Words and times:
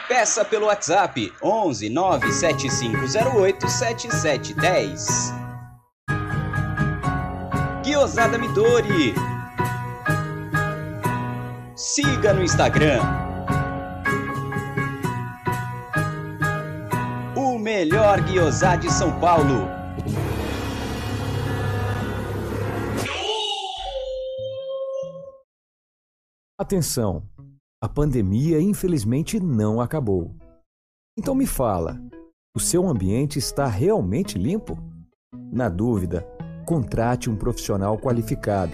Peça 0.10 0.44
pelo 0.44 0.66
WhatsApp 0.66 1.32
11 1.42 1.90
97508 1.90 3.70
7710. 3.70 5.34
Guiosada 7.82 8.38
Midori. 8.38 9.16
Siga 11.74 12.34
no 12.34 12.44
Instagram. 12.44 13.00
O 17.34 17.58
melhor 17.58 18.20
guiosá 18.24 18.76
de 18.76 18.92
São 18.92 19.18
Paulo. 19.22 19.70
Atenção! 26.58 27.33
A 27.84 27.90
pandemia 27.90 28.62
infelizmente 28.62 29.42
não 29.42 29.82
acabou. 29.82 30.34
Então 31.18 31.36
me 31.36 31.46
fala, 31.46 32.00
o 32.56 32.60
seu 32.60 32.88
ambiente 32.88 33.38
está 33.38 33.68
realmente 33.68 34.38
limpo? 34.38 34.82
Na 35.52 35.68
dúvida, 35.68 36.26
contrate 36.66 37.30
um 37.30 37.36
profissional 37.36 37.98
qualificado. 37.98 38.72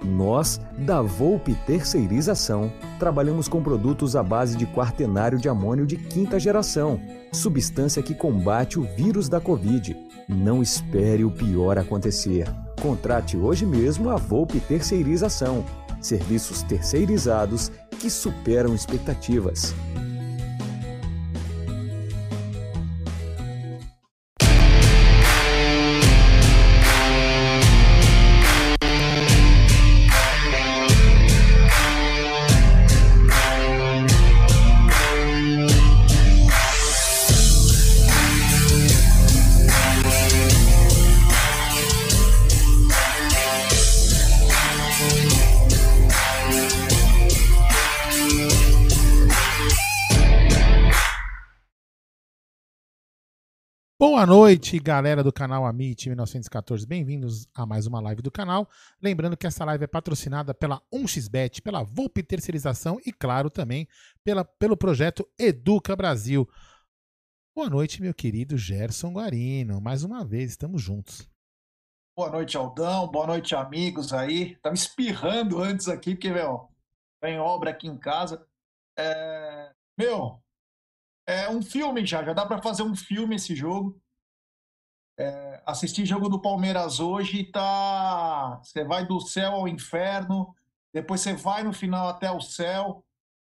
Nós, 0.00 0.60
da 0.78 1.02
Volpe 1.02 1.56
Terceirização, 1.66 2.72
trabalhamos 3.00 3.48
com 3.48 3.60
produtos 3.60 4.14
à 4.14 4.22
base 4.22 4.56
de 4.56 4.64
quaternário 4.64 5.40
de 5.40 5.48
amônio 5.48 5.84
de 5.84 5.96
quinta 5.96 6.38
geração, 6.38 7.00
substância 7.32 8.00
que 8.00 8.14
combate 8.14 8.78
o 8.78 8.84
vírus 8.94 9.28
da 9.28 9.40
Covid. 9.40 9.96
Não 10.28 10.62
espere 10.62 11.24
o 11.24 11.32
pior 11.32 11.78
acontecer. 11.78 12.46
Contrate 12.80 13.36
hoje 13.36 13.66
mesmo 13.66 14.08
a 14.08 14.14
Volpe 14.14 14.60
Terceirização 14.60 15.64
serviços 16.00 16.62
terceirizados 16.62 17.70
que 17.96 18.10
superam 18.10 18.74
expectativas. 18.74 19.74
Boa 54.26 54.38
noite, 54.38 54.80
galera 54.80 55.22
do 55.22 55.32
canal 55.32 55.64
Amit 55.64 56.08
1914. 56.08 56.84
Bem-vindos 56.84 57.46
a 57.54 57.64
mais 57.64 57.86
uma 57.86 58.00
live 58.00 58.20
do 58.22 58.30
canal. 58.30 58.68
Lembrando 59.00 59.36
que 59.36 59.46
essa 59.46 59.64
live 59.64 59.84
é 59.84 59.86
patrocinada 59.86 60.52
pela 60.52 60.82
1xBet, 60.92 61.62
pela 61.62 61.84
Volpe 61.84 62.24
Terceirização 62.24 62.98
e, 63.06 63.12
claro, 63.12 63.48
também 63.48 63.86
pela, 64.24 64.44
pelo 64.44 64.76
projeto 64.76 65.24
Educa 65.38 65.94
Brasil. 65.94 66.44
Boa 67.54 67.70
noite, 67.70 68.02
meu 68.02 68.12
querido 68.12 68.58
Gerson 68.58 69.12
Guarino. 69.12 69.80
Mais 69.80 70.02
uma 70.02 70.24
vez, 70.24 70.50
estamos 70.50 70.82
juntos. 70.82 71.30
Boa 72.16 72.28
noite, 72.28 72.56
Aldão. 72.56 73.06
Boa 73.06 73.28
noite, 73.28 73.54
amigos 73.54 74.12
aí. 74.12 74.56
Tava 74.56 74.74
espirrando 74.74 75.62
antes 75.62 75.86
aqui, 75.86 76.16
porque, 76.16 76.32
meu, 76.32 76.68
tem 77.22 77.38
obra 77.38 77.70
aqui 77.70 77.86
em 77.86 77.96
casa. 77.96 78.44
É... 78.98 79.70
Meu, 79.96 80.42
é 81.28 81.48
um 81.48 81.62
filme 81.62 82.04
já, 82.04 82.24
já 82.24 82.32
dá 82.32 82.44
para 82.44 82.60
fazer 82.60 82.82
um 82.82 82.96
filme 82.96 83.36
esse 83.36 83.54
jogo. 83.54 84.02
É, 85.18 85.62
assistir 85.64 86.04
jogo 86.04 86.28
do 86.28 86.40
Palmeiras 86.40 87.00
hoje 87.00 87.44
tá. 87.44 88.58
Você 88.62 88.84
vai 88.84 89.06
do 89.06 89.18
céu 89.20 89.52
ao 89.54 89.66
inferno, 89.68 90.54
depois 90.92 91.22
você 91.22 91.32
vai 91.32 91.62
no 91.62 91.72
final 91.72 92.08
até 92.08 92.30
o 92.30 92.40
céu. 92.40 93.04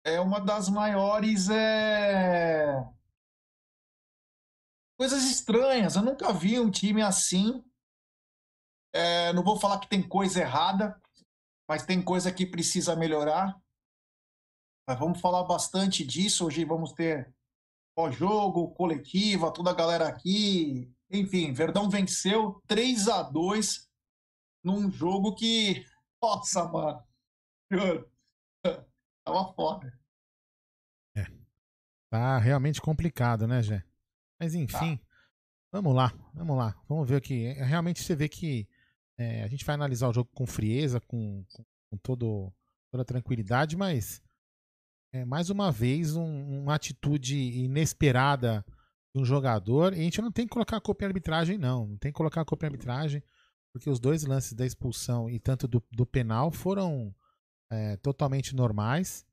É 0.05 0.21
uma 0.21 0.39
das 0.39 0.69
maiores. 0.69 1.49
É... 1.49 2.85
Coisas 4.99 5.25
estranhas. 5.25 5.97
Eu 5.97 6.03
nunca 6.03 6.33
vi 6.33 6.61
um 6.61 6.71
time 6.71 7.03
assim. 7.03 7.65
É, 8.95 9.33
não 9.33 9.43
vou 9.43 9.59
falar 9.59 9.79
que 9.81 9.89
tem 9.89 10.07
coisa 10.07 10.41
errada, 10.41 10.99
mas 11.69 11.85
tem 11.85 12.03
coisa 12.03 12.33
que 12.33 12.47
precisa 12.47 12.97
melhorar. 12.97 13.59
Mas 14.89 14.99
vamos 14.99 15.21
falar 15.21 15.43
bastante 15.45 16.05
disso. 16.05 16.47
Hoje 16.47 16.65
vamos 16.65 16.93
ter 16.93 17.35
pós-jogo, 17.95 18.73
coletiva, 18.75 19.53
toda 19.53 19.71
a 19.71 19.75
galera 19.75 20.07
aqui. 20.07 20.96
Enfim, 21.11 21.53
Verdão 21.53 21.89
venceu 21.89 22.61
3 22.67 23.09
a 23.09 23.23
2 23.23 23.89
num 24.65 24.91
jogo 24.91 25.35
que. 25.35 25.85
Nossa, 26.21 26.65
mano. 26.65 27.05
Tava 29.25 29.53
foda. 29.55 29.99
É. 31.17 31.27
Tá 32.11 32.39
realmente 32.39 32.81
complicado, 32.81 33.47
né, 33.47 33.63
Gé? 33.63 33.85
Mas 34.41 34.55
enfim, 34.55 34.97
tá. 34.97 35.05
vamos 35.73 35.95
lá, 35.95 36.13
vamos 36.35 36.57
lá. 36.57 36.81
Vamos 36.89 37.09
ver 37.09 37.17
aqui. 37.17 37.47
É, 37.47 37.65
realmente 37.65 38.03
você 38.03 38.15
vê 38.15 38.29
que 38.29 38.69
é, 39.19 39.43
a 39.43 39.49
gente 39.49 39.65
vai 39.65 39.75
analisar 39.75 40.09
o 40.09 40.13
jogo 40.13 40.31
com 40.35 40.47
frieza, 40.47 41.01
com, 41.01 41.45
com 41.91 41.97
todo, 41.99 42.53
toda 42.91 43.05
tranquilidade, 43.05 43.77
mas 43.77 44.23
é, 45.13 45.25
mais 45.25 45.49
uma 45.49 45.73
vez, 45.73 46.17
um, 46.17 46.63
uma 46.63 46.75
atitude 46.75 47.37
inesperada 47.37 48.65
de 49.17 49.23
um 49.23 49.25
jogador. 49.25 49.95
E 49.95 50.01
a 50.01 50.03
gente 50.03 50.21
não 50.21 50.31
tem 50.31 50.47
que 50.47 50.53
colocar 50.53 50.77
a 50.77 50.81
culpa 50.81 51.05
em 51.05 51.07
arbitragem, 51.07 51.57
não. 51.57 51.87
Não 51.87 51.97
tem 51.97 52.13
que 52.13 52.17
colocar 52.17 52.43
a 52.43 52.45
culpa 52.45 52.67
em 52.67 52.69
arbitragem, 52.69 53.23
porque 53.73 53.89
os 53.89 53.99
dois 53.99 54.25
lances 54.25 54.53
da 54.53 54.67
expulsão 54.67 55.29
e 55.31 55.39
tanto 55.39 55.67
do, 55.67 55.83
do 55.91 56.05
penal 56.05 56.51
foram 56.51 57.15
é, 57.73 57.97
totalmente 57.97 58.55
normais, 58.55 59.25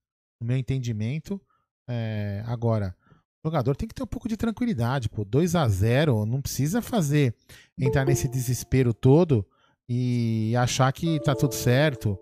no 0.41 0.47
meu 0.47 0.57
entendimento. 0.57 1.39
É, 1.88 2.41
agora, 2.47 2.95
o 3.44 3.50
jogador 3.50 3.75
tem 3.75 3.88
que 3.88 3.94
ter 3.94 4.03
um 4.03 4.07
pouco 4.07 4.30
de 4.30 4.38
tranquilidade, 4.38 5.09
pô. 5.09 5.25
2 5.25 5.56
a 5.56 5.68
0 5.68 6.25
não 6.25 6.41
precisa 6.41 6.81
fazer 6.81 7.36
entrar 7.77 8.06
nesse 8.06 8.29
desespero 8.29 8.94
todo 8.94 9.45
e 9.88 10.56
achar 10.56 10.91
que 10.94 11.19
tá 11.19 11.36
tudo 11.36 11.53
certo, 11.53 12.18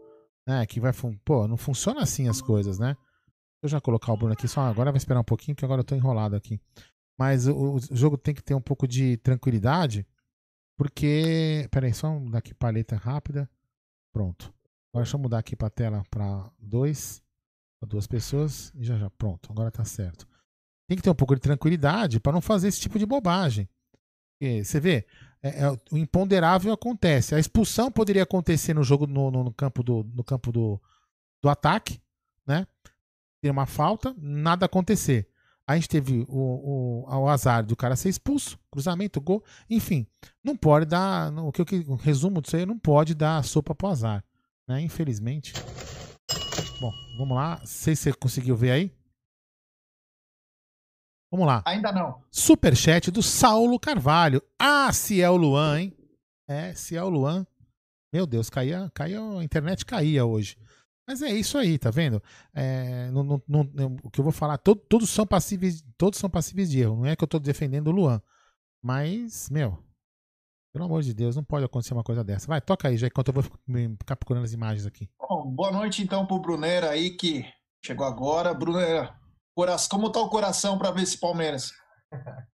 né? 0.48 0.66
Que 0.66 0.80
vai, 0.80 0.92
pô, 1.24 1.48
não 1.48 1.58
funciona 1.58 2.02
assim 2.02 2.28
as 2.28 2.42
coisas, 2.42 2.80
né? 2.80 2.98
eu 3.62 3.70
já 3.70 3.80
colocar 3.80 4.12
o 4.12 4.18
Bruno 4.18 4.34
aqui, 4.34 4.48
só 4.48 4.62
agora 4.62 4.92
vai 4.92 4.98
esperar 4.98 5.20
um 5.20 5.24
pouquinho, 5.24 5.56
que 5.56 5.64
agora 5.64 5.82
eu 5.82 5.86
tô 5.86 5.96
enrolado 5.96 6.36
aqui. 6.36 6.60
Mas 7.22 7.46
o, 7.46 7.76
o 7.76 7.80
jogo 7.96 8.18
tem 8.18 8.34
que 8.34 8.42
ter 8.42 8.56
um 8.56 8.62
pouco 8.62 8.88
de 8.88 9.16
tranquilidade, 9.18 10.08
porque. 10.76 11.68
Pera 11.70 11.86
aí, 11.86 11.94
só 11.94 12.10
mudar 12.10 12.40
aqui 12.40 12.52
paleta 12.52 12.96
rápida. 12.96 13.48
Pronto. 14.12 14.52
Agora 14.92 15.04
deixa 15.04 15.16
eu 15.16 15.22
mudar 15.22 15.38
aqui 15.38 15.56
pra 15.56 15.70
tela 15.70 16.04
para 16.10 16.52
dois, 16.58 17.22
pra 17.80 17.88
duas 17.88 18.08
pessoas, 18.08 18.74
e 18.74 18.84
já 18.84 18.98
já, 18.98 19.08
pronto, 19.12 19.52
agora 19.52 19.70
tá 19.70 19.86
certo. 19.86 20.28
Tem 20.90 20.98
que 20.98 21.04
ter 21.04 21.12
um 21.12 21.16
pouco 21.16 21.36
de 21.36 21.42
tranquilidade 21.42 22.20
para 22.20 22.32
não 22.34 22.42
fazer 22.42 22.70
esse 22.70 22.82
tipo 22.82 22.98
de 22.98 23.06
bobagem. 23.06 23.70
Porque, 24.32 24.64
você 24.64 24.80
vê, 24.80 25.06
é, 25.44 25.66
é, 25.66 25.72
o 25.92 25.98
imponderável 25.98 26.74
acontece. 26.74 27.36
A 27.36 27.40
expulsão 27.40 27.92
poderia 27.92 28.24
acontecer 28.24 28.74
no 28.74 28.84
jogo 28.84 29.06
no, 29.06 29.30
no, 29.30 29.44
no 29.44 29.54
campo, 29.54 29.84
do, 29.84 30.04
no 30.16 30.24
campo 30.24 30.52
do, 30.52 30.82
do 31.40 31.50
ataque, 31.50 32.02
né? 32.48 32.66
ter 33.44 33.52
uma 33.52 33.68
falta, 33.68 34.12
nada 34.18 34.66
acontecer. 34.66 35.31
A 35.68 35.76
gente 35.76 35.88
teve 35.88 36.26
o, 36.28 37.06
o, 37.06 37.06
o 37.08 37.30
azar 37.30 37.66
do 37.66 37.76
cara 37.76 37.96
ser 37.96 38.10
expulso, 38.10 38.60
cruzamento, 38.70 39.22
gol, 39.22 39.44
enfim, 39.70 40.06
não 40.44 40.56
pode 40.56 40.86
dar, 40.86 41.32
o 41.38 41.52
que 41.52 41.62
o 41.88 41.96
resumo 41.96 42.42
disso 42.42 42.58
aí, 42.58 42.66
não 42.66 42.78
pode 42.78 43.14
dar 43.14 43.44
sopa 43.44 43.74
pro 43.74 43.88
azar, 43.88 44.24
né? 44.68 44.82
Infelizmente. 44.82 45.54
Bom, 46.80 46.92
vamos 47.18 47.36
lá, 47.36 47.60
não 47.60 47.66
sei 47.66 47.96
se 47.96 48.04
você 48.04 48.14
conseguiu 48.14 48.56
ver 48.56 48.72
aí. 48.72 48.92
Vamos 51.32 51.48
lá. 51.48 51.64
Ainda 51.66 51.94
não. 51.94 52.22
Superchat 52.30 53.10
do 53.10 53.24
Saulo 53.24 53.80
Carvalho. 53.80 54.44
Ah, 54.60 54.92
se 54.92 55.22
é 55.22 55.30
o 55.30 55.38
Luan, 55.38 55.80
hein? 55.80 55.98
É, 56.46 56.74
se 56.74 56.98
é 56.98 57.02
o 57.02 57.08
Luan. 57.08 57.48
Meu 58.12 58.28
Deus, 58.28 58.50
caía, 58.50 58.92
caía, 58.94 59.22
a 59.22 59.42
internet 59.42 59.86
caía 59.86 60.26
hoje. 60.26 60.58
Mas 61.08 61.22
é 61.22 61.30
isso 61.30 61.58
aí, 61.58 61.78
tá 61.78 61.90
vendo? 61.90 62.22
É, 62.54 63.10
não, 63.12 63.24
não, 63.24 63.42
não, 63.48 63.96
o 64.04 64.10
que 64.10 64.20
eu 64.20 64.24
vou 64.24 64.32
falar, 64.32 64.58
todo, 64.58 64.80
todos 64.82 65.10
são 65.10 65.26
passíveis, 65.26 65.84
todos 65.98 66.20
são 66.20 66.30
passíveis 66.30 66.70
de 66.70 66.80
erro. 66.80 66.98
Não 66.98 67.06
é 67.06 67.16
que 67.16 67.24
eu 67.24 67.28
tô 67.28 67.40
defendendo 67.40 67.88
o 67.88 67.92
Luan. 67.92 68.22
Mas, 68.82 69.50
meu, 69.50 69.78
pelo 70.74 70.86
amor 70.86 71.02
de 71.04 71.14
Deus, 71.14 71.36
não 71.36 71.44
pode 71.44 71.66
acontecer 71.66 71.94
uma 71.94 72.04
coisa 72.04 72.24
dessa. 72.24 72.48
Vai, 72.48 72.62
toca 72.62 72.88
aí, 72.88 72.98
já 72.98 73.08
enquanto 73.08 73.28
eu 73.28 73.34
vou 73.34 73.44
ficar 74.00 74.16
procurando 74.16 74.44
as 74.44 74.54
imagens 74.54 74.86
aqui. 74.86 75.10
Bom, 75.20 75.52
boa 75.52 75.72
noite 75.72 76.02
então 76.02 76.26
pro 76.26 76.40
Brunera 76.40 76.90
aí 76.90 77.12
que 77.12 77.46
chegou 77.84 78.06
agora. 78.06 78.54
Brunera, 78.54 79.14
como 79.90 80.12
tá 80.12 80.22
o 80.22 80.30
coração 80.30 80.78
para 80.78 80.92
ver 80.92 81.04
esse 81.04 81.20
Palmeiras? 81.20 81.72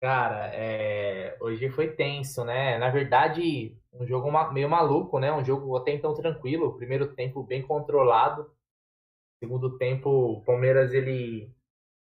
Cara, 0.00 0.46
é... 0.54 1.36
hoje 1.40 1.68
foi 1.70 1.88
tenso, 1.92 2.44
né? 2.44 2.78
Na 2.78 2.88
verdade, 2.90 3.76
um 3.92 4.06
jogo 4.06 4.30
meio 4.52 4.68
maluco, 4.68 5.18
né? 5.18 5.32
Um 5.32 5.44
jogo 5.44 5.76
até 5.76 5.92
então 5.92 6.14
tranquilo. 6.14 6.76
Primeiro 6.76 7.14
tempo 7.14 7.42
bem 7.42 7.62
controlado. 7.62 8.50
Segundo 9.40 9.76
tempo, 9.78 10.08
o 10.10 10.42
Palmeiras 10.42 10.92
ele 10.92 11.52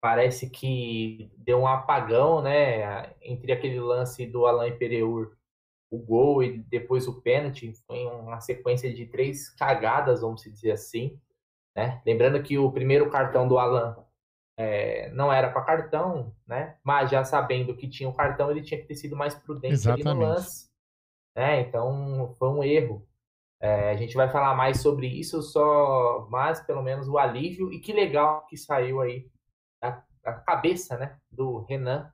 parece 0.00 0.50
que 0.50 1.31
deu 1.37 1.59
um 1.61 1.67
apagão, 1.67 2.43
né? 2.43 3.15
Entre 3.23 3.53
aquele 3.53 3.81
lance 3.81 4.27
do 4.27 4.47
Alain 4.47 4.77
Pereur, 4.77 5.33
o 5.91 5.99
gol 5.99 6.43
e 6.43 6.59
depois 6.59 7.06
o 7.09 7.21
pênalti. 7.21 7.73
Foi 7.87 8.05
uma 8.06 8.41
sequência 8.41 8.93
de 8.93 9.06
três 9.06 9.49
cagadas, 9.50 10.21
vamos 10.23 10.43
dizer 10.43 10.73
assim. 10.73 11.21
Né? 11.75 12.00
Lembrando 12.06 12.43
que 12.43 12.59
o 12.59 12.73
primeiro 12.73 13.11
cartão 13.11 13.47
do 13.47 13.59
Alan 13.59 14.06
é, 14.56 15.11
não 15.11 15.32
era 15.32 15.50
para 15.50 15.64
cartão, 15.64 16.35
né? 16.47 16.76
Mas 16.82 17.11
já 17.11 17.23
sabendo 17.25 17.76
que 17.76 17.88
tinha 17.88 18.08
o 18.08 18.12
um 18.12 18.14
cartão, 18.14 18.50
ele 18.50 18.62
tinha 18.62 18.81
que 18.81 18.87
ter 18.87 18.94
sido 18.94 19.14
mais 19.14 19.35
prudente 19.35 19.75
Exatamente. 19.75 20.08
ali 20.08 20.19
no 20.19 20.25
lance. 20.25 20.70
Né? 21.37 21.61
Então 21.61 22.35
foi 22.38 22.49
um 22.49 22.64
erro. 22.64 23.06
É, 23.61 23.91
a 23.91 23.97
gente 23.97 24.14
vai 24.14 24.29
falar 24.29 24.55
mais 24.55 24.81
sobre 24.81 25.06
isso, 25.06 25.43
só 25.43 26.26
mas 26.31 26.61
pelo 26.61 26.82
menos 26.82 27.08
o 27.08 27.19
alívio 27.19 27.73
e 27.73 27.81
que 27.81 27.93
legal 27.93 28.47
que 28.47 28.56
saiu 28.56 29.00
aí 29.00 29.31
da, 29.81 30.05
da 30.23 30.32
cabeça, 30.35 30.97
né, 30.99 31.19
do 31.31 31.61
Renan, 31.61 32.12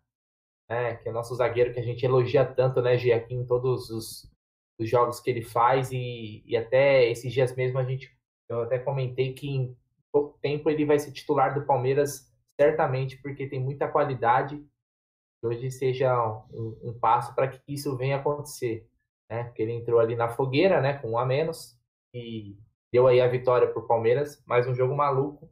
né, 0.68 0.96
que 0.96 1.08
é 1.08 1.12
nosso 1.12 1.34
zagueiro 1.34 1.72
que 1.72 1.80
a 1.80 1.82
gente 1.82 2.04
elogia 2.06 2.44
tanto, 2.44 2.80
né, 2.80 2.96
Gia, 2.96 3.16
aqui 3.16 3.34
em 3.34 3.44
todos 3.44 3.90
os, 3.90 4.32
os 4.78 4.88
jogos 4.88 5.18
que 5.18 5.30
ele 5.30 5.42
faz 5.42 5.90
e, 5.90 6.44
e 6.46 6.56
até 6.56 7.10
esses 7.10 7.32
dias 7.32 7.54
mesmo 7.56 7.78
a 7.78 7.84
gente 7.84 8.16
eu 8.48 8.62
até 8.62 8.78
comentei 8.78 9.32
que 9.32 9.48
em 9.48 9.76
pouco 10.12 10.38
tempo 10.40 10.70
ele 10.70 10.84
vai 10.84 10.98
ser 10.98 11.10
titular 11.10 11.54
do 11.54 11.66
Palmeiras 11.66 12.31
certamente 12.62 13.16
porque 13.20 13.48
tem 13.48 13.60
muita 13.60 13.88
qualidade. 13.88 14.56
Que 15.40 15.46
hoje 15.46 15.70
seja 15.72 16.16
um, 16.52 16.78
um 16.84 16.98
passo 16.98 17.34
para 17.34 17.48
que 17.48 17.60
isso 17.66 17.96
venha 17.96 18.16
acontecer, 18.16 18.88
né? 19.28 19.44
Porque 19.44 19.62
ele 19.62 19.72
entrou 19.72 19.98
ali 19.98 20.14
na 20.14 20.28
fogueira, 20.28 20.80
né, 20.80 20.94
com 20.98 21.10
um 21.10 21.18
a 21.18 21.26
menos 21.26 21.76
e 22.14 22.56
deu 22.92 23.08
aí 23.08 23.20
a 23.20 23.26
vitória 23.26 23.66
para 23.66 23.82
o 23.82 23.86
Palmeiras. 23.86 24.40
Mais 24.46 24.68
um 24.68 24.74
jogo 24.74 24.94
maluco, 24.94 25.50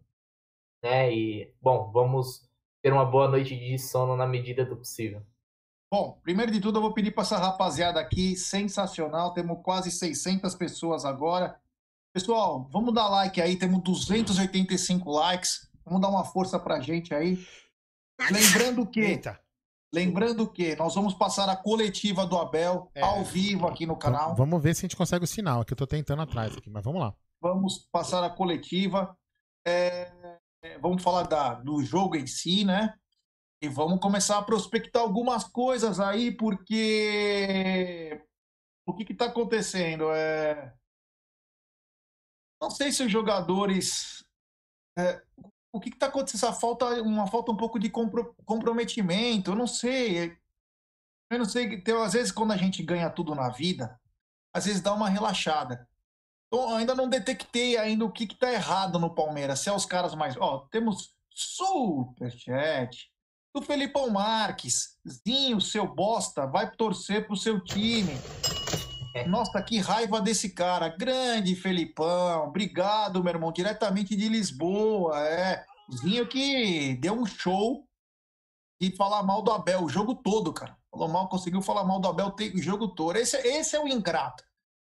né? 0.83 1.13
E 1.13 1.53
bom, 1.61 1.91
vamos 1.91 2.49
ter 2.83 2.93
uma 2.93 3.05
boa 3.05 3.29
noite 3.29 3.59
de 3.59 3.79
sono 3.79 4.17
na 4.17 4.27
medida 4.27 4.65
do 4.65 4.77
possível. 4.77 5.23
Bom, 5.93 6.21
primeiro 6.23 6.53
de 6.53 6.61
tudo 6.61 6.79
eu 6.79 6.83
vou 6.83 6.95
pedir 6.95 7.11
para 7.11 7.25
essa 7.25 7.37
rapaziada 7.37 7.99
aqui, 7.99 8.37
sensacional, 8.37 9.35
temos 9.35 9.59
quase 9.61 9.91
600 9.91 10.55
pessoas 10.55 11.05
agora. 11.05 11.61
Pessoal, 12.15 12.69
vamos 12.71 12.95
dar 12.95 13.09
like 13.09 13.41
aí, 13.41 13.59
temos 13.59 13.83
285 13.83 15.11
likes. 15.11 15.70
Vamos 15.85 16.01
dar 16.01 16.09
uma 16.09 16.25
força 16.25 16.59
pra 16.59 16.81
gente 16.81 17.15
aí. 17.15 17.39
Lembrando 18.31 18.87
que. 18.87 19.01
Eita. 19.01 19.41
Lembrando 19.93 20.49
que 20.49 20.77
nós 20.77 20.95
vamos 20.95 21.15
passar 21.15 21.49
a 21.49 21.57
coletiva 21.57 22.25
do 22.25 22.39
Abel 22.39 22.91
é. 22.95 23.03
ao 23.03 23.25
vivo 23.25 23.67
aqui 23.67 23.87
no 23.87 23.97
canal. 23.97 24.37
Vamos 24.37 24.63
ver 24.63 24.75
se 24.75 24.81
a 24.81 24.87
gente 24.87 24.97
consegue 24.97 25.25
o 25.25 25.29
sinal, 25.29 25.65
que 25.65 25.73
eu 25.73 25.77
tô 25.77 25.87
tentando 25.87 26.23
atrás 26.23 26.57
aqui, 26.57 26.71
mas 26.71 26.85
vamos 26.85 27.01
lá. 27.01 27.13
Vamos 27.43 27.89
passar 27.91 28.23
a 28.23 28.31
coletiva. 28.31 29.17
É, 29.67 30.39
é, 30.63 30.79
vamos 30.79 31.03
falar 31.03 31.25
da, 31.25 31.55
do 31.55 31.83
jogo 31.83 32.15
em 32.15 32.27
si, 32.27 32.65
né? 32.65 32.95
E 33.63 33.69
vamos 33.69 33.99
começar 34.01 34.39
a 34.39 34.43
prospectar 34.43 35.03
algumas 35.03 35.45
coisas 35.45 35.99
aí, 35.99 36.31
porque 36.31 38.25
o 38.87 38.95
que 38.95 39.13
está 39.13 39.27
acontecendo? 39.27 40.11
É... 40.13 40.73
Não 42.63 42.71
sei 42.71 42.93
se 42.93 43.03
os 43.03 43.11
jogadores 43.11 44.25
é, 44.99 45.23
o 45.73 45.81
que 45.81 45.89
está 45.89 46.07
acontecendo? 46.07 46.49
Essa 46.49 46.53
falta, 46.53 46.87
uma 47.03 47.27
falta 47.27 47.53
um 47.53 47.57
pouco 47.57 47.79
de 47.79 47.91
compro, 47.91 48.35
comprometimento, 48.45 49.53
eu 49.53 49.57
não 49.57 49.67
sei. 49.67 50.37
Eu 51.31 51.39
não 51.39 51.45
sei, 51.45 51.65
então, 51.75 52.03
às 52.03 52.13
vezes 52.13 52.33
quando 52.33 52.53
a 52.53 52.57
gente 52.57 52.83
ganha 52.83 53.09
tudo 53.09 53.35
na 53.35 53.49
vida, 53.51 53.99
às 54.53 54.67
vezes 54.67 54.81
dá 54.81 54.93
uma 54.93 55.09
relaxada. 55.09 55.89
Então, 56.49 56.75
ainda 56.75 56.95
não 56.95 57.09
detectei 57.09 57.77
ainda 57.77 58.05
o 58.05 58.11
que 58.11 58.25
está 58.25 58.53
errado 58.53 58.99
no 58.99 59.15
Palmeiras. 59.15 59.61
Se 59.61 59.69
é 59.69 59.73
os 59.73 59.87
caras 59.87 60.15
mais. 60.15 60.37
Ó, 60.37 60.67
temos 60.71 61.15
superchat 61.31 63.09
do 63.55 63.63
Felipão 63.63 64.11
Marques. 64.11 64.99
Zinho, 65.09 65.61
seu 65.61 65.87
bosta, 65.87 66.47
vai 66.47 66.69
torcer 66.71 67.27
pro 67.27 67.37
seu 67.37 67.61
time. 67.63 68.13
Nossa, 69.27 69.63
que 69.63 69.79
raiva 69.79 70.21
desse 70.21 70.51
cara. 70.51 70.89
Grande 70.89 71.57
Felipão. 71.57 72.45
Obrigado, 72.45 73.23
meu 73.23 73.33
irmão. 73.33 73.53
Diretamente 73.53 74.15
de 74.17 74.29
Lisboa. 74.29 75.19
É. 75.21 75.65
Zinho 75.93 76.27
que 76.29 76.95
deu 76.97 77.15
um 77.15 77.27
show 77.27 77.85
e 78.81 78.91
falar 78.97 79.23
mal 79.23 79.43
do 79.43 79.51
Abel 79.51 79.85
o 79.85 79.89
jogo 79.89 80.15
todo, 80.15 80.53
cara. 80.53 80.77
Falou 80.91 81.09
mal, 81.09 81.29
conseguiu 81.29 81.61
falar 81.61 81.85
mal 81.85 82.01
do 82.01 82.09
Abel 82.09 82.35
o 82.55 82.63
jogo 82.63 82.89
todo. 82.89 83.17
Esse, 83.17 83.37
esse 83.39 83.77
é 83.77 83.81
o 83.81 83.89
ingrato. 83.89 84.45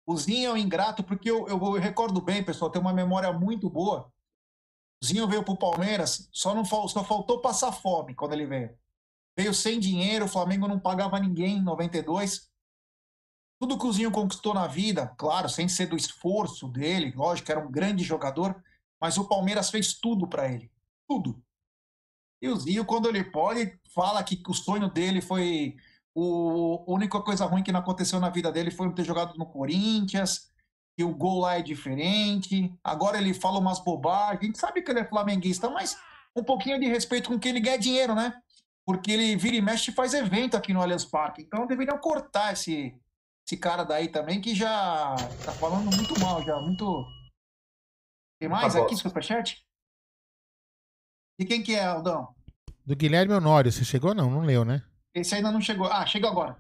O 0.08 0.16
Zinho 0.18 0.50
é 0.50 0.54
o 0.54 0.58
ingrato 0.58 1.04
porque 1.04 1.30
eu, 1.30 1.48
eu, 1.48 1.58
eu 1.58 1.74
recordo 1.74 2.22
bem, 2.22 2.44
pessoal, 2.44 2.70
tem 2.70 2.82
uma 2.82 2.94
memória 2.94 3.32
muito 3.34 3.70
boa. 3.70 4.12
O 5.02 5.06
Zinho 5.06 5.28
veio 5.28 5.44
pro 5.44 5.58
Palmeiras, 5.58 6.30
só, 6.32 6.54
não, 6.54 6.64
só 6.64 7.04
faltou 7.04 7.42
passar 7.42 7.72
fome 7.72 8.16
quando 8.16 8.34
ele 8.34 8.46
veio. 8.46 8.78
Veio 9.38 9.54
sem 9.54 9.80
dinheiro, 9.80 10.26
o 10.26 10.30
Flamengo 10.30 10.68
não 10.68 10.80
pagava 10.80 11.20
ninguém 11.20 11.58
em 11.58 11.62
92. 11.64 12.50
Tudo 13.60 13.78
que 13.78 13.86
o 13.86 13.94
Zinho 13.94 14.12
conquistou 14.12 14.54
na 14.54 14.68
vida, 14.68 15.14
claro, 15.18 15.48
sem 15.48 15.68
ser 15.68 15.88
do 15.88 15.96
esforço 15.96 16.68
dele, 16.68 17.14
lógico, 17.16 17.52
era 17.52 17.60
um 17.60 17.72
grande 17.72 18.04
jogador, 18.04 18.62
mas 19.00 19.18
o 19.18 19.28
Palmeiras 19.28 19.70
fez 19.70 19.94
tudo 19.94 20.28
para 20.28 20.52
ele. 20.52 20.70
Tudo. 21.08 21.42
E 22.42 22.50
o 22.50 22.56
Zinho, 22.56 22.86
quando 22.86 23.08
ele 23.08 23.24
pode, 23.24 23.80
fala 23.94 24.24
que 24.24 24.42
o 24.48 24.54
sonho 24.54 24.90
dele 24.90 25.22
foi. 25.22 25.76
O, 26.14 26.86
a 26.88 26.92
única 26.92 27.22
coisa 27.22 27.46
ruim 27.46 27.64
que 27.64 27.72
não 27.72 27.80
aconteceu 27.80 28.20
na 28.20 28.30
vida 28.30 28.52
dele 28.52 28.72
foi 28.72 28.88
não 28.88 28.96
ter 28.96 29.04
jogado 29.04 29.38
no 29.38 29.46
Corinthians, 29.46 30.50
que 30.96 31.04
o 31.04 31.14
gol 31.14 31.42
lá 31.42 31.58
é 31.58 31.62
diferente. 31.62 32.74
Agora 32.84 33.18
ele 33.18 33.34
fala 33.34 33.60
umas 33.60 33.80
bobagens. 33.80 34.42
A 34.42 34.46
gente 34.46 34.60
sabe 34.60 34.82
que 34.82 34.92
ele 34.92 35.02
é 35.02 35.06
flamenguista, 35.06 35.70
mas 35.70 35.98
um 36.36 36.44
pouquinho 36.44 36.80
de 36.80 36.88
respeito 36.88 37.30
com 37.30 37.40
que 37.40 37.48
ele 37.48 37.60
ganha 37.60 37.78
dinheiro, 37.78 38.16
né? 38.16 38.34
Porque 38.86 39.12
ele 39.12 39.36
vira 39.36 39.56
e 39.56 39.62
mexe 39.62 39.92
e 39.92 39.94
faz 39.94 40.14
evento 40.14 40.56
aqui 40.56 40.74
no 40.74 40.82
Allianz 40.82 41.06
Parque. 41.06 41.42
Então 41.42 41.66
deveriam 41.66 41.98
cortar 41.98 42.54
esse, 42.54 42.96
esse 43.46 43.56
cara 43.58 43.84
daí 43.84 44.08
também, 44.08 44.42
que 44.42 44.56
já 44.56 45.16
tá 45.46 45.52
falando 45.52 45.96
muito 45.96 46.20
mal, 46.20 46.42
já, 46.44 46.60
muito. 46.60 47.06
Tem 48.40 48.50
mais 48.50 48.74
tá 48.74 48.82
aqui, 48.82 48.96
Superchat? 48.96 49.64
E 51.40 51.46
quem 51.46 51.62
que 51.62 51.76
é, 51.76 51.86
Aldão? 51.86 52.34
Do 52.84 52.96
Guilherme 52.96 53.34
Honório, 53.34 53.72
você 53.72 53.86
chegou 53.86 54.16
não? 54.16 54.32
Não 54.32 54.42
leu, 54.42 54.66
né? 54.66 54.84
Esse 55.14 55.36
ainda 55.36 55.52
não 55.52 55.62
chegou. 55.62 55.88
Ah, 55.88 56.06
chegou 56.06 56.30
agora. 56.30 56.58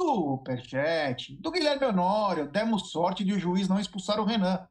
Superchat. 0.00 1.36
Do 1.36 1.50
Guilherme 1.50 1.86
Honório, 1.86 2.50
demos 2.50 2.90
sorte 2.90 3.24
de 3.24 3.34
o 3.34 3.38
juiz 3.38 3.68
não 3.68 3.78
expulsar 3.78 4.18
o 4.18 4.24
Renan. 4.24 4.66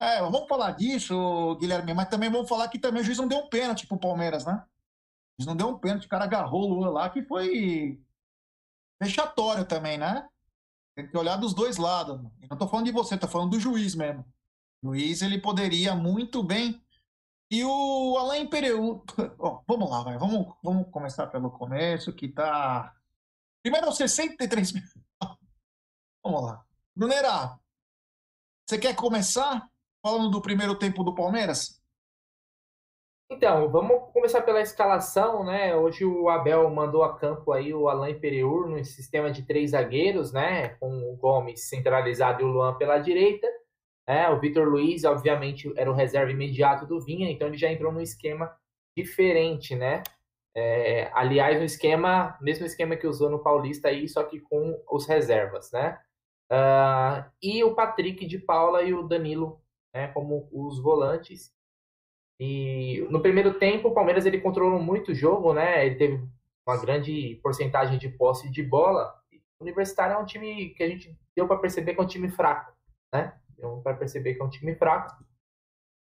É, 0.00 0.20
vamos 0.20 0.46
falar 0.46 0.72
disso, 0.72 1.56
Guilherme, 1.56 1.94
mas 1.94 2.08
também 2.08 2.30
vamos 2.30 2.48
falar 2.48 2.68
que 2.68 2.78
também 2.78 3.02
o 3.02 3.04
juiz 3.04 3.18
não 3.18 3.26
deu 3.26 3.38
um 3.38 3.48
pênalti 3.48 3.86
pro 3.86 3.98
Palmeiras, 3.98 4.44
né? 4.44 4.54
O 4.54 5.42
juiz 5.42 5.46
não 5.46 5.56
deu 5.56 5.68
um 5.68 5.78
pênalti, 5.78 6.06
o 6.06 6.08
cara 6.08 6.24
agarrou 6.24 6.64
o 6.64 6.74
Lula 6.74 6.90
lá, 6.90 7.10
que 7.10 7.22
foi 7.22 8.00
fechatório 9.02 9.66
também, 9.66 9.98
né? 9.98 10.28
Tem 10.96 11.06
que 11.06 11.16
olhar 11.16 11.36
dos 11.36 11.52
dois 11.52 11.76
lados. 11.76 12.18
Eu 12.40 12.48
não 12.50 12.56
tô 12.56 12.66
falando 12.66 12.86
de 12.86 12.92
você, 12.92 13.18
tô 13.18 13.28
falando 13.28 13.50
do 13.50 13.60
juiz 13.60 13.94
mesmo. 13.94 14.24
O 14.82 14.88
juiz, 14.88 15.20
ele 15.20 15.38
poderia 15.38 15.94
muito 15.94 16.42
bem. 16.42 16.82
E 17.50 17.62
o 17.62 18.16
Alain 18.18 18.48
Pereu. 18.48 19.04
Vamos 19.68 19.90
lá, 19.90 20.02
vai. 20.02 20.18
Vamos, 20.18 20.54
vamos 20.64 20.90
começar 20.90 21.26
pelo 21.26 21.50
começo, 21.50 22.12
que 22.14 22.28
tá. 22.28 22.94
Primeiro 23.62 23.86
aos 23.86 23.98
63 23.98 24.72
minutos. 24.72 25.02
Vamos 26.24 26.42
lá. 26.44 26.64
Brunera, 26.96 27.60
você 28.66 28.78
quer 28.78 28.96
começar 28.96 29.70
falando 30.02 30.30
do 30.30 30.40
primeiro 30.40 30.78
tempo 30.78 31.04
do 31.04 31.14
Palmeiras? 31.14 31.80
Então, 33.28 33.68
vamos 33.68 34.12
começar 34.12 34.42
pela 34.42 34.60
escalação, 34.60 35.44
né? 35.44 35.74
Hoje 35.74 36.04
o 36.04 36.28
Abel 36.28 36.70
mandou 36.70 37.02
a 37.02 37.18
campo 37.18 37.52
aí 37.52 37.74
o 37.74 37.88
Alain 37.88 38.18
Pereur 38.18 38.68
no 38.68 38.84
sistema 38.84 39.32
de 39.32 39.42
três 39.44 39.72
zagueiros, 39.72 40.32
né? 40.32 40.70
Com 40.80 41.12
o 41.12 41.16
Gomes 41.16 41.68
centralizado 41.68 42.40
e 42.42 42.44
o 42.44 42.48
Luan 42.48 42.76
pela 42.78 42.98
direita. 42.98 43.46
É, 44.06 44.28
o 44.30 44.38
Vitor 44.38 44.68
Luiz, 44.68 45.04
obviamente, 45.04 45.72
era 45.76 45.90
o 45.90 45.94
reserva 45.94 46.30
imediato 46.30 46.86
do 46.86 47.00
Vinha, 47.00 47.28
então 47.28 47.48
ele 47.48 47.58
já 47.58 47.70
entrou 47.70 47.92
num 47.92 48.00
esquema 48.00 48.56
diferente, 48.96 49.74
né? 49.74 50.04
É, 50.54 51.10
aliás, 51.12 51.60
um 51.60 51.64
esquema, 51.64 52.38
mesmo 52.40 52.64
esquema 52.64 52.96
que 52.96 53.06
usou 53.06 53.28
no 53.28 53.42
Paulista 53.42 53.88
aí, 53.88 54.08
só 54.08 54.22
que 54.22 54.40
com 54.40 54.80
os 54.90 55.06
reservas, 55.06 55.72
né? 55.72 55.98
Uh, 56.50 57.28
e 57.42 57.64
o 57.64 57.74
Patrick 57.74 58.24
de 58.24 58.38
Paula 58.38 58.82
e 58.82 58.94
o 58.94 59.02
Danilo 59.02 59.60
né, 59.96 60.08
como 60.08 60.48
os 60.52 60.80
volantes. 60.80 61.55
E 62.38 63.06
no 63.10 63.20
primeiro 63.20 63.54
tempo, 63.58 63.88
o 63.88 63.94
Palmeiras 63.94 64.26
ele 64.26 64.40
controlou 64.40 64.78
muito 64.80 65.12
o 65.12 65.14
jogo, 65.14 65.54
né? 65.54 65.86
Ele 65.86 65.94
teve 65.96 66.28
uma 66.66 66.76
grande 66.76 67.40
porcentagem 67.42 67.98
de 67.98 68.08
posse 68.08 68.50
de 68.50 68.62
bola. 68.62 69.14
O 69.58 69.64
Universitário 69.64 70.14
é 70.14 70.18
um 70.18 70.26
time 70.26 70.70
que 70.70 70.82
a 70.82 70.88
gente 70.88 71.16
deu 71.34 71.46
para 71.46 71.58
perceber 71.58 71.94
que 71.94 72.00
é 72.00 72.04
um 72.04 72.08
time 72.08 72.28
fraco, 72.28 72.72
né? 73.12 73.34
Deu 73.56 73.80
para 73.82 73.96
perceber 73.96 74.34
que 74.34 74.42
é 74.42 74.44
um 74.44 74.50
time 74.50 74.74
fraco. 74.74 75.24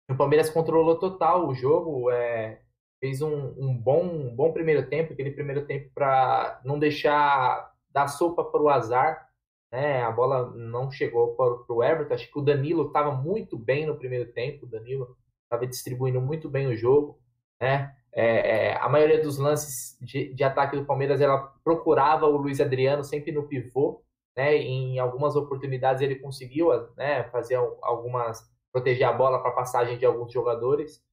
O 0.10 0.16
Palmeiras 0.16 0.50
controlou 0.50 1.00
total 1.00 1.48
o 1.48 1.56
jogo, 1.56 2.12
é, 2.12 2.62
fez 3.00 3.22
um, 3.22 3.54
um, 3.58 3.76
bom, 3.76 4.04
um 4.04 4.36
bom 4.36 4.52
primeiro 4.52 4.88
tempo, 4.88 5.14
aquele 5.14 5.32
primeiro 5.32 5.66
tempo 5.66 5.90
para 5.96 6.62
não 6.64 6.78
deixar 6.78 7.72
dar 7.90 8.08
sopa 8.08 8.44
para 8.44 8.62
o 8.62 8.70
azar, 8.70 9.30
né? 9.72 10.04
A 10.04 10.12
bola 10.12 10.52
não 10.52 10.92
chegou 10.92 11.36
para 11.36 11.74
o 11.74 11.84
Everton. 11.84 12.14
Acho 12.14 12.32
que 12.32 12.38
o 12.38 12.44
Danilo 12.44 12.88
estava 12.88 13.12
muito 13.12 13.58
bem 13.58 13.86
no 13.86 13.98
primeiro 13.98 14.32
tempo. 14.34 14.66
O 14.66 14.70
Danilo 14.70 15.18
estava 15.52 15.68
distribuindo 15.68 16.22
muito 16.22 16.50
bem 16.50 16.68
o 16.68 16.76
jogo, 16.76 17.20
né? 17.60 17.94
É, 18.14 18.70
é, 18.70 18.78
a 18.78 18.90
maioria 18.90 19.22
dos 19.22 19.38
lances 19.38 19.98
de, 20.02 20.34
de, 20.34 20.44
ataque 20.44 20.76
do 20.76 20.86
Palmeiras 20.86 21.22
ela 21.22 21.54
procurava 21.64 22.26
o 22.26 22.36
Luiz 22.36 22.60
Adriano 22.60 23.04
sempre 23.04 23.32
no 23.32 23.48
pivô, 23.48 24.04
né? 24.36 24.56
Em 24.56 24.98
algumas 25.00 25.36
oportunidades 25.36 26.02
ele 26.02 26.16
conseguiu, 26.16 26.70
né? 26.96 27.24
Fazer 27.26 27.56
algumas 27.56 28.50
proteger 28.72 29.06
a 29.06 29.14
bola 29.14 29.42
para 29.42 29.52
passagem 29.52 29.98
de 29.98 30.06
alguns 30.06 30.32
jogadores, 30.32 31.04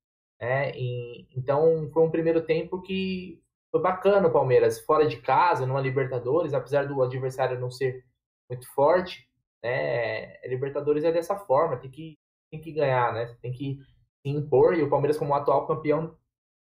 né? 0.40 0.73
E, 0.76 1.26
então 1.37 1.90
foi 1.92 2.02
um 2.02 2.11
primeiro 2.11 2.40
tempo 2.42 2.80
que 2.80 3.42
foi 3.71 3.83
bacana 3.83 4.28
o 4.28 4.33
Palmeiras 4.33 4.80
fora 4.80 5.07
de 5.07 5.18
casa, 5.18 5.66
numa 5.66 5.80
Libertadores, 5.80 6.54
apesar 6.54 6.87
do 6.87 7.02
adversário 7.02 7.61
não 7.61 7.71
ser 7.71 8.04
muito 8.49 8.66
forte, 8.73 9.28
né? 9.62 10.40
Libertadores 10.47 11.04
é 11.04 11.12
dessa 11.12 11.37
forma, 11.37 11.76
tem 11.76 11.90
que, 11.90 12.18
tem 12.50 12.61
que 12.61 12.73
ganhar, 12.73 13.12
né? 13.12 13.37
Tem 13.42 13.52
que 13.52 13.78
se 14.22 14.28
impor, 14.28 14.75
e 14.75 14.82
o 14.82 14.90
Palmeiras 14.90 15.16
como 15.16 15.34
atual 15.34 15.66
campeão, 15.66 16.16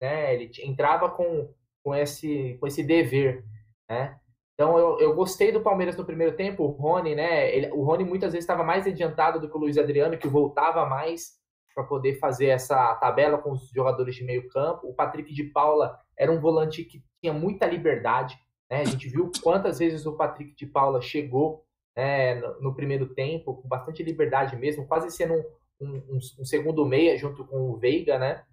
né? 0.00 0.34
Ele 0.34 0.50
entrava 0.62 1.08
com, 1.10 1.52
com, 1.82 1.94
esse, 1.94 2.56
com 2.60 2.66
esse 2.66 2.82
dever, 2.82 3.44
né? 3.88 4.18
Então 4.54 4.78
eu, 4.78 5.00
eu 5.00 5.14
gostei 5.14 5.50
do 5.50 5.60
Palmeiras 5.60 5.96
no 5.96 6.04
primeiro 6.04 6.36
tempo, 6.36 6.62
o 6.62 6.68
Rony, 6.68 7.14
né? 7.14 7.54
Ele, 7.54 7.70
o 7.72 7.82
Rony 7.82 8.04
muitas 8.04 8.32
vezes 8.32 8.44
estava 8.44 8.62
mais 8.62 8.86
adiantado 8.86 9.40
do 9.40 9.48
que 9.48 9.56
o 9.56 9.60
Luiz 9.60 9.76
Adriano, 9.76 10.16
que 10.16 10.28
voltava 10.28 10.86
mais 10.86 11.32
para 11.74 11.82
poder 11.82 12.20
fazer 12.20 12.46
essa 12.46 12.94
tabela 12.94 13.36
com 13.38 13.50
os 13.50 13.68
jogadores 13.70 14.14
de 14.14 14.22
meio 14.22 14.48
campo. 14.48 14.88
O 14.88 14.94
Patrick 14.94 15.34
de 15.34 15.44
Paula 15.44 15.98
era 16.16 16.30
um 16.30 16.40
volante 16.40 16.84
que 16.84 17.02
tinha 17.20 17.32
muita 17.32 17.66
liberdade, 17.66 18.38
né? 18.70 18.82
A 18.82 18.84
gente 18.84 19.08
viu 19.08 19.30
quantas 19.42 19.80
vezes 19.80 20.06
o 20.06 20.16
Patrick 20.16 20.54
de 20.54 20.66
Paula 20.66 21.00
chegou 21.00 21.64
né, 21.96 22.36
no, 22.36 22.60
no, 22.60 22.74
primeiro 22.74 23.14
tempo, 23.14 23.54
com 23.54 23.68
bastante 23.68 24.02
liberdade 24.02 24.56
mesmo, 24.56 24.86
quase 24.86 25.10
sendo 25.10 25.34
um, 25.34 25.44
um, 25.87 26.17
um, 26.17 26.45
segundo 26.45 26.85
meia 26.85 27.17
junto 27.17 27.45
com 27.45 27.71
o 27.71 27.76
Veiga, 27.76 28.19
né? 28.19 28.45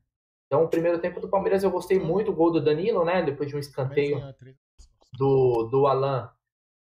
Então, 0.48 0.64
o 0.64 0.68
primeiro 0.68 1.00
tempo 1.00 1.20
do 1.20 1.30
Palmeiras 1.30 1.64
eu 1.64 1.72
gostei 1.72 1.98
muito, 2.00 2.32
o 2.32 2.36
gol 2.36 2.52
do 2.52 2.62
Danilo, 2.62 3.06
né? 3.06 3.22
Depois 3.22 3.50
de 3.50 3.56
um 3.56 3.60
escanteio 3.60 4.22
do, 5.14 5.64
do 5.64 5.88
Alain, 5.88 6.28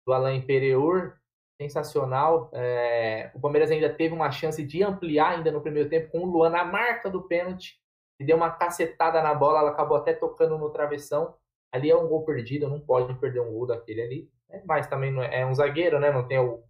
do 0.07 0.13
Alain 0.13 0.43
Pereur, 0.43 1.15
sensacional. 1.61 2.51
É, 2.53 3.31
o 3.35 3.41
Palmeiras 3.41 3.71
ainda 3.71 3.89
teve 3.89 4.15
uma 4.15 4.31
chance 4.31 4.63
de 4.63 4.83
ampliar 4.83 5.37
ainda 5.37 5.51
no 5.51 5.61
primeiro 5.61 5.89
tempo 5.89 6.11
com 6.11 6.21
o 6.21 6.27
Luan 6.27 6.51
na 6.51 6.65
marca 6.65 7.11
do 7.11 7.23
pênalti, 7.23 7.79
e 8.19 8.25
deu 8.25 8.37
uma 8.37 8.51
cacetada 8.51 9.21
na 9.23 9.35
bola, 9.35 9.61
ela 9.61 9.71
acabou 9.71 9.97
até 9.97 10.13
tocando 10.13 10.57
no 10.59 10.71
travessão. 10.71 11.35
Ali 11.73 11.91
é 11.91 11.97
um 11.97 12.07
gol 12.07 12.25
perdido, 12.25 12.69
não 12.69 12.79
pode 12.79 13.13
perder 13.15 13.41
um 13.41 13.53
gol 13.53 13.67
daquele 13.67 14.03
ali. 14.03 14.31
Né? 14.49 14.63
Mas 14.67 14.87
também 14.87 15.11
não 15.11 15.23
é, 15.23 15.41
é, 15.41 15.47
um 15.47 15.55
zagueiro, 15.55 15.99
né? 15.99 16.13
Não 16.13 16.27
tem, 16.27 16.39
o, 16.39 16.63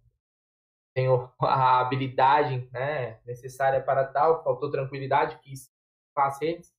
tem 0.95 1.09
o, 1.09 1.29
a 1.41 1.81
habilidade 1.81 2.69
né, 2.71 3.19
necessária 3.25 3.83
para 3.83 4.05
tal. 4.05 4.41
Faltou 4.43 4.71
tranquilidade, 4.71 5.37
quis 5.43 5.69
redes. 6.41 6.73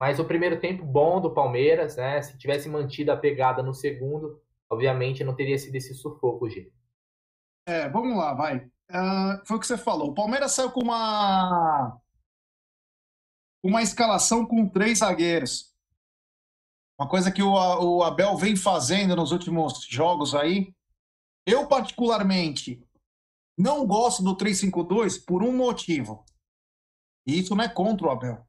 Mas 0.00 0.20
o 0.20 0.24
primeiro 0.24 0.60
tempo 0.60 0.84
bom 0.84 1.20
do 1.20 1.34
Palmeiras, 1.34 1.96
né? 1.96 2.22
Se 2.22 2.38
tivesse 2.38 2.68
mantido 2.68 3.10
a 3.10 3.16
pegada 3.16 3.62
no 3.62 3.74
segundo, 3.74 4.40
obviamente 4.70 5.24
não 5.24 5.34
teria 5.34 5.58
sido 5.58 5.74
esse 5.74 5.94
sufoco, 5.94 6.48
G. 6.48 6.72
É, 7.66 7.88
vamos 7.88 8.16
lá, 8.16 8.34
vai. 8.34 8.58
Uh, 8.90 9.44
foi 9.44 9.56
o 9.56 9.60
que 9.60 9.66
você 9.66 9.76
falou. 9.76 10.10
O 10.10 10.14
Palmeiras 10.14 10.52
saiu 10.52 10.70
com 10.70 10.80
uma 10.80 12.00
uma 13.62 13.82
escalação 13.82 14.44
com 14.46 14.68
três 14.68 14.98
zagueiros. 14.98 15.72
Uma 16.98 17.08
coisa 17.08 17.32
que 17.32 17.42
o, 17.42 17.52
o 17.52 18.02
Abel 18.02 18.36
vem 18.36 18.56
fazendo 18.56 19.16
nos 19.16 19.32
últimos 19.32 19.84
jogos 19.88 20.34
aí. 20.34 20.74
Eu, 21.46 21.66
particularmente, 21.66 22.84
não 23.56 23.86
gosto 23.86 24.22
do 24.22 24.36
3-5-2 24.36 25.24
por 25.24 25.42
um 25.42 25.56
motivo. 25.56 26.24
E 27.26 27.38
isso 27.38 27.54
não 27.54 27.64
é 27.64 27.68
contra 27.68 28.06
o 28.06 28.10
Abel. 28.10 28.46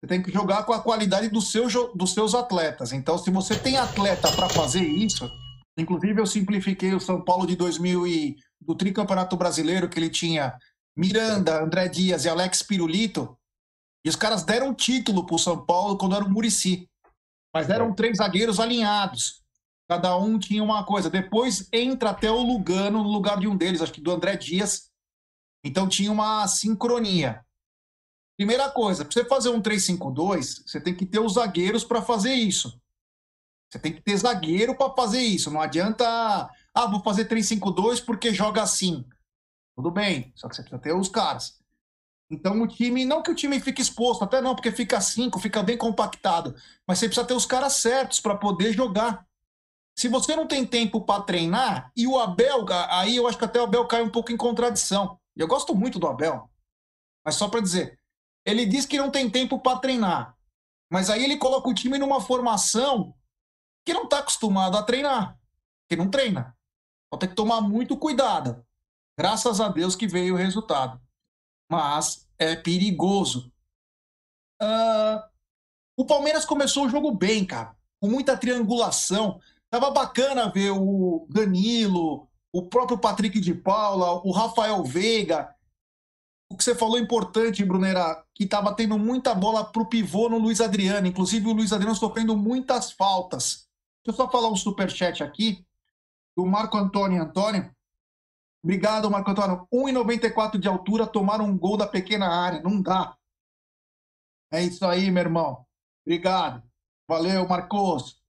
Você 0.00 0.06
tem 0.06 0.22
que 0.22 0.32
jogar 0.32 0.64
com 0.64 0.72
a 0.72 0.82
qualidade 0.82 1.28
do 1.28 1.42
seu, 1.42 1.68
dos 1.94 2.14
seus 2.14 2.34
atletas. 2.34 2.92
Então, 2.92 3.18
se 3.18 3.30
você 3.30 3.58
tem 3.58 3.76
atleta 3.76 4.32
para 4.32 4.48
fazer 4.48 4.82
isso, 4.82 5.30
inclusive 5.76 6.20
eu 6.20 6.26
simplifiquei 6.26 6.94
o 6.94 7.00
São 7.00 7.22
Paulo 7.22 7.46
de 7.46 7.54
2000 7.54 8.06
e 8.06 8.36
do 8.60 8.74
tricampeonato 8.74 9.36
brasileiro 9.36 9.88
que 9.88 9.98
ele 9.98 10.08
tinha 10.08 10.56
Miranda, 10.96 11.62
André 11.62 11.88
Dias 11.88 12.24
e 12.24 12.28
Alex 12.28 12.62
Pirulito, 12.62 13.36
e 14.04 14.08
os 14.08 14.16
caras 14.16 14.42
deram 14.42 14.74
título 14.74 15.26
para 15.26 15.36
o 15.36 15.38
São 15.38 15.64
Paulo 15.64 15.98
quando 15.98 16.16
era 16.16 16.24
o 16.24 16.30
Murici. 16.30 16.88
Mas 17.52 17.68
eram 17.68 17.94
três 17.94 18.16
zagueiros 18.16 18.58
alinhados. 18.58 19.42
Cada 19.90 20.16
um 20.16 20.38
tinha 20.38 20.62
uma 20.62 20.84
coisa. 20.84 21.10
Depois 21.10 21.68
entra 21.72 22.10
até 22.10 22.30
o 22.30 22.40
Lugano 22.40 23.02
no 23.02 23.10
lugar 23.10 23.40
de 23.40 23.48
um 23.48 23.56
deles, 23.56 23.82
acho 23.82 23.92
que 23.92 24.00
do 24.00 24.12
André 24.12 24.36
Dias. 24.36 24.88
Então 25.64 25.88
tinha 25.88 26.12
uma 26.12 26.46
sincronia. 26.46 27.44
Primeira 28.38 28.70
coisa, 28.70 29.04
para 29.04 29.12
você 29.12 29.24
fazer 29.24 29.48
um 29.48 29.60
3-5-2, 29.60 30.62
você 30.64 30.80
tem 30.80 30.94
que 30.94 31.04
ter 31.04 31.18
os 31.18 31.32
zagueiros 31.32 31.82
para 31.82 32.00
fazer 32.00 32.32
isso. 32.32 32.80
Você 33.68 33.80
tem 33.80 33.92
que 33.92 34.00
ter 34.00 34.16
zagueiro 34.16 34.76
para 34.76 34.94
fazer 34.94 35.22
isso. 35.22 35.50
Não 35.50 35.60
adianta, 35.60 36.06
ah, 36.72 36.86
vou 36.86 37.02
fazer 37.02 37.24
3-5-2 37.28 38.04
porque 38.04 38.32
joga 38.32 38.62
assim. 38.62 39.04
Tudo 39.74 39.90
bem, 39.90 40.32
só 40.36 40.48
que 40.48 40.54
você 40.54 40.62
precisa 40.62 40.80
ter 40.80 40.94
os 40.94 41.08
caras. 41.08 41.60
Então 42.30 42.62
o 42.62 42.68
time, 42.68 43.04
não 43.04 43.24
que 43.24 43.32
o 43.32 43.34
time 43.34 43.58
fique 43.58 43.82
exposto, 43.82 44.22
até 44.22 44.40
não, 44.40 44.54
porque 44.54 44.70
fica 44.70 45.00
cinco, 45.00 45.40
fica 45.40 45.64
bem 45.64 45.76
compactado, 45.76 46.54
mas 46.86 47.00
você 47.00 47.06
precisa 47.06 47.26
ter 47.26 47.34
os 47.34 47.44
caras 47.44 47.72
certos 47.72 48.20
para 48.20 48.36
poder 48.36 48.72
jogar. 48.72 49.28
Se 50.00 50.08
você 50.08 50.34
não 50.34 50.46
tem 50.46 50.66
tempo 50.66 51.02
para 51.02 51.22
treinar, 51.22 51.92
e 51.96 52.06
o 52.06 52.18
Abel, 52.18 52.64
aí 52.88 53.16
eu 53.16 53.28
acho 53.28 53.36
que 53.36 53.44
até 53.44 53.60
o 53.60 53.64
Abel 53.64 53.86
cai 53.86 54.02
um 54.02 54.10
pouco 54.10 54.32
em 54.32 54.36
contradição. 54.36 55.20
Eu 55.36 55.46
gosto 55.46 55.74
muito 55.74 55.98
do 55.98 56.06
Abel, 56.06 56.50
mas 57.24 57.34
só 57.34 57.48
para 57.48 57.60
dizer, 57.60 58.00
ele 58.44 58.64
diz 58.64 58.86
que 58.86 58.98
não 58.98 59.10
tem 59.10 59.28
tempo 59.28 59.58
para 59.58 59.78
treinar, 59.78 60.36
mas 60.90 61.10
aí 61.10 61.22
ele 61.22 61.36
coloca 61.36 61.68
o 61.68 61.74
time 61.74 61.98
numa 61.98 62.20
formação 62.20 63.14
que 63.84 63.92
não 63.92 64.04
está 64.04 64.20
acostumado 64.20 64.76
a 64.76 64.82
treinar, 64.82 65.38
que 65.88 65.96
não 65.96 66.10
treina. 66.10 66.56
Então 67.06 67.18
tem 67.18 67.28
que 67.28 67.34
tomar 67.34 67.60
muito 67.60 67.96
cuidado. 67.96 68.64
Graças 69.18 69.60
a 69.60 69.68
Deus 69.68 69.94
que 69.94 70.06
veio 70.06 70.34
o 70.34 70.38
resultado 70.38 71.00
mas 71.70 72.28
é 72.36 72.56
perigoso. 72.56 73.52
Uh, 74.60 75.22
o 75.96 76.04
Palmeiras 76.04 76.44
começou 76.44 76.84
o 76.84 76.88
jogo 76.88 77.12
bem, 77.12 77.46
cara, 77.46 77.76
com 78.00 78.08
muita 78.08 78.36
triangulação. 78.36 79.40
Tava 79.70 79.90
bacana 79.90 80.50
ver 80.50 80.70
o 80.70 81.26
Danilo, 81.30 82.28
o 82.52 82.68
próprio 82.68 82.98
Patrick 82.98 83.40
de 83.40 83.54
Paula, 83.54 84.20
o 84.26 84.32
Rafael 84.32 84.82
Veiga. 84.82 85.54
O 86.50 86.56
que 86.56 86.64
você 86.64 86.74
falou 86.74 86.98
é 86.98 87.00
importante, 87.00 87.64
Brunera, 87.64 88.24
que 88.34 88.44
estava 88.44 88.74
tendo 88.74 88.98
muita 88.98 89.34
bola 89.34 89.64
para 89.64 89.82
o 89.82 89.86
pivô 89.86 90.28
no 90.28 90.38
Luiz 90.38 90.60
Adriano. 90.60 91.06
Inclusive, 91.06 91.46
o 91.46 91.52
Luiz 91.52 91.72
Adriano 91.72 91.94
sofrendo 91.94 92.36
muitas 92.36 92.90
faltas. 92.90 93.68
Deixa 94.04 94.20
eu 94.20 94.26
só 94.26 94.30
falar 94.30 94.48
um 94.48 94.56
superchat 94.56 95.22
aqui. 95.22 95.64
O 96.36 96.44
Marco 96.44 96.76
Antônio 96.76 97.22
Antônio 97.22 97.72
Obrigado, 98.62 99.10
Marco 99.10 99.30
Antônio. 99.30 99.66
1,94 99.72 100.58
de 100.58 100.68
altura, 100.68 101.06
tomar 101.06 101.40
um 101.40 101.56
gol 101.56 101.76
da 101.76 101.86
pequena 101.86 102.28
área. 102.28 102.60
Não 102.60 102.80
dá. 102.80 103.16
É 104.52 104.62
isso 104.62 104.84
aí, 104.84 105.10
meu 105.10 105.22
irmão. 105.22 105.66
Obrigado. 106.04 106.62
Valeu, 107.08 107.48
Marcos. 107.48 108.19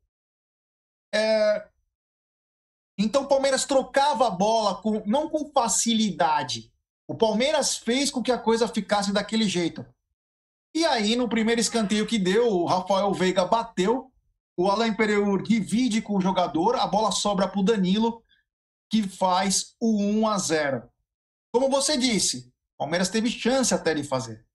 É... 1.14 1.68
Então 2.98 3.24
o 3.24 3.28
Palmeiras 3.28 3.66
trocava 3.66 4.28
a 4.28 4.32
bola 4.32 4.82
com... 4.82 5.04
não 5.06 5.30
com 5.30 5.52
facilidade. 5.52 6.72
O 7.08 7.16
Palmeiras 7.16 7.78
fez 7.78 8.10
com 8.10 8.22
que 8.22 8.32
a 8.32 8.38
coisa 8.38 8.68
ficasse 8.68 9.12
daquele 9.12 9.48
jeito. 9.48 9.86
E 10.74 10.86
aí, 10.86 11.18
no 11.18 11.28
primeiro 11.28 11.60
escanteio 11.60 12.08
que 12.08 12.18
deu, 12.18 12.48
o 12.48 12.66
Rafael 12.66 13.14
Veiga 13.14 13.44
bateu, 13.44 14.10
o 14.56 14.70
Alain 14.70 14.94
Pereur 14.94 15.42
divide 15.42 16.02
com 16.02 16.16
o 16.16 16.22
jogador, 16.22 16.76
a 16.76 16.88
bola 16.88 17.12
sobra 17.12 17.48
para 17.48 17.60
o 17.60 17.64
Danilo, 17.64 18.24
que 18.90 19.04
faz 19.04 19.76
o 19.80 19.98
1 20.02 20.28
a 20.28 20.38
0. 20.38 20.90
Como 21.52 21.70
você 21.70 21.98
disse, 21.98 22.50
o 22.76 22.84
Palmeiras 22.84 23.10
teve 23.10 23.30
chance 23.30 23.74
até 23.74 23.94
de 23.94 24.04
fazer. 24.04 24.46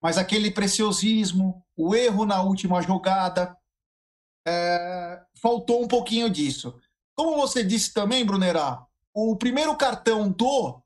Mas 0.00 0.16
aquele 0.16 0.50
preciosismo, 0.50 1.64
o 1.76 1.94
erro 1.94 2.24
na 2.24 2.40
última 2.42 2.80
jogada, 2.80 3.56
é, 4.48 5.22
faltou 5.40 5.82
um 5.82 5.88
pouquinho 5.88 6.30
disso. 6.30 6.80
Como 7.14 7.36
você 7.36 7.62
disse 7.62 7.92
também, 7.92 8.24
Brunerá, 8.24 8.86
o 9.12 9.36
primeiro 9.36 9.76
cartão 9.76 10.30
do. 10.30 10.80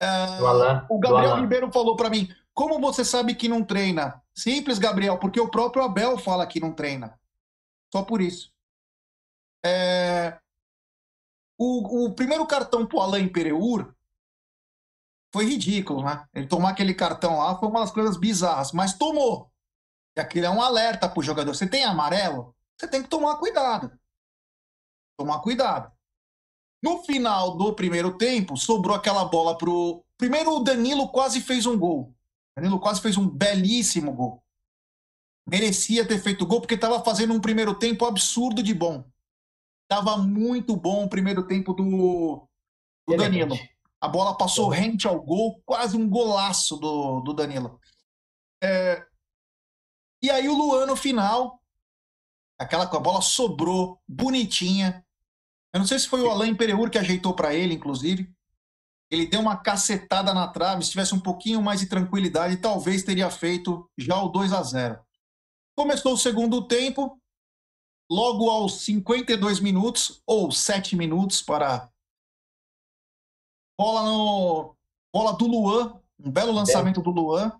É, 0.00 0.06
Alan, 0.06 0.86
o 0.88 0.98
Gabriel 0.98 1.36
Ribeiro 1.36 1.70
falou 1.70 1.96
para 1.96 2.08
mim: 2.08 2.28
como 2.54 2.80
você 2.80 3.04
sabe 3.04 3.34
que 3.34 3.48
não 3.48 3.64
treina? 3.64 4.22
Simples, 4.34 4.78
Gabriel, 4.78 5.18
porque 5.18 5.40
o 5.40 5.50
próprio 5.50 5.82
Abel 5.82 6.16
fala 6.16 6.46
que 6.46 6.60
não 6.60 6.72
treina. 6.72 7.18
Só 7.92 8.02
por 8.02 8.20
isso. 8.20 8.50
É... 9.64 10.38
O, 11.58 12.06
o, 12.06 12.14
primeiro 12.14 12.46
cartão 12.46 12.86
pro 12.86 13.00
Alain 13.00 13.28
Pereur 13.28 13.94
foi 15.32 15.44
ridículo, 15.44 16.02
né? 16.02 16.26
Ele 16.34 16.46
tomar 16.46 16.70
aquele 16.70 16.94
cartão 16.94 17.38
lá 17.38 17.56
foi 17.56 17.68
uma 17.68 17.80
das 17.80 17.92
coisas 17.92 18.16
bizarras, 18.16 18.72
mas 18.72 18.94
tomou. 18.94 19.52
E 20.16 20.20
aquilo 20.20 20.46
é 20.46 20.50
um 20.50 20.60
alerta 20.60 21.08
pro 21.08 21.22
jogador. 21.22 21.54
Você 21.54 21.68
tem 21.68 21.84
amarelo? 21.84 22.54
Você 22.78 22.88
tem 22.88 23.02
que 23.02 23.08
tomar 23.08 23.36
cuidado. 23.36 23.92
Tomar 25.16 25.40
cuidado. 25.40 25.92
No 26.82 27.04
final 27.04 27.56
do 27.56 27.74
primeiro 27.74 28.18
tempo, 28.18 28.56
sobrou 28.56 28.96
aquela 28.96 29.24
bola 29.24 29.56
pro. 29.56 30.04
Primeiro, 30.18 30.56
o 30.56 30.64
Danilo 30.64 31.08
quase 31.10 31.40
fez 31.40 31.64
um 31.64 31.78
gol. 31.78 32.14
Danilo 32.56 32.80
quase 32.80 33.00
fez 33.00 33.16
um 33.16 33.28
belíssimo 33.28 34.12
gol. 34.12 34.42
Merecia 35.48 36.06
ter 36.06 36.20
feito 36.20 36.46
gol 36.46 36.60
porque 36.60 36.74
estava 36.74 37.02
fazendo 37.02 37.32
um 37.32 37.40
primeiro 37.40 37.78
tempo 37.78 38.04
absurdo 38.04 38.62
de 38.62 38.74
bom. 38.74 39.04
Tava 39.88 40.16
muito 40.16 40.76
bom 40.76 41.04
o 41.04 41.08
primeiro 41.08 41.46
tempo 41.46 41.72
do, 41.72 42.48
do 43.06 43.16
Danilo. 43.16 43.56
A 44.00 44.08
bola 44.08 44.36
passou 44.36 44.68
rente 44.68 45.06
ao 45.06 45.20
gol, 45.20 45.62
quase 45.64 45.96
um 45.96 46.08
golaço 46.08 46.76
do, 46.76 47.20
do 47.20 47.32
Danilo. 47.32 47.80
É... 48.60 49.06
E 50.20 50.30
aí 50.30 50.48
o 50.48 50.56
Luan 50.56 50.86
no 50.86 50.96
final, 50.96 51.61
aquela 52.62 52.84
a 52.84 53.00
bola 53.00 53.20
sobrou, 53.20 54.00
bonitinha. 54.08 55.04
Eu 55.72 55.80
não 55.80 55.86
sei 55.86 55.98
se 55.98 56.08
foi 56.08 56.20
o 56.20 56.30
Alain 56.30 56.54
Pereur 56.54 56.90
que 56.90 56.98
ajeitou 56.98 57.34
para 57.34 57.54
ele, 57.54 57.74
inclusive. 57.74 58.30
Ele 59.10 59.26
deu 59.26 59.40
uma 59.40 59.56
cacetada 59.56 60.32
na 60.32 60.48
trave, 60.48 60.84
se 60.84 60.90
tivesse 60.90 61.14
um 61.14 61.20
pouquinho 61.20 61.60
mais 61.60 61.80
de 61.80 61.86
tranquilidade, 61.86 62.56
talvez 62.56 63.02
teria 63.02 63.30
feito 63.30 63.88
já 63.96 64.20
o 64.22 64.28
2 64.28 64.52
a 64.52 64.62
0. 64.62 64.98
Começou 65.76 66.14
o 66.14 66.18
segundo 66.18 66.66
tempo, 66.66 67.20
logo 68.10 68.48
aos 68.48 68.82
52 68.82 69.60
minutos, 69.60 70.22
ou 70.26 70.50
7 70.50 70.96
minutos 70.96 71.42
para. 71.42 71.90
Bola 73.78 74.02
no. 74.02 74.76
Bola 75.12 75.34
do 75.34 75.46
Luan, 75.46 76.00
um 76.18 76.30
belo 76.30 76.52
lançamento 76.52 77.02
do 77.02 77.10
Luan. 77.10 77.52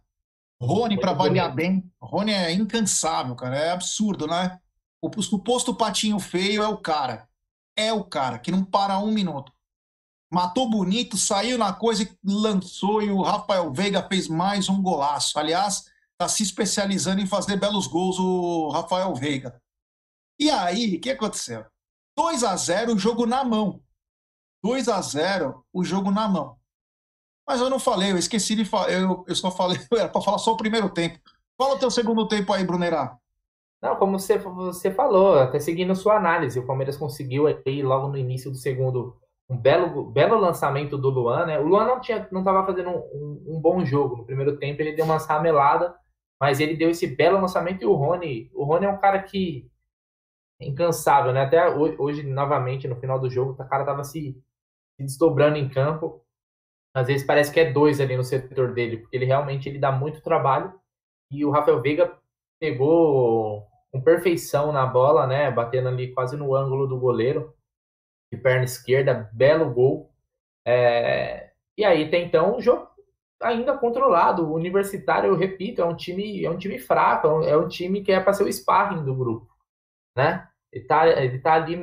Rony 0.62 0.98
para 0.98 1.12
variar 1.12 1.53
bem. 1.53 1.90
Rony 2.00 2.33
é 2.33 2.53
incansável, 2.53 3.35
cara. 3.35 3.57
É 3.57 3.70
absurdo, 3.72 4.27
né? 4.27 4.61
O 5.03 5.21
suposto 5.21 5.75
patinho 5.75 6.19
feio 6.19 6.62
é 6.62 6.69
o 6.69 6.79
cara. 6.79 7.29
É 7.77 7.93
o 7.93 8.05
cara 8.05 8.38
que 8.38 8.51
não 8.51 8.65
para 8.65 8.99
um 8.99 9.11
minuto 9.12 9.53
matou 10.33 10.67
bonito, 10.69 11.19
saiu 11.19 11.59
na 11.59 11.75
coisa 11.75 12.05
e 12.05 12.11
lançou, 12.25 13.03
e 13.03 13.11
o 13.11 13.21
Rafael 13.21 13.71
Veiga 13.71 14.03
fez 14.09 14.29
mais 14.29 14.67
um 14.67 14.81
golaço. 14.81 15.38
Aliás, 15.38 15.85
está 16.12 16.27
se 16.27 16.43
especializando 16.43 17.21
em 17.21 17.27
fazer 17.27 17.59
belos 17.59 17.87
gols 17.87 18.19
o 18.19 18.71
Rafael 18.71 19.15
Veiga. 19.15 19.61
E 20.38 20.51
aí, 20.51 20.97
o 20.97 21.01
que 21.01 21.11
aconteceu? 21.11 21.67
2 22.17 22.45
a 22.45 22.57
0 22.57 22.95
o 22.95 22.99
jogo 22.99 23.27
na 23.27 23.45
mão. 23.45 23.83
2 24.65 24.88
a 24.88 25.03
0 25.03 25.67
o 25.71 25.85
jogo 25.85 26.11
na 26.11 26.27
mão. 26.27 26.57
Mas 27.47 27.61
eu 27.61 27.69
não 27.69 27.79
falei, 27.79 28.12
eu 28.12 28.17
esqueci 28.17 28.57
de 28.57 28.65
falar, 28.65 28.91
eu, 28.91 29.27
eu 29.29 29.37
só 29.37 29.51
falei, 29.51 29.79
era 29.93 30.09
para 30.09 30.23
falar 30.23 30.38
só 30.38 30.53
o 30.53 30.57
primeiro 30.57 30.88
tempo. 30.88 31.21
Fala 31.59 31.75
o 31.75 31.79
teu 31.79 31.91
segundo 31.91 32.27
tempo 32.27 32.55
aí, 32.55 32.65
Brunerá. 32.65 33.19
Não, 33.83 33.97
como 33.97 34.18
você, 34.18 34.38
você 34.38 34.92
falou, 34.92 35.40
até 35.40 35.59
seguindo 35.59 35.95
sua 35.97 36.16
análise, 36.16 36.59
o 36.59 36.66
Palmeiras 36.66 36.97
conseguiu 36.97 37.47
aí 37.49 37.83
logo 37.83 38.09
no 38.09 38.16
início 38.16 38.49
do 38.49 38.57
segundo 38.57 39.21
um 39.51 39.57
belo, 39.57 40.05
belo 40.11 40.38
lançamento 40.38 40.97
do 40.97 41.11
Luan, 41.11 41.47
né? 41.47 41.59
O 41.59 41.64
Luan 41.64 41.85
não 41.85 42.01
tinha, 42.01 42.29
não 42.31 42.40
estava 42.40 42.64
fazendo 42.64 42.90
um, 42.90 42.97
um, 42.97 43.57
um, 43.57 43.61
bom 43.61 43.85
jogo 43.85 44.16
no 44.16 44.25
primeiro 44.25 44.57
tempo, 44.57 44.81
ele 44.81 44.92
deu 44.92 45.05
uma 45.05 45.18
ramelada, 45.18 45.95
mas 46.40 46.61
ele 46.61 46.77
deu 46.77 46.90
esse 46.90 47.09
belo 47.09 47.40
lançamento 47.40 47.83
e 47.83 47.87
o 47.87 47.92
Rony, 47.92 48.51
o 48.55 48.64
Rony 48.64 48.87
é 48.87 48.88
um 48.88 48.99
cara 48.99 49.21
que 49.23 49.68
é 50.61 50.66
incansável, 50.66 51.33
né? 51.33 51.42
Até 51.42 51.68
hoje, 51.68 51.97
hoje 51.99 52.23
novamente 52.23 52.87
no 52.87 52.97
final 52.97 53.18
do 53.18 53.29
jogo, 53.29 53.53
o 53.53 53.68
cara 53.68 53.85
tava 53.85 54.05
se, 54.05 54.40
se 54.97 55.03
desdobrando 55.03 55.59
em 55.59 55.68
campo. 55.68 56.25
Às 56.95 57.09
vezes 57.09 57.27
parece 57.27 57.53
que 57.53 57.59
é 57.61 57.73
dois 57.73 58.01
ali 58.01 58.16
no 58.16 58.25
setor 58.25 58.73
dele, 58.75 58.99
porque 58.99 59.16
ele 59.16 59.25
realmente 59.25 59.68
ele 59.68 59.79
dá 59.79 59.90
muito 59.90 60.23
trabalho. 60.23 60.73
E 61.31 61.45
o 61.45 61.51
Rafael 61.51 61.81
Veiga 61.81 62.16
pegou 62.61 63.71
com 63.92 64.00
perfeição 64.00 64.72
na 64.72 64.87
bola, 64.87 65.26
né? 65.26 65.50
Batendo 65.50 65.88
ali 65.88 66.12
quase 66.12 66.37
no 66.37 66.55
ângulo 66.55 66.87
do 66.87 66.98
goleiro 66.98 67.55
de 68.33 68.38
perna 68.38 68.64
esquerda, 68.64 69.31
belo 69.33 69.70
gol. 69.70 70.11
É, 70.66 71.52
e 71.76 71.85
aí 71.85 72.11
tem 72.11 72.26
então 72.26 72.57
um 72.57 72.61
jogo 72.61 72.88
ainda 73.42 73.76
controlado. 73.76 74.48
O 74.48 74.55
Universitário, 74.55 75.28
eu 75.28 75.37
repito, 75.37 75.83
é 75.83 75.85
um 75.85 75.94
time, 75.94 76.42
é 76.44 76.50
um 76.50 76.57
time 76.57 76.78
fraco, 76.78 77.26
é 77.42 77.57
um 77.57 77.66
é 77.66 77.68
time 77.68 78.02
que 78.02 78.11
é 78.11 78.20
para 78.20 78.33
ser 78.33 78.44
o 78.44 78.52
sparring 78.52 79.05
do 79.05 79.14
grupo, 79.14 79.46
né? 80.16 80.48
Ele 80.72 80.87
tá, 80.87 81.07
ele 81.07 81.38
tá 81.40 81.55
ali 81.55 81.76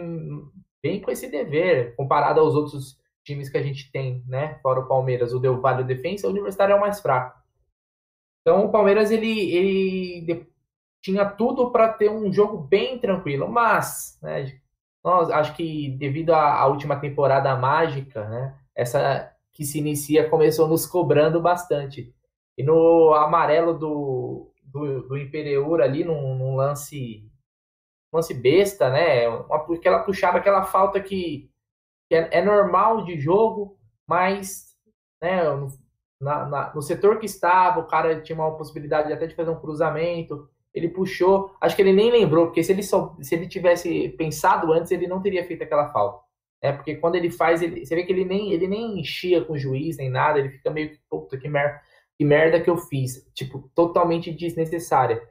bem 0.81 0.99
com 0.99 1.11
esse 1.11 1.29
dever, 1.29 1.95
comparado 1.95 2.39
aos 2.39 2.55
outros 2.55 2.97
times 3.23 3.49
que 3.49 3.57
a 3.57 3.61
gente 3.61 3.91
tem, 3.91 4.23
né? 4.27 4.57
Fora 4.63 4.79
o 4.79 4.87
Palmeiras, 4.87 5.33
o 5.33 5.39
Del 5.39 5.61
Valle 5.61 5.83
Defensa, 5.83 6.27
o 6.27 6.31
Universitário 6.31 6.73
é 6.73 6.75
o 6.75 6.81
mais 6.81 6.99
fraco. 6.99 7.37
Então 8.41 8.65
o 8.65 8.71
Palmeiras 8.71 9.11
ele, 9.11 9.51
ele 9.53 10.48
tinha 11.01 11.25
tudo 11.25 11.71
para 11.71 11.93
ter 11.93 12.09
um 12.09 12.31
jogo 12.31 12.57
bem 12.57 12.99
tranquilo, 12.99 13.47
mas 13.47 14.17
né, 14.21 14.59
nós, 15.03 15.29
acho 15.29 15.55
que 15.55 15.89
devido 15.97 16.31
à, 16.33 16.59
à, 16.59 16.67
última 16.67 16.99
temporada 16.99 17.55
mágica, 17.55 18.27
né? 18.27 18.57
Essa 18.75 19.33
que 19.53 19.63
se 19.65 19.79
inicia 19.79 20.29
começou 20.29 20.67
nos 20.67 20.85
cobrando 20.85 21.41
bastante. 21.41 22.13
E 22.57 22.63
no 22.63 23.13
amarelo 23.13 23.77
do, 23.77 24.51
do, 24.63 25.07
do 25.07 25.15
ali, 25.81 26.03
num, 26.03 26.35
num 26.35 26.55
lance 26.55 27.25
lance 28.11 28.33
besta, 28.33 28.89
né? 28.89 29.27
Uma, 29.29 29.75
aquela 29.75 30.03
puxada, 30.03 30.37
aquela 30.37 30.63
falta 30.63 30.99
que, 30.99 31.49
que 32.09 32.15
é, 32.15 32.29
é, 32.39 32.41
normal 32.43 33.05
de 33.05 33.19
jogo, 33.19 33.77
mas 34.07 34.75
né, 35.21 35.43
no, 35.43 35.71
na, 36.19 36.45
na, 36.45 36.73
no 36.75 36.81
setor 36.81 37.19
que 37.19 37.25
estava, 37.25 37.79
o 37.79 37.87
cara 37.87 38.21
tinha 38.21 38.37
uma 38.37 38.57
possibilidade 38.57 39.13
até 39.13 39.27
de 39.27 39.35
fazer 39.35 39.51
um 39.51 39.59
cruzamento 39.59 40.49
ele 40.79 40.89
puxou, 40.89 41.51
acho 41.61 41.75
que 41.75 41.81
ele 41.81 41.93
nem 41.93 42.11
lembrou, 42.11 42.47
porque 42.47 42.63
se 42.63 42.71
ele, 42.71 42.83
só, 42.83 43.15
se 43.21 43.35
ele 43.35 43.47
tivesse 43.47 44.09
pensado 44.17 44.71
antes, 44.73 44.91
ele 44.91 45.07
não 45.07 45.21
teria 45.21 45.45
feito 45.45 45.63
aquela 45.63 45.89
falta. 45.89 46.23
É, 46.61 46.71
porque 46.71 46.95
quando 46.95 47.15
ele 47.15 47.31
faz, 47.31 47.61
ele, 47.61 47.85
você 47.85 47.95
vê 47.95 48.03
que 48.03 48.11
ele 48.11 48.25
nem, 48.25 48.51
ele 48.51 48.67
nem 48.67 48.99
enchia 48.99 49.43
com 49.43 49.53
o 49.53 49.57
juiz, 49.57 49.97
nem 49.97 50.09
nada, 50.09 50.39
ele 50.39 50.49
fica 50.49 50.69
meio 50.69 50.97
puta, 51.09 51.37
que, 51.37 51.47
mer 51.47 51.81
que 52.17 52.25
merda 52.25 52.59
que 52.59 52.69
eu 52.69 52.77
fiz. 52.77 53.25
Tipo, 53.33 53.69
totalmente 53.73 54.31
desnecessária. 54.31 55.21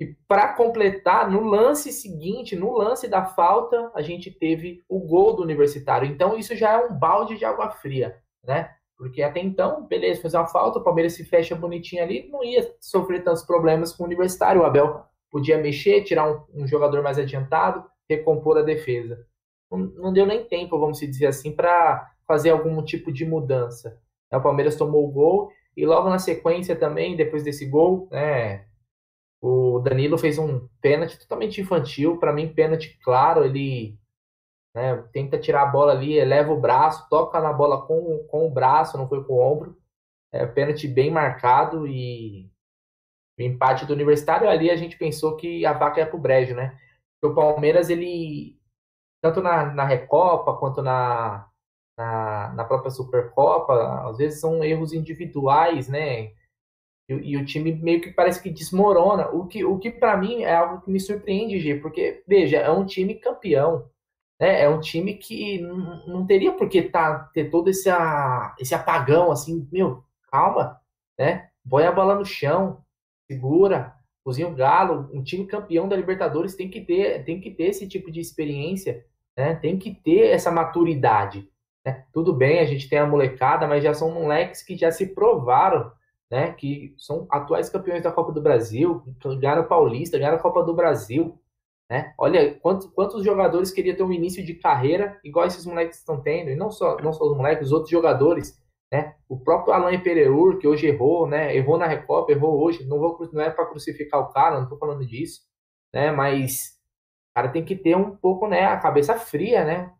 E 0.00 0.14
para 0.28 0.54
completar, 0.54 1.30
no 1.30 1.42
lance 1.42 1.92
seguinte, 1.92 2.56
no 2.56 2.72
lance 2.72 3.08
da 3.08 3.24
falta, 3.24 3.90
a 3.94 4.02
gente 4.02 4.30
teve 4.30 4.82
o 4.88 5.00
gol 5.00 5.34
do 5.34 5.42
Universitário. 5.42 6.08
Então 6.08 6.36
isso 6.36 6.54
já 6.54 6.72
é 6.72 6.78
um 6.78 6.94
balde 6.94 7.36
de 7.36 7.44
água 7.44 7.70
fria, 7.70 8.16
né? 8.44 8.74
Porque 8.96 9.22
até 9.22 9.40
então, 9.40 9.86
beleza, 9.86 10.22
fazer 10.22 10.36
uma 10.36 10.46
falta, 10.46 10.78
o 10.78 10.84
Palmeiras 10.84 11.14
se 11.14 11.24
fecha 11.24 11.54
bonitinho 11.54 12.02
ali, 12.02 12.28
não 12.30 12.44
ia 12.44 12.74
sofrer 12.80 13.24
tantos 13.24 13.42
problemas 13.42 13.92
com 13.92 14.04
o 14.04 14.06
Universitário. 14.06 14.62
O 14.62 14.64
Abel 14.64 15.04
podia 15.30 15.58
mexer, 15.58 16.04
tirar 16.04 16.30
um, 16.30 16.62
um 16.62 16.66
jogador 16.66 17.02
mais 17.02 17.18
adiantado, 17.18 17.84
recompor 18.08 18.58
a 18.58 18.62
defesa. 18.62 19.26
Não, 19.70 19.78
não, 19.78 20.12
deu 20.12 20.24
nem 20.26 20.44
tempo, 20.44 20.78
vamos 20.78 21.00
dizer 21.00 21.26
assim, 21.26 21.50
para 21.50 22.08
fazer 22.26 22.50
algum 22.50 22.82
tipo 22.82 23.12
de 23.12 23.24
mudança. 23.24 24.00
O 24.32 24.40
Palmeiras 24.40 24.76
tomou 24.76 25.04
o 25.04 25.10
gol 25.10 25.50
e 25.76 25.84
logo 25.84 26.08
na 26.08 26.18
sequência 26.18 26.76
também, 26.76 27.16
depois 27.16 27.42
desse 27.42 27.66
gol, 27.66 28.08
né, 28.10 28.64
o 29.40 29.78
Danilo 29.80 30.16
fez 30.16 30.38
um 30.38 30.68
pênalti 30.80 31.18
totalmente 31.18 31.60
infantil, 31.60 32.16
para 32.18 32.32
mim 32.32 32.54
pênalti 32.54 32.98
claro, 33.02 33.44
ele 33.44 33.98
né? 34.74 34.96
Tenta 35.12 35.38
tirar 35.38 35.62
a 35.62 35.66
bola 35.66 35.92
ali, 35.92 36.18
eleva 36.18 36.52
o 36.52 36.60
braço, 36.60 37.08
toca 37.08 37.40
na 37.40 37.52
bola 37.52 37.86
com, 37.86 38.26
com 38.28 38.46
o 38.46 38.50
braço, 38.50 38.98
não 38.98 39.08
foi 39.08 39.22
com 39.24 39.34
o 39.34 39.40
ombro. 39.40 39.76
É, 40.32 40.44
pênalti 40.46 40.88
bem 40.88 41.10
marcado 41.10 41.86
e 41.86 42.50
o 43.38 43.42
empate 43.42 43.86
do 43.86 43.92
Universitário 43.92 44.48
ali 44.48 44.70
a 44.70 44.76
gente 44.76 44.98
pensou 44.98 45.36
que 45.36 45.64
a 45.64 45.72
vaca 45.72 46.00
ia 46.00 46.06
pro 46.06 46.18
brejo, 46.18 46.54
né? 46.54 46.76
O 47.22 47.34
Palmeiras, 47.34 47.88
ele, 47.88 48.58
tanto 49.22 49.40
na, 49.40 49.72
na 49.72 49.84
Recopa 49.84 50.56
quanto 50.58 50.82
na, 50.82 51.48
na, 51.96 52.52
na 52.54 52.64
própria 52.64 52.90
Supercopa, 52.90 54.08
às 54.10 54.18
vezes 54.18 54.40
são 54.40 54.62
erros 54.62 54.92
individuais, 54.92 55.88
né? 55.88 56.32
E, 57.08 57.14
e, 57.14 57.36
o 57.36 57.44
time 57.44 57.72
meio 57.72 58.00
que 58.00 58.12
parece 58.12 58.42
que 58.42 58.50
desmorona. 58.50 59.28
O 59.28 59.46
que, 59.46 59.64
o 59.64 59.78
que 59.78 59.90
para 59.90 60.16
mim 60.16 60.42
é 60.42 60.54
algo 60.54 60.82
que 60.82 60.90
me 60.90 61.00
surpreende, 61.00 61.60
G, 61.60 61.76
porque, 61.76 62.22
veja, 62.26 62.58
é 62.58 62.70
um 62.70 62.84
time 62.84 63.14
campeão. 63.14 63.88
Né? 64.40 64.62
É 64.62 64.68
um 64.68 64.80
time 64.80 65.14
que 65.14 65.60
não, 65.60 66.26
teria 66.26 66.52
por 66.52 66.68
que 66.68 66.82
tá, 66.82 67.30
ter 67.32 67.50
todo 67.50 67.68
esse, 67.68 67.88
a, 67.88 68.54
esse 68.58 68.74
apagão, 68.74 69.30
assim, 69.30 69.68
meu, 69.70 70.04
calma, 70.30 70.80
né? 71.18 71.48
Põe 71.68 71.86
a 71.86 71.92
bola 71.92 72.14
no 72.14 72.24
chão, 72.24 72.82
segura, 73.26 73.94
cozinha 74.22 74.48
o 74.48 74.54
galo. 74.54 75.08
Um 75.12 75.22
time 75.22 75.46
campeão 75.46 75.88
da 75.88 75.96
Libertadores 75.96 76.54
tem 76.54 76.68
que 76.68 76.80
ter, 76.80 77.24
tem 77.24 77.40
que 77.40 77.50
ter 77.50 77.64
esse 77.64 77.88
tipo 77.88 78.10
de 78.10 78.20
experiência, 78.20 79.04
né? 79.36 79.54
Tem 79.54 79.78
que 79.78 79.94
ter 79.94 80.30
essa 80.30 80.50
maturidade. 80.50 81.48
Né? 81.84 82.04
Tudo 82.12 82.32
bem, 82.32 82.60
a 82.60 82.64
gente 82.64 82.88
tem 82.88 82.98
a 82.98 83.06
molecada, 83.06 83.66
mas 83.66 83.82
já 83.82 83.94
são 83.94 84.10
moleques 84.10 84.62
que 84.62 84.76
já 84.76 84.90
se 84.90 85.14
provaram 85.14 85.92
né, 86.30 86.52
que 86.52 86.94
são 86.98 87.26
atuais 87.30 87.68
campeões 87.68 88.02
da 88.02 88.10
Copa 88.10 88.32
do 88.32 88.42
Brasil, 88.42 89.02
ganharam 89.38 89.64
Paulista, 89.68 90.18
ganharam 90.18 90.38
a 90.38 90.42
Copa 90.42 90.64
do 90.64 90.74
Brasil. 90.74 91.38
Né? 91.94 92.12
Olha 92.18 92.52
quantos, 92.56 92.86
quantos 92.88 93.24
jogadores 93.24 93.70
queriam 93.70 93.94
ter 93.94 94.02
um 94.02 94.12
início 94.12 94.44
de 94.44 94.54
carreira 94.54 95.16
igual 95.22 95.46
esses 95.46 95.64
moleques 95.64 96.00
estão 96.00 96.20
tendo, 96.20 96.50
e 96.50 96.56
não 96.56 96.68
só, 96.68 96.96
não 96.96 97.12
só 97.12 97.24
os 97.24 97.36
moleques, 97.36 97.68
os 97.68 97.72
outros 97.72 97.88
jogadores. 97.88 98.60
Né? 98.90 99.14
O 99.28 99.38
próprio 99.38 99.72
Alain 99.72 100.00
Pereur, 100.00 100.58
que 100.58 100.66
hoje 100.66 100.88
errou, 100.88 101.28
né? 101.28 101.56
errou 101.56 101.78
na 101.78 101.86
Recopa, 101.86 102.32
errou 102.32 102.60
hoje. 102.60 102.84
Não, 102.84 102.98
vou, 102.98 103.16
não 103.32 103.40
é 103.40 103.48
para 103.48 103.66
crucificar 103.66 104.20
o 104.20 104.32
cara, 104.32 104.56
não 104.56 104.64
estou 104.64 104.76
falando 104.76 105.06
disso, 105.06 105.42
né? 105.92 106.10
mas 106.10 106.80
o 107.30 107.34
cara 107.36 107.48
tem 107.50 107.64
que 107.64 107.76
ter 107.76 107.96
um 107.96 108.16
pouco 108.16 108.48
né, 108.48 108.64
a 108.64 108.76
cabeça 108.76 109.14
fria. 109.14 109.64
Né? 109.64 109.92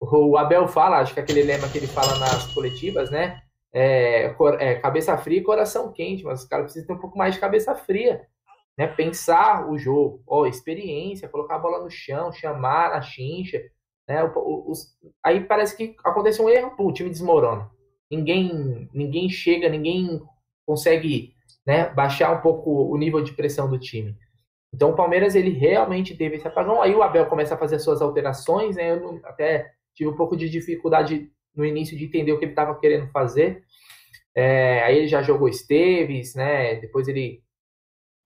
O 0.00 0.38
Abel 0.38 0.66
fala, 0.66 1.00
acho 1.00 1.12
que 1.12 1.20
aquele 1.20 1.42
lema 1.42 1.68
que 1.68 1.76
ele 1.76 1.86
fala 1.86 2.18
nas 2.18 2.54
coletivas, 2.54 3.10
né? 3.10 3.42
é, 3.74 4.34
é, 4.60 4.74
cabeça 4.76 5.18
fria 5.18 5.40
e 5.40 5.42
coração 5.42 5.92
quente, 5.92 6.22
mas 6.22 6.42
os 6.42 6.48
caras 6.48 6.66
precisam 6.66 6.86
ter 6.86 6.92
um 6.92 7.00
pouco 7.00 7.18
mais 7.18 7.34
de 7.34 7.40
cabeça 7.40 7.74
fria. 7.74 8.26
Né? 8.76 8.86
Pensar 8.86 9.70
o 9.70 9.78
jogo, 9.78 10.22
ó, 10.26 10.46
experiência, 10.46 11.28
colocar 11.28 11.56
a 11.56 11.60
bola 11.60 11.82
no 11.82 11.90
chão, 11.90 12.32
chamar 12.32 12.92
a 12.92 13.00
chincha. 13.00 13.62
Né? 14.08 14.22
Os, 14.34 14.96
aí 15.22 15.44
parece 15.44 15.76
que 15.76 15.96
acontece 16.04 16.42
um 16.42 16.48
erro, 16.48 16.76
pô, 16.76 16.88
o 16.88 16.92
time 16.92 17.10
desmorona. 17.10 17.70
Ninguém, 18.10 18.88
ninguém 18.92 19.28
chega, 19.28 19.68
ninguém 19.68 20.20
consegue 20.66 21.34
né, 21.66 21.88
baixar 21.90 22.32
um 22.32 22.40
pouco 22.40 22.70
o 22.92 22.96
nível 22.96 23.22
de 23.22 23.32
pressão 23.32 23.68
do 23.68 23.78
time. 23.78 24.16
Então 24.74 24.90
o 24.90 24.96
Palmeiras 24.96 25.36
ele 25.36 25.50
realmente 25.50 26.16
teve 26.16 26.36
esse 26.36 26.48
apagão. 26.48 26.82
Aí 26.82 26.94
o 26.94 27.02
Abel 27.02 27.26
começa 27.26 27.54
a 27.54 27.58
fazer 27.58 27.76
as 27.76 27.84
suas 27.84 28.02
alterações, 28.02 28.74
né? 28.74 28.90
Eu 28.90 29.00
não, 29.00 29.20
até 29.24 29.70
tive 29.94 30.10
um 30.10 30.16
pouco 30.16 30.36
de 30.36 30.50
dificuldade 30.50 31.30
no 31.54 31.64
início 31.64 31.96
de 31.96 32.04
entender 32.04 32.32
o 32.32 32.38
que 32.38 32.44
ele 32.44 32.52
estava 32.52 32.78
querendo 32.78 33.08
fazer. 33.12 33.62
É, 34.34 34.82
aí 34.82 34.98
ele 34.98 35.06
já 35.08 35.22
jogou 35.22 35.48
Esteves, 35.48 36.34
né? 36.34 36.74
Depois 36.76 37.06
ele 37.06 37.43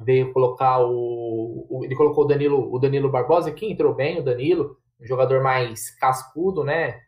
veio 0.01 0.33
colocar 0.33 0.81
o, 0.81 1.67
o, 1.69 1.85
ele 1.85 1.97
colocou 1.97 2.25
o 2.25 2.27
Danilo, 2.27 2.73
o 2.73 2.79
Danilo 2.79 3.11
Barbosa 3.11 3.53
que 3.53 3.67
entrou 3.67 3.95
bem, 3.95 4.21
o 4.21 4.25
Danilo, 4.25 4.79
um 5.01 5.07
jogador 5.07 5.43
mais 5.43 5.91
cascudo, 5.91 6.63
né? 6.63 7.01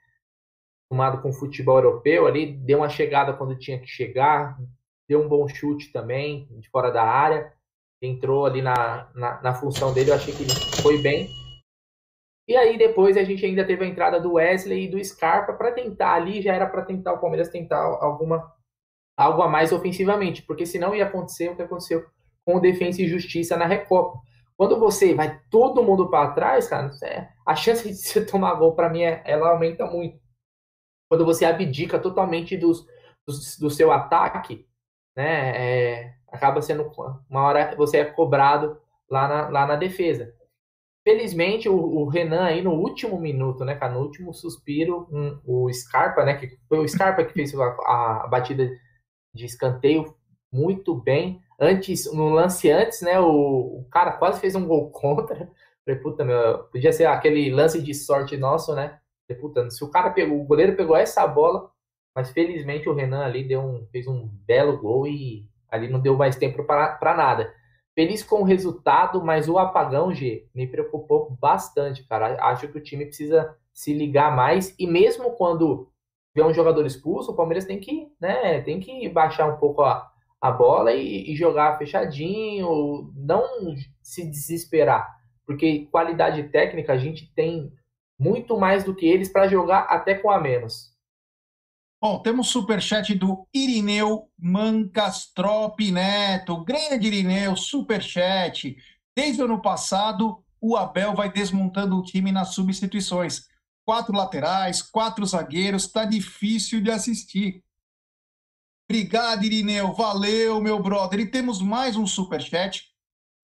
Tomado 0.90 1.22
com 1.22 1.32
futebol 1.32 1.76
europeu 1.76 2.26
ali, 2.26 2.52
deu 2.52 2.78
uma 2.78 2.88
chegada 2.88 3.32
quando 3.32 3.58
tinha 3.58 3.78
que 3.78 3.86
chegar, 3.86 4.58
deu 5.08 5.20
um 5.20 5.28
bom 5.28 5.46
chute 5.46 5.92
também 5.92 6.48
de 6.58 6.68
fora 6.68 6.90
da 6.90 7.04
área, 7.04 7.52
entrou 8.02 8.44
ali 8.44 8.60
na, 8.60 9.08
na, 9.14 9.40
na 9.42 9.54
função 9.54 9.92
dele, 9.92 10.10
eu 10.10 10.14
achei 10.14 10.34
que 10.34 10.42
ele 10.42 10.52
foi 10.82 11.00
bem. 11.00 11.28
E 12.48 12.56
aí 12.56 12.76
depois 12.76 13.16
a 13.16 13.22
gente 13.22 13.46
ainda 13.46 13.64
teve 13.64 13.84
a 13.84 13.88
entrada 13.88 14.18
do 14.18 14.32
Wesley 14.32 14.86
e 14.86 14.88
do 14.88 15.04
Scarpa 15.04 15.52
para 15.52 15.70
tentar 15.70 16.14
ali, 16.14 16.42
já 16.42 16.52
era 16.52 16.66
para 16.66 16.82
tentar 16.82 17.12
o 17.12 17.20
Palmeiras 17.20 17.48
tentar 17.48 17.78
alguma 17.78 18.52
algo 19.16 19.42
a 19.42 19.48
mais 19.48 19.70
ofensivamente, 19.70 20.42
porque 20.42 20.64
senão 20.64 20.94
ia 20.94 21.04
acontecer 21.04 21.50
o 21.50 21.54
que 21.54 21.62
aconteceu 21.62 22.04
com 22.50 22.60
Defensa 22.60 23.02
e 23.02 23.08
Justiça 23.08 23.56
na 23.56 23.66
Recopa. 23.66 24.20
Quando 24.56 24.78
você 24.78 25.14
vai 25.14 25.40
todo 25.50 25.82
mundo 25.82 26.10
para 26.10 26.32
trás, 26.32 26.68
cara, 26.68 26.90
a 27.46 27.54
chance 27.54 27.88
de 27.88 27.94
você 27.96 28.24
tomar 28.24 28.54
gol 28.54 28.74
para 28.74 28.90
mim 28.90 29.02
é, 29.02 29.22
ela 29.24 29.50
aumenta 29.50 29.86
muito. 29.86 30.18
Quando 31.08 31.24
você 31.24 31.44
abdica 31.44 31.98
totalmente 31.98 32.56
dos, 32.56 32.86
dos 33.26 33.58
do 33.58 33.70
seu 33.70 33.90
ataque, 33.90 34.66
né, 35.16 35.56
é, 35.56 36.14
acaba 36.28 36.62
sendo 36.62 36.90
uma 37.28 37.42
hora 37.42 37.74
você 37.76 37.98
é 37.98 38.04
cobrado 38.04 38.80
lá 39.08 39.26
na, 39.28 39.48
lá 39.48 39.66
na 39.66 39.76
defesa. 39.76 40.32
Felizmente, 41.02 41.68
o, 41.68 41.74
o, 41.74 42.08
Renan 42.08 42.44
aí 42.44 42.62
no 42.62 42.72
último 42.72 43.18
minuto, 43.18 43.64
né, 43.64 43.74
cara, 43.74 43.94
no 43.94 44.00
último 44.00 44.34
suspiro, 44.34 45.08
um, 45.10 45.40
o 45.44 45.72
Scarpa, 45.72 46.24
né, 46.24 46.34
que 46.34 46.58
foi 46.68 46.78
o 46.78 46.86
Scarpa 46.86 47.24
que 47.24 47.32
fez 47.32 47.58
a, 47.58 47.64
a, 47.64 48.26
batida 48.28 48.70
de 49.34 49.46
escanteio 49.46 50.14
muito 50.52 50.94
bem. 50.94 51.40
Antes, 51.60 52.10
no 52.12 52.30
lance 52.30 52.70
antes, 52.70 53.02
né, 53.02 53.20
o, 53.20 53.80
o 53.80 53.86
cara 53.90 54.12
quase 54.12 54.40
fez 54.40 54.54
um 54.54 54.66
gol 54.66 54.90
contra. 54.92 55.50
Falei, 55.84 56.00
puta, 56.00 56.24
meu, 56.24 56.64
podia 56.64 56.92
ser 56.92 57.06
aquele 57.06 57.50
lance 57.52 57.82
de 57.82 57.94
sorte 57.94 58.36
nosso, 58.36 58.74
né? 58.74 58.98
Falei, 59.28 59.40
puta, 59.40 59.70
se 59.70 59.84
o 59.84 59.90
cara 59.90 60.10
pegou, 60.10 60.40
o 60.40 60.44
goleiro 60.44 60.76
pegou 60.76 60.96
essa 60.96 61.26
bola, 61.26 61.70
mas 62.14 62.30
felizmente 62.30 62.88
o 62.88 62.94
Renan 62.94 63.24
ali 63.24 63.46
deu 63.46 63.60
um, 63.60 63.86
fez 63.92 64.06
um 64.06 64.28
belo 64.46 64.78
gol 64.78 65.06
e 65.06 65.46
ali 65.70 65.88
não 65.88 66.00
deu 66.00 66.16
mais 66.16 66.36
tempo 66.36 66.64
para 66.64 67.14
nada. 67.14 67.52
Feliz 67.94 68.22
com 68.22 68.40
o 68.40 68.44
resultado, 68.44 69.22
mas 69.22 69.48
o 69.48 69.58
apagão, 69.58 70.14
G, 70.14 70.48
me 70.54 70.66
preocupou 70.66 71.36
bastante, 71.40 72.04
cara. 72.04 72.36
Acho 72.44 72.68
que 72.68 72.78
o 72.78 72.82
time 72.82 73.04
precisa 73.04 73.54
se 73.72 73.92
ligar 73.92 74.34
mais 74.34 74.74
e 74.78 74.86
mesmo 74.86 75.32
quando 75.32 75.90
vê 76.34 76.42
um 76.42 76.54
jogador 76.54 76.86
expulso, 76.86 77.32
o 77.32 77.36
Palmeiras 77.36 77.64
tem 77.64 77.80
que, 77.80 78.12
né, 78.20 78.60
tem 78.62 78.78
que 78.80 79.08
baixar 79.08 79.46
um 79.46 79.56
pouco 79.58 79.82
a, 79.82 80.09
a 80.40 80.50
bola 80.50 80.92
e, 80.92 81.30
e 81.30 81.36
jogar 81.36 81.76
fechadinho, 81.76 83.12
não 83.14 83.74
se 84.02 84.24
desesperar, 84.24 85.06
porque 85.46 85.86
qualidade 85.90 86.44
técnica 86.44 86.94
a 86.94 86.98
gente 86.98 87.30
tem 87.34 87.70
muito 88.18 88.58
mais 88.58 88.84
do 88.84 88.94
que 88.94 89.06
eles 89.06 89.30
para 89.30 89.48
jogar 89.48 89.80
até 89.80 90.14
com 90.14 90.30
a 90.30 90.40
menos. 90.40 90.90
Bom, 92.02 92.18
temos 92.22 92.48
superchat 92.48 93.14
do 93.14 93.46
Irineu 93.52 94.30
Mancastrop 94.38 95.78
Neto. 95.92 96.64
Grande 96.64 97.06
Irineu, 97.06 97.54
superchat. 97.54 98.74
Desde 99.14 99.42
o 99.42 99.44
ano 99.44 99.60
passado, 99.60 100.42
o 100.58 100.76
Abel 100.76 101.14
vai 101.14 101.30
desmontando 101.30 101.98
o 101.98 102.02
time 102.02 102.32
nas 102.32 102.54
substituições. 102.54 103.48
Quatro 103.84 104.14
laterais, 104.14 104.80
quatro 104.80 105.26
zagueiros, 105.26 105.88
tá 105.88 106.06
difícil 106.06 106.80
de 106.82 106.90
assistir. 106.90 107.62
Obrigado, 108.90 109.44
Irineu. 109.44 109.92
Valeu, 109.92 110.60
meu 110.60 110.82
brother. 110.82 111.20
E 111.20 111.26
temos 111.26 111.62
mais 111.62 111.94
um 111.94 112.08
superchat. 112.08 112.88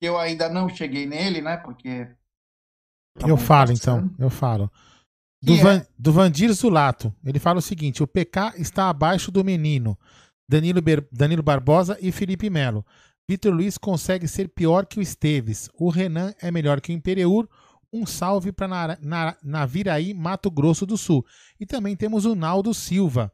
Eu 0.00 0.18
ainda 0.18 0.48
não 0.48 0.68
cheguei 0.68 1.06
nele, 1.06 1.40
né? 1.40 1.56
Porque. 1.56 2.08
Tá 3.16 3.28
eu 3.28 3.36
falo, 3.36 3.70
então. 3.70 4.10
Eu 4.18 4.28
falo. 4.28 4.68
Do, 5.40 5.52
yeah. 5.52 5.78
Van, 5.78 5.86
do 5.96 6.12
Vandir 6.12 6.52
Zulato. 6.52 7.14
Ele 7.24 7.38
fala 7.38 7.60
o 7.60 7.62
seguinte: 7.62 8.02
o 8.02 8.08
PK 8.08 8.54
está 8.56 8.90
abaixo 8.90 9.30
do 9.30 9.44
menino. 9.44 9.96
Danilo, 10.48 10.82
Ber, 10.82 11.06
Danilo 11.12 11.44
Barbosa 11.44 11.96
e 12.00 12.10
Felipe 12.10 12.50
Melo. 12.50 12.84
Vitor 13.28 13.54
Luiz 13.54 13.78
consegue 13.78 14.26
ser 14.26 14.48
pior 14.48 14.84
que 14.84 14.98
o 14.98 15.02
Esteves. 15.02 15.70
O 15.78 15.90
Renan 15.90 16.34
é 16.42 16.50
melhor 16.50 16.80
que 16.80 16.90
o 16.90 16.92
Imperiur. 16.92 17.48
Um 17.92 18.04
salve 18.04 18.50
para 18.50 18.66
na, 18.66 18.98
na, 19.00 19.36
Naviraí, 19.44 20.12
Mato 20.12 20.50
Grosso 20.50 20.84
do 20.84 20.98
Sul. 20.98 21.24
E 21.60 21.64
também 21.64 21.94
temos 21.94 22.24
o 22.24 22.34
Naldo 22.34 22.74
Silva. 22.74 23.32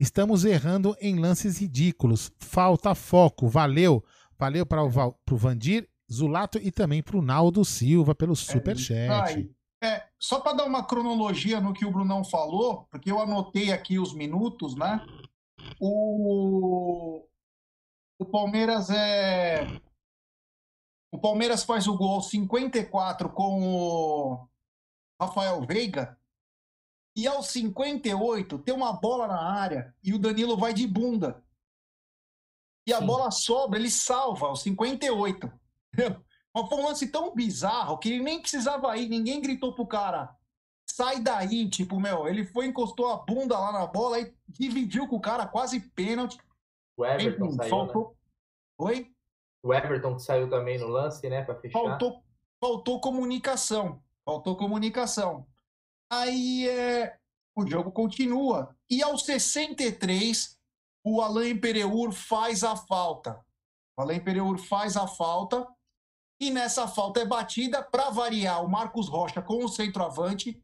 Estamos 0.00 0.46
errando 0.46 0.96
em 0.98 1.20
lances 1.20 1.58
ridículos. 1.58 2.32
Falta 2.38 2.94
foco. 2.94 3.46
Valeu. 3.48 4.02
Valeu 4.38 4.64
para 4.64 4.82
o 4.82 5.36
Vandir 5.36 5.86
Zulato 6.10 6.56
e 6.56 6.72
também 6.72 7.02
para 7.02 7.18
o 7.18 7.22
Naldo 7.22 7.62
Silva 7.66 8.14
pelo 8.14 8.32
é 8.32 8.36
superchat. 8.36 9.54
É, 9.82 10.06
só 10.18 10.40
para 10.40 10.54
dar 10.56 10.64
uma 10.64 10.84
cronologia 10.84 11.60
no 11.60 11.74
que 11.74 11.84
o 11.84 11.90
Brunão 11.90 12.24
falou, 12.24 12.86
porque 12.90 13.10
eu 13.10 13.20
anotei 13.20 13.72
aqui 13.72 13.98
os 13.98 14.14
minutos, 14.14 14.74
né? 14.74 15.04
O, 15.78 17.22
o 18.18 18.24
Palmeiras 18.24 18.88
é. 18.88 19.66
O 21.12 21.18
Palmeiras 21.18 21.62
faz 21.62 21.86
o 21.86 21.96
gol 21.96 22.22
54 22.22 23.28
com 23.30 23.62
o 23.62 24.48
Rafael 25.20 25.60
Veiga. 25.66 26.18
E 27.16 27.26
aos 27.26 27.48
58 27.48 28.58
tem 28.60 28.74
uma 28.74 28.92
bola 28.92 29.26
na 29.26 29.40
área 29.40 29.94
e 30.02 30.14
o 30.14 30.18
Danilo 30.18 30.56
vai 30.56 30.72
de 30.72 30.86
bunda. 30.86 31.42
E 32.86 32.92
a 32.92 32.98
Sim. 32.98 33.06
bola 33.06 33.30
sobra, 33.30 33.78
ele 33.78 33.90
salva 33.90 34.46
aos 34.46 34.62
58. 34.62 35.52
Mas 36.52 36.68
foi 36.68 36.78
um 36.78 36.86
lance 36.86 37.06
tão 37.08 37.34
bizarro 37.34 37.98
que 37.98 38.08
ele 38.08 38.22
nem 38.22 38.40
precisava 38.40 38.96
ir, 38.96 39.08
ninguém 39.08 39.40
gritou 39.40 39.72
pro 39.72 39.86
cara, 39.86 40.36
sai 40.90 41.20
daí, 41.20 41.68
tipo, 41.68 42.00
meu, 42.00 42.28
ele 42.28 42.44
foi, 42.44 42.66
encostou 42.66 43.08
a 43.08 43.16
bunda 43.16 43.58
lá 43.58 43.72
na 43.72 43.86
bola 43.86 44.20
e 44.20 44.34
dividiu 44.48 45.06
com 45.08 45.16
o 45.16 45.20
cara, 45.20 45.46
quase 45.46 45.80
pênalti. 45.80 46.38
O 46.96 47.06
Everton 47.06 47.46
Enfim, 47.46 47.56
saiu, 47.56 47.70
faltou... 47.70 48.08
né? 48.08 48.14
Oi? 48.78 49.12
O 49.62 49.72
Everton 49.72 50.16
que 50.16 50.22
saiu 50.22 50.50
também 50.50 50.78
no 50.78 50.88
lance, 50.88 51.28
né, 51.28 51.44
pra 51.44 51.54
fechar. 51.54 51.78
Faltou, 51.78 52.22
faltou 52.60 53.00
comunicação, 53.00 54.02
faltou 54.24 54.56
comunicação. 54.56 55.46
Aí 56.10 56.68
é, 56.68 57.16
o 57.56 57.64
jogo 57.64 57.92
continua. 57.92 58.76
E 58.90 59.02
aos 59.02 59.24
63, 59.24 60.58
o 61.04 61.22
Alain 61.22 61.56
Pereur 61.56 62.10
faz 62.12 62.64
a 62.64 62.74
falta. 62.74 63.44
O 63.96 64.02
Alain 64.02 64.18
Pereur 64.22 64.58
faz 64.58 64.96
a 64.96 65.06
falta 65.06 65.66
e 66.40 66.50
nessa 66.50 66.88
falta 66.88 67.20
é 67.20 67.24
batida 67.24 67.82
para 67.82 68.10
variar 68.10 68.64
o 68.64 68.68
Marcos 68.68 69.08
Rocha 69.08 69.40
com 69.40 69.64
o 69.64 69.68
centroavante. 69.68 70.60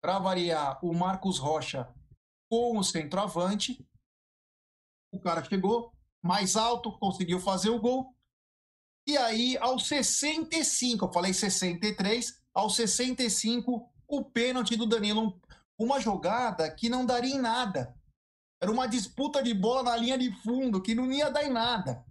Para 0.00 0.18
variar 0.18 0.84
o 0.84 0.94
Marcos 0.94 1.38
Rocha 1.38 1.92
com 2.48 2.78
o 2.78 2.82
centroavante. 2.82 3.86
O 5.12 5.20
cara 5.20 5.44
chegou 5.44 5.92
mais 6.22 6.56
alto, 6.56 6.96
conseguiu 6.98 7.38
fazer 7.38 7.68
o 7.68 7.80
gol. 7.80 8.16
E 9.06 9.16
aí, 9.16 9.58
aos 9.58 9.86
65, 9.88 11.04
eu 11.04 11.12
falei 11.12 11.34
63, 11.34 12.40
aos 12.54 12.76
65, 12.76 13.91
o 14.12 14.22
pênalti 14.22 14.76
do 14.76 14.86
Danilo. 14.86 15.40
Uma 15.78 15.98
jogada 15.98 16.70
que 16.70 16.88
não 16.88 17.06
daria 17.06 17.34
em 17.34 17.40
nada. 17.40 17.96
Era 18.60 18.70
uma 18.70 18.86
disputa 18.86 19.42
de 19.42 19.52
bola 19.54 19.82
na 19.82 19.96
linha 19.96 20.18
de 20.18 20.30
fundo, 20.42 20.82
que 20.82 20.94
não 20.94 21.10
ia 21.10 21.30
dar 21.30 21.42
em 21.44 21.50
nada. 21.50 22.04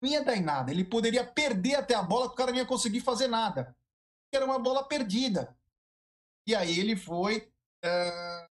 Não 0.00 0.10
ia 0.10 0.22
dar 0.22 0.36
em 0.36 0.42
nada. 0.42 0.70
Ele 0.70 0.84
poderia 0.84 1.26
perder 1.26 1.76
até 1.76 1.94
a 1.94 2.02
bola, 2.02 2.28
que 2.28 2.34
o 2.34 2.36
cara 2.36 2.52
não 2.52 2.58
ia 2.58 2.66
conseguir 2.66 3.00
fazer 3.00 3.26
nada. 3.26 3.74
Era 4.32 4.44
uma 4.44 4.58
bola 4.58 4.86
perdida. 4.86 5.56
E 6.46 6.54
aí 6.54 6.78
ele 6.78 6.94
foi, 6.94 7.50
é, 7.82 8.48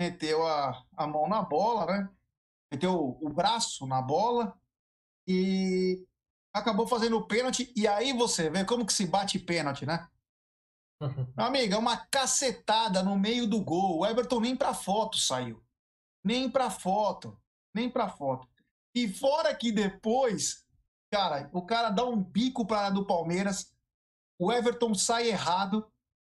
meteu 0.00 0.46
a, 0.46 0.84
a 0.96 1.06
mão 1.06 1.28
na 1.28 1.42
bola, 1.42 1.86
né? 1.86 2.10
Meteu 2.72 2.94
o, 2.94 3.26
o 3.26 3.28
braço 3.28 3.86
na 3.86 4.00
bola 4.00 4.58
e 5.28 6.04
acabou 6.54 6.86
fazendo 6.86 7.18
o 7.18 7.26
pênalti. 7.26 7.72
E 7.76 7.86
aí 7.86 8.12
você 8.12 8.48
vê 8.48 8.64
como 8.64 8.86
que 8.86 8.92
se 8.92 9.06
bate 9.06 9.38
pênalti, 9.38 9.84
né? 9.84 10.08
Amiga, 11.36 11.78
uma 11.78 11.96
cacetada 11.96 13.02
no 13.02 13.16
meio 13.16 13.46
do 13.46 13.62
gol. 13.62 14.00
O 14.00 14.06
Everton 14.06 14.40
nem 14.40 14.56
pra 14.56 14.74
foto 14.74 15.18
saiu. 15.18 15.62
Nem 16.24 16.50
pra 16.50 16.70
foto. 16.70 17.38
Nem 17.74 17.90
pra 17.90 18.08
foto. 18.08 18.48
E 18.94 19.08
fora 19.08 19.54
que 19.54 19.72
depois, 19.72 20.66
cara, 21.10 21.48
o 21.52 21.62
cara 21.62 21.90
dá 21.90 22.04
um 22.04 22.22
bico 22.22 22.66
para 22.66 22.90
do 22.90 23.06
Palmeiras. 23.06 23.72
O 24.38 24.52
Everton 24.52 24.94
sai 24.94 25.28
errado. 25.28 25.88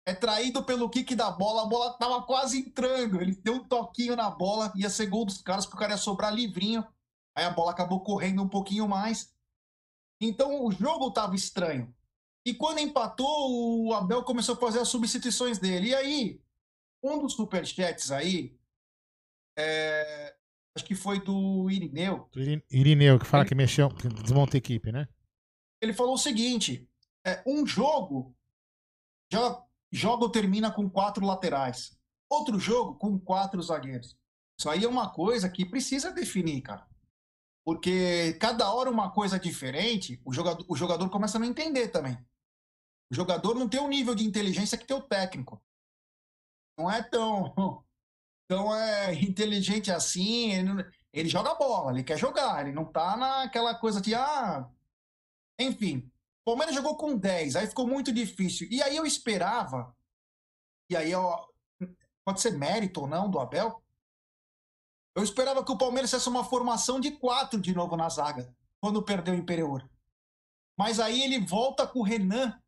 É 0.05 0.13
traído 0.13 0.65
pelo 0.65 0.91
kick 0.91 1.15
da 1.15 1.31
bola. 1.31 1.63
A 1.63 1.67
bola 1.67 1.97
tava 1.97 2.23
quase 2.23 2.59
entrando. 2.59 3.21
Ele 3.21 3.35
deu 3.37 3.55
um 3.55 3.65
toquinho 3.65 4.17
na 4.17 4.31
bola. 4.31 4.73
Ia 4.77 4.91
ser 4.91 5.07
gol 5.07 5.25
dos 5.25 5.41
caras, 5.41 5.65
porque 5.65 5.77
o 5.77 5.81
cara 5.81 5.93
ia 5.93 5.99
sobrar 5.99 6.35
livrinho. 6.35 6.87
Aí 7.37 7.45
a 7.45 7.51
bola 7.51 7.71
acabou 7.71 8.01
correndo 8.01 8.43
um 8.43 8.49
pouquinho 8.49 8.87
mais. 8.89 9.33
Então 10.21 10.65
o 10.65 10.71
jogo 10.71 11.09
estava 11.09 11.35
estranho. 11.35 11.93
E 12.45 12.55
quando 12.55 12.81
empatou, 12.81 13.87
o 13.87 13.95
Abel 13.95 14.25
começou 14.25 14.55
a 14.55 14.59
fazer 14.59 14.81
as 14.81 14.89
substituições 14.89 15.59
dele. 15.59 15.89
E 15.89 15.95
aí, 15.95 16.41
um 17.03 17.19
dos 17.19 17.35
superchats 17.35 18.11
aí, 18.11 18.57
é... 19.57 20.35
acho 20.77 20.85
que 20.85 20.95
foi 20.95 21.21
do 21.21 21.71
Irineu. 21.71 22.29
Do 22.33 22.41
Irineu, 22.71 23.19
que 23.19 23.27
fala 23.27 23.45
que 23.45 23.55
mexeu, 23.55 23.89
que 23.89 24.09
desmonta 24.09 24.57
a 24.57 24.59
equipe, 24.59 24.91
né? 24.91 25.09
Ele 25.81 25.93
falou 25.93 26.15
o 26.15 26.19
seguinte: 26.19 26.89
é, 27.25 27.43
um 27.47 27.67
jogo, 27.67 28.35
já, 29.33 29.65
jogo 29.91 30.29
termina 30.29 30.71
com 30.71 30.91
quatro 30.91 31.25
laterais. 31.25 31.97
Outro 32.29 32.59
jogo 32.59 32.95
com 32.95 33.19
quatro 33.19 33.63
zagueiros. 33.63 34.17
Isso 34.59 34.69
aí 34.71 34.85
é 34.85 34.89
uma 34.89 35.11
coisa 35.11 35.49
que 35.49 35.67
precisa 35.67 36.13
definir, 36.13 36.63
cara. 36.63 36.87
Porque 37.65 38.33
cada 38.41 38.73
hora 38.73 38.91
uma 38.91 39.11
coisa 39.11 39.39
diferente, 39.39 40.21
o 40.25 40.33
jogador, 40.33 40.65
o 40.69 40.75
jogador 40.75 41.09
começa 41.11 41.37
a 41.37 41.41
não 41.41 41.47
entender 41.47 41.89
também. 41.89 42.19
O 43.13 43.15
jogador 43.15 43.55
não 43.55 43.69
tem 43.69 43.79
o 43.79 43.89
nível 43.89 44.15
de 44.15 44.25
inteligência 44.25 44.79
que 44.79 44.87
tem 44.87 44.97
o 44.97 45.03
técnico. 45.03 45.63
Não 46.79 46.91
é 46.91 47.03
tão, 47.03 47.53
tão 48.49 48.75
é, 48.75 49.13
inteligente 49.13 49.93
assim. 49.93 50.51
Ele, 50.51 50.91
ele 51.13 51.29
joga 51.29 51.55
bola, 51.55 51.93
ele 51.93 52.03
quer 52.03 52.17
jogar, 52.17 52.63
ele 52.63 52.75
não 52.75 52.87
tá 52.87 53.15
naquela 53.15 53.75
coisa 53.75 54.01
de. 54.01 54.15
Ah, 54.15 54.67
enfim. 55.61 56.11
O 56.41 56.45
Palmeiras 56.47 56.75
jogou 56.75 56.97
com 56.97 57.15
10, 57.15 57.55
aí 57.55 57.67
ficou 57.67 57.87
muito 57.87 58.11
difícil. 58.11 58.67
E 58.71 58.83
aí 58.83 58.97
eu 58.97 59.05
esperava, 59.05 59.95
e 60.89 60.97
aí 60.97 61.15
ó, 61.15 61.47
pode 62.25 62.41
ser 62.41 62.59
mérito 62.59 63.03
ou 63.03 63.07
não 63.07 63.31
do 63.31 63.39
Abel, 63.39 63.85
eu 65.15 65.23
esperava 65.23 65.63
que 65.63 65.71
o 65.71 65.77
Palmeiras 65.77 66.11
fosse 66.11 66.31
uma 66.31 66.45
formação 66.45 66.99
de 66.99 67.11
quatro 67.11 67.61
de 67.61 67.75
novo 67.75 67.95
na 67.95 68.09
zaga, 68.09 68.53
quando 68.81 69.05
perdeu 69.05 69.35
o 69.35 69.37
Imperior. 69.37 69.89
Mas 70.79 70.99
aí 70.99 71.23
ele 71.23 71.39
volta 71.39 71.87
com 71.87 72.01
o 72.01 72.03
Renan 72.03 72.61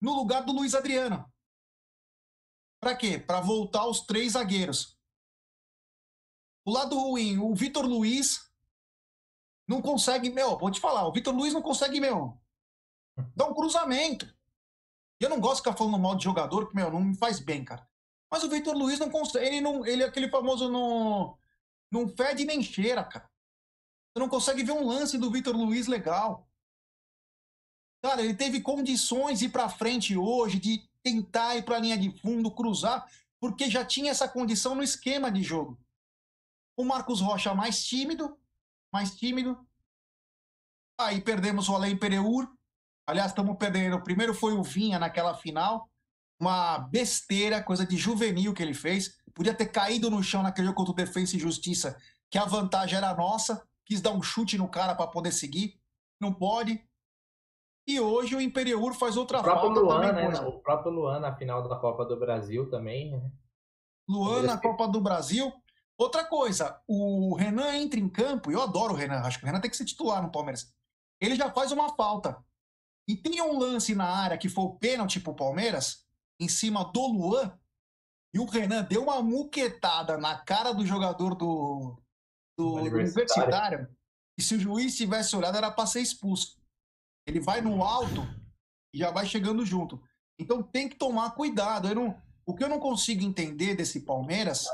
no 0.00 0.14
lugar 0.14 0.44
do 0.44 0.52
Luiz 0.52 0.74
Adriano. 0.74 1.30
Para 2.80 2.96
quê? 2.96 3.18
Para 3.18 3.40
voltar 3.40 3.86
os 3.86 4.00
três 4.02 4.32
zagueiros. 4.32 4.96
O 6.64 6.72
lado 6.72 6.98
ruim, 6.98 7.38
o 7.38 7.54
Vitor 7.54 7.84
Luiz 7.84 8.50
não 9.68 9.80
consegue, 9.80 10.30
meu, 10.30 10.58
vou 10.58 10.70
te 10.70 10.80
falar, 10.80 11.06
o 11.06 11.12
Vitor 11.12 11.34
Luiz 11.34 11.52
não 11.52 11.62
consegue, 11.62 12.00
meu, 12.00 12.40
dar 13.34 13.46
um 13.46 13.54
cruzamento. 13.54 14.32
Eu 15.18 15.30
não 15.30 15.40
gosto 15.40 15.56
de 15.56 15.62
ficar 15.62 15.76
falando 15.76 15.98
mal 15.98 16.14
de 16.14 16.24
jogador, 16.24 16.68
que, 16.68 16.74
meu, 16.74 16.90
não 16.90 17.00
me 17.00 17.16
faz 17.16 17.40
bem, 17.40 17.64
cara. 17.64 17.88
Mas 18.30 18.42
o 18.42 18.50
Vitor 18.50 18.76
Luiz 18.76 18.98
não 18.98 19.10
consegue. 19.10 19.46
Ele, 19.46 19.60
não, 19.60 19.86
ele 19.86 20.02
é 20.02 20.06
aquele 20.06 20.28
famoso 20.28 20.68
não, 20.68 21.38
não 21.90 22.08
fede 22.08 22.44
nem 22.44 22.62
cheira, 22.62 23.02
cara. 23.02 23.30
Você 24.12 24.20
não 24.20 24.28
consegue 24.28 24.62
ver 24.62 24.72
um 24.72 24.86
lance 24.86 25.16
do 25.16 25.30
Vitor 25.30 25.56
Luiz 25.56 25.86
legal. 25.86 26.48
Cara, 28.06 28.22
ele 28.22 28.34
teve 28.34 28.60
condições 28.60 29.40
de 29.40 29.46
ir 29.46 29.48
para 29.48 29.68
frente 29.68 30.16
hoje, 30.16 30.60
de 30.60 30.88
tentar 31.02 31.56
ir 31.56 31.64
para 31.64 31.74
a 31.74 31.80
linha 31.80 31.98
de 31.98 32.16
fundo, 32.20 32.52
cruzar, 32.52 33.04
porque 33.40 33.68
já 33.68 33.84
tinha 33.84 34.12
essa 34.12 34.28
condição 34.28 34.76
no 34.76 34.82
esquema 34.84 35.28
de 35.28 35.42
jogo. 35.42 35.76
O 36.76 36.84
Marcos 36.84 37.20
Rocha 37.20 37.52
mais 37.52 37.84
tímido, 37.84 38.38
mais 38.92 39.12
tímido. 39.16 39.58
Aí 41.00 41.20
perdemos 41.20 41.68
o 41.68 41.74
Alain 41.74 41.96
Pereur. 41.96 42.48
Aliás, 43.08 43.32
estamos 43.32 43.56
perdendo. 43.56 43.96
O 43.96 44.04
primeiro 44.04 44.32
foi 44.32 44.52
o 44.52 44.62
Vinha 44.62 45.00
naquela 45.00 45.34
final 45.34 45.90
uma 46.38 46.78
besteira, 46.78 47.60
coisa 47.60 47.84
de 47.84 47.96
juvenil 47.96 48.54
que 48.54 48.62
ele 48.62 48.74
fez. 48.74 49.18
Podia 49.34 49.52
ter 49.52 49.66
caído 49.66 50.08
no 50.08 50.22
chão 50.22 50.44
naquele 50.44 50.68
jogo 50.68 50.76
contra 50.76 50.92
o 50.92 50.94
Defensa 50.94 51.34
e 51.34 51.40
Justiça, 51.40 52.00
que 52.30 52.38
a 52.38 52.44
vantagem 52.44 52.98
era 52.98 53.12
nossa. 53.16 53.66
Quis 53.84 54.00
dar 54.00 54.12
um 54.12 54.22
chute 54.22 54.56
no 54.56 54.68
cara 54.68 54.94
para 54.94 55.10
poder 55.10 55.32
seguir. 55.32 55.80
Não 56.20 56.32
pode. 56.32 56.85
E 57.86 58.00
hoje 58.00 58.34
o 58.34 58.40
Imperiur 58.40 58.94
faz 58.94 59.16
outra 59.16 59.38
o 59.38 59.42
próprio 59.42 59.74
falta 59.74 59.80
Luan, 59.80 60.00
também. 60.08 60.28
Né? 60.28 60.40
O 60.40 60.60
próprio 60.60 60.92
Luan 60.92 61.20
na 61.20 61.36
final 61.36 61.66
da 61.68 61.76
Copa 61.76 62.04
do 62.04 62.18
Brasil 62.18 62.68
também. 62.68 63.12
Né? 63.12 63.30
Luan 64.08 64.42
na 64.42 64.58
Copa 64.58 64.88
do 64.88 65.00
Brasil. 65.00 65.52
Outra 65.98 66.24
coisa, 66.24 66.80
o 66.86 67.34
Renan 67.36 67.74
entra 67.74 67.98
em 67.98 68.08
campo, 68.08 68.50
e 68.50 68.54
eu 68.54 68.60
adoro 68.60 68.92
o 68.92 68.96
Renan, 68.96 69.20
acho 69.20 69.38
que 69.38 69.44
o 69.44 69.46
Renan 69.46 69.60
tem 69.60 69.70
que 69.70 69.76
ser 69.76 69.86
titular 69.86 70.22
no 70.22 70.30
Palmeiras. 70.30 70.70
Ele 71.20 71.34
já 71.34 71.50
faz 71.50 71.72
uma 71.72 71.94
falta. 71.94 72.44
E 73.08 73.16
tem 73.16 73.40
um 73.40 73.58
lance 73.58 73.94
na 73.94 74.04
área 74.04 74.36
que 74.36 74.48
foi 74.48 74.64
o 74.64 74.74
pênalti 74.74 75.20
pro 75.20 75.34
Palmeiras, 75.34 76.04
em 76.38 76.48
cima 76.48 76.84
do 76.92 77.06
Luan, 77.06 77.58
e 78.34 78.38
o 78.38 78.44
Renan 78.44 78.82
deu 78.82 79.04
uma 79.04 79.22
muquetada 79.22 80.18
na 80.18 80.36
cara 80.36 80.72
do 80.72 80.84
jogador 80.84 81.34
do, 81.34 81.96
do 82.58 82.74
universitário. 82.74 83.44
universitário, 83.44 83.96
e 84.38 84.42
se 84.42 84.54
o 84.54 84.60
juiz 84.60 84.96
tivesse 84.96 85.34
olhado, 85.34 85.56
era 85.56 85.70
para 85.70 85.86
ser 85.86 86.00
expulso. 86.00 86.55
Ele 87.26 87.40
vai 87.40 87.60
no 87.60 87.82
alto 87.82 88.22
e 88.94 88.98
já 88.98 89.10
vai 89.10 89.26
chegando 89.26 89.66
junto. 89.66 90.02
Então 90.38 90.62
tem 90.62 90.88
que 90.88 90.96
tomar 90.96 91.32
cuidado. 91.32 91.92
Não, 91.94 92.22
o 92.46 92.54
que 92.54 92.62
eu 92.62 92.68
não 92.68 92.78
consigo 92.78 93.24
entender 93.24 93.74
desse 93.74 94.04
Palmeiras 94.04 94.66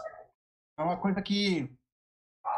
é 0.78 0.82
uma 0.82 0.96
coisa 0.96 1.22
que 1.22 1.70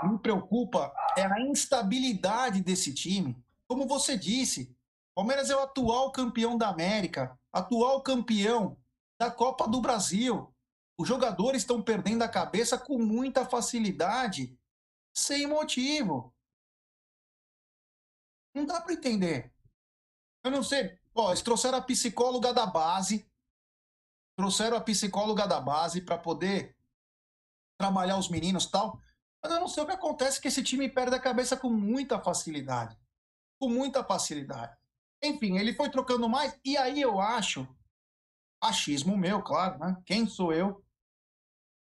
me 0.03 0.19
preocupa 0.19 0.93
é 1.17 1.25
a 1.25 1.41
instabilidade 1.41 2.61
desse 2.61 2.93
time. 2.93 3.37
Como 3.69 3.87
você 3.87 4.19
disse, 4.19 4.77
Palmeiras 5.15 5.49
é 5.49 5.57
o 5.57 5.61
atual 5.61 6.11
campeão 6.11 6.59
da 6.59 6.69
América, 6.69 7.39
atual 7.53 8.03
campeão 8.03 8.77
da 9.19 9.31
Copa 9.31 9.69
do 9.69 9.81
Brasil. 9.81 10.53
Os 10.99 11.07
jogadores 11.07 11.63
estão 11.63 11.83
perdendo 11.83 12.23
a 12.23 12.29
cabeça 12.29 12.77
com 12.77 12.99
muita 12.99 13.45
facilidade, 13.45 14.59
sem 15.17 15.47
motivo. 15.47 16.35
Não 18.55 18.67
dá 18.67 18.81
para 18.81 18.95
entender. 18.95 19.54
Eu 20.45 20.51
não 20.51 20.63
sei. 20.63 20.99
Ó, 21.15 21.31
eles 21.31 21.43
trouxeram 21.43 21.79
a 21.79 21.83
psicóloga 21.83 22.53
da 22.53 22.67
base. 22.67 23.27
Trouxeram 24.37 24.77
a 24.77 24.81
psicóloga 24.81 25.47
da 25.47 25.61
base 25.61 26.03
para 26.03 26.19
poder 26.19 26.77
trabalhar 27.79 28.19
os 28.19 28.29
meninos 28.29 28.67
tal. 28.67 29.01
Mas 29.43 29.53
eu 29.53 29.61
não 29.61 29.69
sei 29.69 29.83
o 29.83 29.87
que 29.87 29.93
acontece 29.93 30.41
que 30.41 30.49
esse 30.49 30.63
time 30.63 30.89
perde 30.89 31.17
a 31.17 31.21
cabeça 31.21 31.57
com 31.57 31.71
muita 31.71 32.21
facilidade. 32.21 32.99
Com 33.59 33.69
muita 33.69 34.05
facilidade. 34.05 34.77
Enfim, 35.23 35.57
ele 35.59 35.75
foi 35.75 35.91
trocando 35.91 36.29
mais. 36.29 36.59
E 36.65 36.77
aí 36.77 37.01
eu 37.01 37.21
acho 37.21 37.67
achismo 38.61 39.17
meu, 39.17 39.43
claro, 39.43 39.79
né? 39.79 39.97
Quem 40.05 40.27
sou 40.27 40.53
eu? 40.53 40.85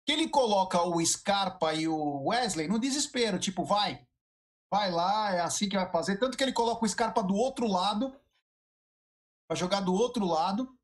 Que 0.06 0.14
ele 0.14 0.30
coloca 0.30 0.82
o 0.82 1.04
Scarpa 1.06 1.74
e 1.74 1.88
o 1.88 2.28
Wesley 2.28 2.68
no 2.68 2.80
desespero, 2.80 3.40
tipo, 3.40 3.64
vai, 3.64 4.06
vai 4.72 4.92
lá, 4.92 5.34
é 5.34 5.40
assim 5.40 5.70
que 5.70 5.78
vai 5.78 5.90
fazer. 5.90 6.18
Tanto 6.18 6.38
que 6.38 6.44
ele 6.44 6.52
coloca 6.52 6.84
o 6.84 6.88
Scarpa 6.88 7.24
do 7.24 7.36
outro 7.36 7.68
lado, 7.68 8.14
para 9.48 9.58
jogar 9.58 9.82
do 9.82 9.94
outro 9.94 10.26
lado. 10.26 10.78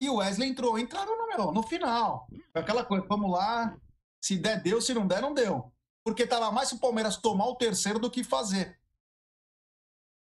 E 0.00 0.08
o 0.08 0.16
Wesley 0.16 0.50
entrou, 0.50 0.78
entraram 0.78 1.16
no, 1.16 1.26
meu, 1.26 1.52
no 1.52 1.62
final. 1.62 2.28
Aquela 2.54 2.84
coisa, 2.84 3.06
vamos 3.06 3.30
lá, 3.30 3.78
se 4.22 4.36
der, 4.36 4.62
deu, 4.62 4.80
se 4.80 4.92
não 4.92 5.06
der, 5.06 5.22
não 5.22 5.32
deu. 5.32 5.72
porque 6.04 6.22
estava 6.22 6.52
mais 6.52 6.70
o 6.70 6.78
Palmeiras 6.78 7.16
tomar 7.16 7.46
o 7.46 7.56
terceiro 7.56 7.98
do 7.98 8.10
que 8.10 8.22
fazer. 8.22 8.80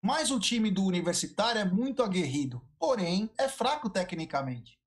Mas 0.04 0.32
o 0.32 0.40
time 0.40 0.72
do 0.72 0.84
Universitário 0.84 1.62
é 1.62 1.66
muito 1.66 2.02
aguerrido, 2.02 2.68
porém 2.80 3.32
é 3.38 3.48
fraco 3.48 3.90
tecnicamente. 3.90 4.80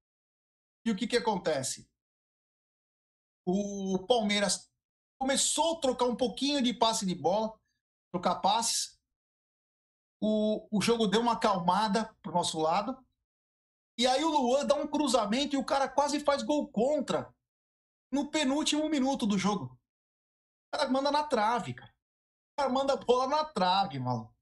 E 0.85 0.91
o 0.91 0.97
que, 0.97 1.07
que 1.07 1.17
acontece? 1.17 1.89
O 3.47 4.05
Palmeiras 4.07 4.69
começou 5.19 5.77
a 5.77 5.81
trocar 5.81 6.07
um 6.07 6.17
pouquinho 6.17 6.63
de 6.63 6.73
passe 6.73 7.05
de 7.05 7.15
bola, 7.15 7.57
trocar 8.13 8.37
passes. 8.37 9.00
O, 10.21 10.69
o 10.71 10.81
jogo 10.83 11.07
deu 11.07 11.21
uma 11.21 11.33
acalmada 11.33 12.15
pro 12.23 12.33
nosso 12.33 12.61
lado. 12.61 12.97
E 13.97 14.07
aí 14.07 14.23
o 14.25 14.31
Luan 14.31 14.67
dá 14.67 14.75
um 14.75 14.87
cruzamento 14.87 15.55
e 15.55 15.59
o 15.59 15.65
cara 15.65 15.89
quase 15.89 16.21
faz 16.21 16.43
gol 16.43 16.69
contra 16.69 17.33
no 18.13 18.31
penúltimo 18.31 18.89
minuto 18.89 19.27
do 19.27 19.39
jogo. 19.39 19.79
O 20.73 20.77
cara 20.77 20.91
manda 20.91 21.11
na 21.11 21.25
trave, 21.25 21.75
cara. 21.75 21.91
O 21.91 22.63
cara 22.63 22.73
manda 22.73 22.93
a 22.93 22.97
bola 22.97 23.27
na 23.29 23.45
trave, 23.45 23.99
mano. 23.99 24.33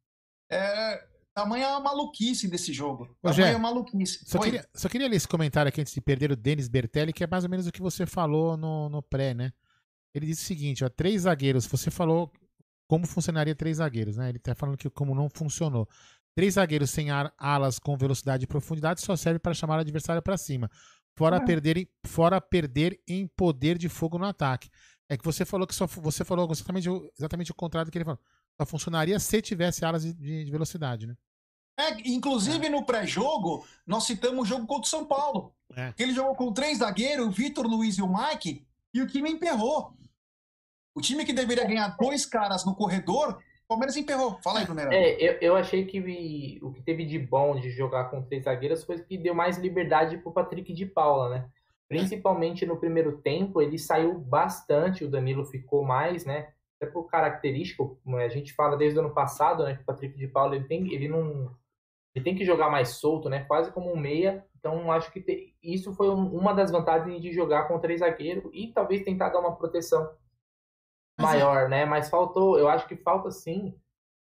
É, 0.50 1.06
tamanha 1.34 1.78
maluquice 1.78 2.48
desse 2.48 2.72
jogo. 2.72 3.16
Tamanha 3.22 3.58
maluquice. 3.58 4.24
Só 4.24 4.38
queria, 4.38 4.68
só 4.74 4.88
queria 4.88 5.08
ler 5.08 5.16
esse 5.16 5.28
comentário 5.28 5.68
aqui 5.68 5.80
antes 5.80 5.92
de 5.92 6.00
perder 6.00 6.32
o 6.32 6.36
Denis 6.36 6.68
Bertelli, 6.68 7.12
que 7.12 7.22
é 7.22 7.26
mais 7.26 7.44
ou 7.44 7.50
menos 7.50 7.66
o 7.66 7.72
que 7.72 7.82
você 7.82 8.06
falou 8.06 8.56
no, 8.56 8.88
no 8.88 9.02
pré, 9.02 9.34
né? 9.34 9.52
Ele 10.14 10.26
disse 10.26 10.42
o 10.42 10.46
seguinte, 10.46 10.84
ó, 10.84 10.88
três 10.88 11.22
zagueiros, 11.22 11.66
você 11.66 11.90
falou 11.90 12.32
como 12.88 13.07
funcionaria 13.07 13.55
três 13.55 13.77
zagueiros, 13.77 14.16
né? 14.16 14.31
Ele 14.31 14.38
tá 14.38 14.55
falando 14.55 14.77
que 14.77 14.88
como 14.90 15.14
não 15.14 15.29
funcionou. 15.29 15.87
Três 16.35 16.55
zagueiros 16.55 16.90
sem 16.90 17.09
alas 17.37 17.79
com 17.79 17.96
velocidade 17.96 18.44
e 18.44 18.46
profundidade 18.46 19.01
só 19.01 19.14
serve 19.14 19.38
para 19.38 19.55
chamar 19.55 19.77
o 19.77 19.81
adversário 19.81 20.22
para 20.22 20.37
cima. 20.38 20.70
Fora, 21.16 21.37
é. 21.37 21.40
perder, 21.40 21.88
fora 22.07 22.40
perder 22.40 23.01
em 23.07 23.27
poder 23.27 23.77
de 23.77 23.88
fogo 23.88 24.18
no 24.18 24.24
ataque. 24.24 24.70
É 25.09 25.16
que 25.16 25.24
você 25.24 25.44
falou 25.44 25.66
que 25.66 25.74
só 25.74 25.87
você 25.87 26.24
falou 26.24 26.48
exatamente, 26.51 26.88
exatamente 27.18 27.51
o 27.51 27.55
contrário 27.55 27.88
do 27.88 27.92
que 27.92 27.98
ele 27.98 28.05
falou. 28.05 28.20
Só 28.57 28.64
funcionaria 28.64 29.18
se 29.18 29.42
tivesse 29.42 29.85
alas 29.85 30.05
de, 30.05 30.44
de 30.44 30.51
velocidade, 30.51 31.07
né? 31.07 31.16
É, 31.77 32.09
inclusive 32.09 32.66
é. 32.66 32.70
no 32.70 32.85
pré-jogo, 32.85 33.66
nós 33.87 34.05
citamos 34.05 34.42
o 34.42 34.44
jogo 34.44 34.66
contra 34.66 34.87
o 34.87 34.90
São 34.90 35.07
Paulo. 35.07 35.55
É. 35.77 35.92
Ele 35.98 36.12
jogou 36.12 36.35
com 36.35 36.53
três 36.53 36.79
zagueiros, 36.79 37.27
o 37.27 37.31
Vitor, 37.31 37.66
o 37.66 37.68
Luiz 37.68 37.98
e 37.98 38.03
o 38.03 38.09
Mike, 38.09 38.66
e 38.94 39.03
o 39.03 39.07
time 39.07 39.31
emperrou. 39.31 39.97
O 40.98 41.00
time 41.00 41.24
que 41.24 41.32
deveria 41.32 41.64
ganhar 41.64 41.96
dois 41.96 42.26
caras 42.26 42.66
no 42.66 42.74
corredor, 42.74 43.38
o 43.64 43.68
Palmeiras 43.68 43.96
emperrou. 43.96 44.37
Fala 44.42 44.58
aí, 44.58 44.64
Brunerão. 44.64 44.90
É, 44.90 45.12
eu, 45.12 45.38
eu 45.40 45.56
achei 45.56 45.84
que 45.84 46.58
o 46.61 46.72
que 46.72 46.82
teve 46.82 47.04
de 47.04 47.20
bom 47.20 47.54
de 47.54 47.70
jogar 47.70 48.11
com 48.11 48.20
três 48.20 48.42
zagueiros 48.42 48.82
foi 48.82 48.98
que 48.98 49.16
deu 49.16 49.32
mais 49.32 49.58
liberdade 49.58 50.18
pro 50.18 50.32
Patrick 50.32 50.72
de 50.72 50.84
Paula, 50.84 51.28
né? 51.28 51.48
Principalmente 51.87 52.66
no 52.66 52.76
primeiro 52.76 53.18
tempo, 53.18 53.62
ele 53.62 53.78
saiu 53.78 54.18
bastante, 54.18 55.04
o 55.04 55.08
Danilo 55.08 55.44
ficou 55.44 55.84
mais, 55.84 56.24
né? 56.24 56.48
Até 56.80 56.90
por 56.90 57.04
característica, 57.04 57.84
a 58.16 58.28
gente 58.28 58.52
fala 58.52 58.76
desde 58.76 58.98
o 58.98 59.02
ano 59.02 59.14
passado, 59.14 59.62
né? 59.62 59.76
Que 59.76 59.82
o 59.82 59.87
Patrick 59.87 60.18
de 60.18 60.26
Paula 60.26 60.56
ele 60.56 60.64
tem, 60.64 60.92
ele 60.92 61.06
não, 61.06 61.54
ele 62.12 62.24
tem 62.24 62.34
que 62.34 62.44
jogar 62.44 62.70
mais 62.70 62.88
solto, 62.88 63.28
né? 63.28 63.44
Quase 63.44 63.70
como 63.70 63.92
um 63.92 63.96
meia. 63.96 64.44
Então 64.58 64.90
acho 64.90 65.12
que 65.12 65.20
te, 65.20 65.54
isso 65.62 65.94
foi 65.94 66.11
um, 66.11 66.26
uma 66.26 66.52
das 66.52 66.72
vantagens 66.72 67.22
de 67.22 67.30
jogar 67.32 67.68
com 67.68 67.78
três 67.78 68.00
zagueiros 68.00 68.50
e 68.52 68.72
talvez 68.72 69.04
tentar 69.04 69.28
dar 69.28 69.38
uma 69.38 69.54
proteção 69.54 70.11
maior, 71.18 71.64
é... 71.64 71.68
né? 71.68 71.85
Mas 71.85 72.09
faltou, 72.09 72.59
eu 72.59 72.68
acho 72.68 72.87
que 72.87 72.96
falta 72.96 73.31
sim. 73.31 73.74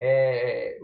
É, 0.02 0.80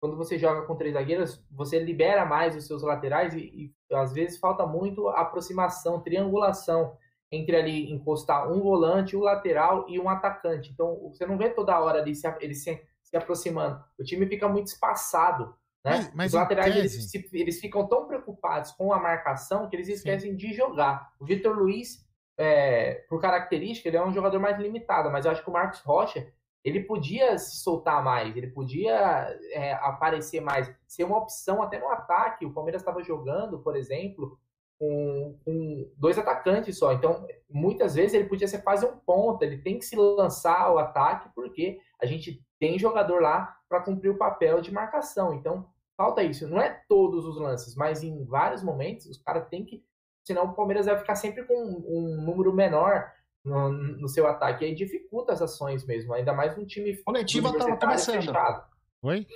quando 0.00 0.16
você 0.16 0.38
joga 0.38 0.62
com 0.62 0.76
três 0.76 0.94
zagueiros, 0.94 1.44
você 1.50 1.78
libera 1.78 2.24
mais 2.24 2.56
os 2.56 2.66
seus 2.66 2.82
laterais 2.82 3.34
e, 3.34 3.72
e 3.90 3.94
às 3.94 4.12
vezes 4.12 4.38
falta 4.38 4.66
muito 4.66 5.08
aproximação, 5.08 6.00
triangulação 6.00 6.96
entre 7.30 7.54
ali 7.56 7.92
encostar 7.92 8.50
um 8.50 8.60
volante, 8.60 9.16
um 9.16 9.20
lateral 9.20 9.86
e 9.88 10.00
um 10.00 10.08
atacante. 10.08 10.70
Então 10.70 11.10
você 11.10 11.26
não 11.26 11.38
vê 11.38 11.50
toda 11.50 11.78
hora 11.78 12.00
ali 12.00 12.14
se, 12.14 12.26
eles 12.40 12.64
se, 12.64 12.82
se 13.02 13.16
aproximando. 13.16 13.82
O 13.98 14.02
time 14.02 14.26
fica 14.26 14.48
muito 14.48 14.68
espaçado. 14.68 15.54
Né? 15.84 15.92
Mas, 15.92 16.14
mas 16.14 16.26
Os 16.28 16.40
laterais 16.40 16.76
eles, 16.76 17.32
eles, 17.32 17.60
ficam 17.60 17.86
tão 17.86 18.06
preocupados 18.06 18.72
com 18.72 18.92
a 18.92 18.98
marcação 18.98 19.68
que 19.68 19.76
eles 19.76 19.88
esquecem 19.88 20.32
Sim. 20.32 20.36
de 20.36 20.52
jogar. 20.52 21.12
O 21.18 21.24
Vitor 21.24 21.56
Luiz 21.56 22.06
é, 22.36 23.04
por 23.08 23.20
característica, 23.20 23.88
ele 23.88 23.96
é 23.96 24.04
um 24.04 24.12
jogador 24.12 24.38
mais 24.38 24.58
limitado, 24.58 25.10
mas 25.10 25.24
eu 25.24 25.30
acho 25.30 25.42
que 25.42 25.50
o 25.50 25.52
Marcos 25.52 25.80
Rocha, 25.80 26.26
ele 26.64 26.80
podia 26.80 27.38
se 27.38 27.56
soltar 27.56 28.02
mais, 28.02 28.36
ele 28.36 28.48
podia 28.48 29.36
é, 29.52 29.72
aparecer 29.74 30.40
mais, 30.40 30.70
ser 30.86 31.04
uma 31.04 31.18
opção 31.18 31.62
até 31.62 31.78
no 31.78 31.88
ataque. 31.88 32.44
O 32.44 32.52
Palmeiras 32.52 32.82
estava 32.82 33.02
jogando, 33.02 33.58
por 33.60 33.76
exemplo, 33.76 34.38
com, 34.78 35.38
com, 35.44 35.90
dois 35.96 36.18
atacantes 36.18 36.78
só. 36.78 36.92
Então, 36.92 37.26
muitas 37.48 37.94
vezes 37.94 38.14
ele 38.14 38.28
podia 38.28 38.48
ser 38.48 38.62
quase 38.62 38.86
um 38.86 38.96
ponta, 38.96 39.44
ele 39.44 39.58
tem 39.58 39.78
que 39.78 39.84
se 39.84 39.96
lançar 39.96 40.60
ao 40.62 40.78
ataque, 40.78 41.30
porque 41.34 41.78
a 42.00 42.06
gente 42.06 42.42
tem 42.58 42.78
jogador 42.78 43.20
lá 43.20 43.56
para 43.68 43.82
cumprir 43.82 44.10
o 44.10 44.18
papel 44.18 44.60
de 44.60 44.72
marcação. 44.72 45.34
Então, 45.34 45.66
falta 45.96 46.22
isso. 46.22 46.48
Não 46.48 46.60
é 46.60 46.82
todos 46.88 47.26
os 47.26 47.38
lances, 47.38 47.74
mas 47.74 48.02
em 48.02 48.24
vários 48.24 48.62
momentos 48.62 49.06
os 49.06 49.18
caras 49.18 49.48
têm 49.48 49.64
que 49.64 49.84
senão 50.30 50.44
o 50.44 50.54
Palmeiras 50.54 50.86
vai 50.86 50.96
ficar 50.96 51.16
sempre 51.16 51.44
com 51.44 51.60
um, 51.60 52.22
número 52.22 52.52
menor 52.52 53.12
no, 53.44 53.68
no, 53.72 54.08
seu 54.08 54.28
ataque. 54.28 54.64
E 54.64 54.68
aí 54.68 54.74
dificulta 54.76 55.32
as 55.32 55.42
ações 55.42 55.84
mesmo, 55.84 56.14
ainda 56.14 56.32
mais 56.32 56.56
um 56.56 56.64
time 56.64 56.96
coletiva 56.98 57.52
tá 57.58 57.76
começando. 57.76 58.22
Fechado. 58.22 58.64
Oi? 59.02 59.26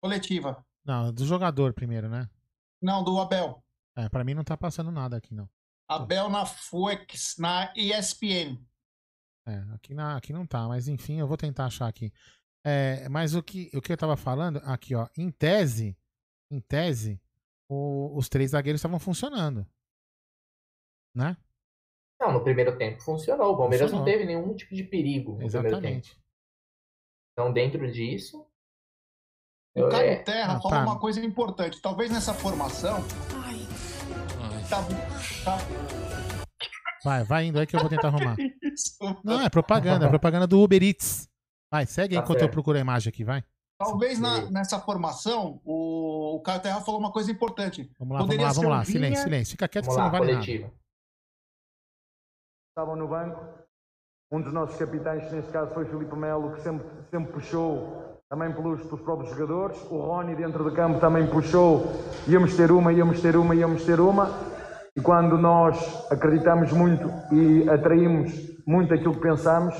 Coletiva. 0.00 0.64
Não, 0.84 1.12
do 1.12 1.26
jogador 1.26 1.74
primeiro, 1.74 2.08
né? 2.08 2.30
Não, 2.80 3.02
do 3.02 3.18
Abel. 3.20 3.60
É, 3.96 4.08
para 4.08 4.22
mim 4.22 4.34
não 4.34 4.44
tá 4.44 4.56
passando 4.56 4.92
nada 4.92 5.16
aqui 5.16 5.34
não. 5.34 5.48
Abel 5.88 6.30
na 6.30 6.46
Fox, 6.46 7.34
na 7.36 7.72
ESPN. 7.76 8.56
É, 9.48 9.56
aqui, 9.74 9.94
na, 9.94 10.16
aqui 10.16 10.32
não 10.32 10.46
tá, 10.46 10.68
mas 10.68 10.86
enfim, 10.86 11.18
eu 11.18 11.26
vou 11.26 11.36
tentar 11.36 11.66
achar 11.66 11.88
aqui. 11.88 12.12
É, 12.64 13.08
mas 13.08 13.34
o 13.34 13.42
que, 13.42 13.68
o 13.74 13.80
que 13.80 13.92
eu 13.92 13.96
tava 13.96 14.16
falando, 14.16 14.58
aqui 14.64 14.94
ó, 14.94 15.08
em 15.18 15.28
tese, 15.28 15.98
em 16.48 16.60
tese, 16.60 17.20
o, 17.68 18.16
os 18.16 18.28
três 18.28 18.52
zagueiros 18.52 18.78
estavam 18.78 19.00
funcionando 19.00 19.66
né? 21.14 21.36
Não, 22.20 22.32
no 22.32 22.44
primeiro 22.44 22.76
tempo 22.76 23.00
funcionou. 23.00 23.54
O 23.54 23.56
Palmeiras 23.56 23.90
funcionou. 23.90 24.06
não 24.06 24.12
teve 24.12 24.26
nenhum 24.26 24.54
tipo 24.54 24.74
de 24.74 24.84
perigo 24.84 25.32
no 25.36 25.42
Exatamente. 25.42 25.72
primeiro 25.72 26.02
tempo. 26.02 26.20
Então, 27.32 27.52
dentro 27.52 27.90
disso. 27.90 28.46
O 29.74 29.88
Caio 29.88 30.10
é... 30.10 30.16
Terra 30.16 30.56
ah, 30.56 30.60
falou 30.60 30.78
tá. 30.78 30.82
uma 30.82 30.98
coisa 30.98 31.24
importante. 31.24 31.80
Talvez 31.80 32.10
nessa 32.10 32.34
formação. 32.34 32.98
Ai. 33.42 33.60
Tá, 34.68 34.82
tá... 35.44 35.58
Vai, 37.02 37.24
vai 37.24 37.44
indo 37.46 37.58
aí 37.58 37.66
que 37.66 37.74
eu 37.74 37.80
vou 37.80 37.88
tentar 37.88 38.08
arrumar. 38.08 38.36
não, 39.24 39.40
é 39.40 39.48
propaganda, 39.48 40.04
é 40.04 40.08
propaganda 40.08 40.46
do 40.46 40.60
Uber 40.60 40.82
Eats. 40.82 41.26
Vai, 41.72 41.86
segue 41.86 42.14
aí 42.14 42.20
tá 42.20 42.24
enquanto 42.24 42.40
certo. 42.40 42.50
eu 42.50 42.52
procuro 42.52 42.76
a 42.76 42.80
imagem 42.80 43.08
aqui, 43.08 43.24
vai. 43.24 43.42
Talvez 43.78 44.18
na, 44.18 44.50
nessa 44.50 44.78
formação, 44.78 45.58
o, 45.64 46.36
o 46.36 46.40
Caio 46.42 46.60
Terra 46.60 46.80
falou 46.82 47.00
uma 47.00 47.10
coisa 47.10 47.32
importante. 47.32 47.90
Vamos 47.98 48.14
lá, 48.14 48.20
Poderia 48.20 48.46
vamos 48.48 48.56
lá, 48.56 48.62
vamos 48.62 48.78
lá. 48.78 48.82
Vinha... 48.82 48.92
Silêncio, 48.92 49.24
silêncio. 49.24 49.50
Fica 49.52 49.68
quieto 49.68 49.86
vamos 49.86 49.96
que 49.96 50.02
você 50.02 50.06
lá, 50.06 50.12
não 50.12 50.18
vale 50.18 50.32
coletiva. 50.34 50.64
nada 50.66 50.80
estavam 52.70 52.96
no 52.96 53.08
banco. 53.08 53.44
Um 54.32 54.40
dos 54.40 54.52
nossos 54.52 54.76
capitães, 54.76 55.30
neste 55.32 55.50
caso 55.50 55.74
foi 55.74 55.84
Filipe 55.84 56.16
Melo, 56.16 56.52
que 56.52 56.60
sempre, 56.60 56.86
sempre 57.10 57.32
puxou 57.32 58.20
também 58.30 58.52
pelos, 58.52 58.80
pelos 58.82 59.00
próprios 59.00 59.30
jogadores. 59.30 59.76
O 59.90 59.98
Rony, 59.98 60.36
dentro 60.36 60.62
do 60.62 60.72
campo, 60.72 61.00
também 61.00 61.26
puxou. 61.26 61.90
Íamos 62.28 62.56
ter 62.56 62.70
uma, 62.70 62.92
íamos 62.92 63.20
ter 63.20 63.36
uma, 63.36 63.54
íamos 63.56 63.84
ter 63.84 63.98
uma. 63.98 64.30
E 64.96 65.00
quando 65.00 65.36
nós 65.36 66.10
acreditamos 66.10 66.72
muito 66.72 67.08
e 67.32 67.68
atraímos 67.68 68.32
muito 68.64 68.94
aquilo 68.94 69.14
que 69.14 69.20
pensamos, 69.20 69.76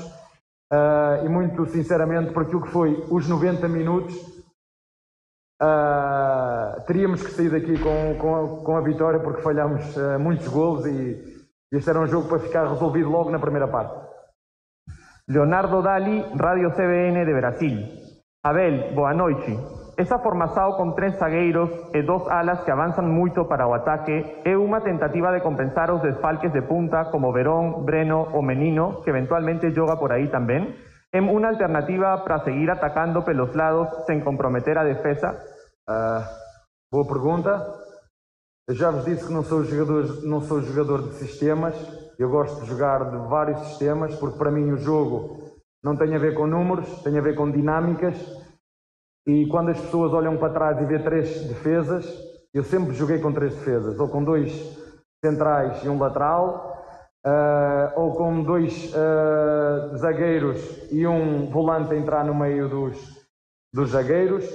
uh, 0.71 1.25
e 1.25 1.29
muito 1.29 1.65
sinceramente 1.67 2.33
por 2.33 2.43
aquilo 2.43 2.61
que 2.61 2.71
foi 2.71 3.05
os 3.09 3.27
90 3.27 3.69
minutos, 3.69 4.15
uh, 5.61 6.81
teríamos 6.85 7.23
que 7.23 7.31
sair 7.31 7.49
daqui 7.49 7.77
com, 7.81 8.17
com, 8.19 8.35
a, 8.35 8.63
com 8.63 8.75
a 8.75 8.81
vitória 8.81 9.19
porque 9.21 9.41
falhamos 9.41 9.95
uh, 9.95 10.19
muitos 10.19 10.47
gols 10.49 10.85
e 10.85 11.40
este 11.71 11.89
era 11.89 12.01
um 12.01 12.07
jogo 12.07 12.27
para 12.27 12.39
ficar 12.39 12.67
resolvido 12.67 13.09
logo 13.09 13.31
na 13.31 13.39
primeira 13.39 13.67
parte. 13.67 13.95
Leonardo 15.29 15.81
Dali, 15.81 16.21
Radio 16.37 16.71
CBN 16.71 17.23
de 17.25 17.33
Brasil. 17.33 17.77
Abel, 18.43 18.93
boa 18.93 19.13
noite. 19.13 19.57
Essa 19.97 20.19
formação 20.19 20.73
com 20.73 20.91
três 20.91 21.17
zagueiros 21.17 21.69
e 21.93 22.01
dos 22.01 22.27
alas 22.27 22.63
que 22.63 22.71
avançam 22.71 23.05
muito 23.05 23.45
para 23.45 23.67
o 23.67 23.73
ataque 23.73 24.41
é 24.43 24.57
uma 24.57 24.81
tentativa 24.81 25.31
de 25.31 25.41
compensar 25.41 25.89
os 25.91 26.01
desfalques 26.01 26.51
de 26.51 26.61
punta 26.63 27.05
como 27.05 27.31
Verón, 27.31 27.85
Breno 27.85 28.27
ou 28.33 28.41
Menino, 28.41 29.01
que 29.03 29.09
eventualmente 29.09 29.71
joga 29.71 29.95
por 29.95 30.11
aí 30.11 30.27
também. 30.27 30.75
É 31.13 31.21
uma 31.21 31.47
alternativa 31.47 32.17
para 32.17 32.39
seguir 32.39 32.69
atacando 32.69 33.21
pelos 33.21 33.55
lados 33.55 34.05
sem 34.05 34.19
comprometer 34.21 34.77
a 34.77 34.83
defesa? 34.83 35.39
Uh, 35.89 36.23
boa 36.91 37.07
pergunta. 37.07 37.90
Eu 38.71 38.75
já 38.75 38.89
vos 38.89 39.03
disse 39.03 39.27
que 39.27 39.33
não 39.33 39.43
sou, 39.43 39.65
jogador, 39.65 40.23
não 40.23 40.39
sou 40.39 40.61
jogador 40.61 41.09
de 41.09 41.15
sistemas, 41.15 41.75
eu 42.17 42.29
gosto 42.29 42.61
de 42.61 42.69
jogar 42.69 43.03
de 43.03 43.17
vários 43.27 43.59
sistemas, 43.67 44.15
porque 44.15 44.37
para 44.37 44.49
mim 44.49 44.71
o 44.71 44.77
jogo 44.77 45.59
não 45.83 45.97
tem 45.97 46.15
a 46.15 46.17
ver 46.17 46.33
com 46.35 46.47
números, 46.47 46.87
tem 47.03 47.17
a 47.19 47.21
ver 47.21 47.35
com 47.35 47.51
dinâmicas. 47.51 48.15
E 49.27 49.45
quando 49.47 49.71
as 49.71 49.81
pessoas 49.81 50.13
olham 50.13 50.37
para 50.37 50.53
trás 50.53 50.81
e 50.81 50.85
vê 50.85 50.99
três 50.99 51.43
defesas, 51.49 52.05
eu 52.53 52.63
sempre 52.63 52.93
joguei 52.93 53.19
com 53.19 53.33
três 53.33 53.53
defesas, 53.53 53.99
ou 53.99 54.07
com 54.07 54.23
dois 54.23 54.49
centrais 55.21 55.83
e 55.83 55.89
um 55.89 55.99
lateral, 55.99 56.81
uh, 57.27 57.99
ou 57.99 58.15
com 58.15 58.41
dois 58.41 58.93
uh, 58.95 59.97
zagueiros 59.97 60.89
e 60.89 61.05
um 61.05 61.51
volante 61.51 61.93
entrar 61.93 62.23
no 62.23 62.33
meio 62.33 62.69
dos, 62.69 62.97
dos 63.73 63.89
zagueiros. 63.89 64.45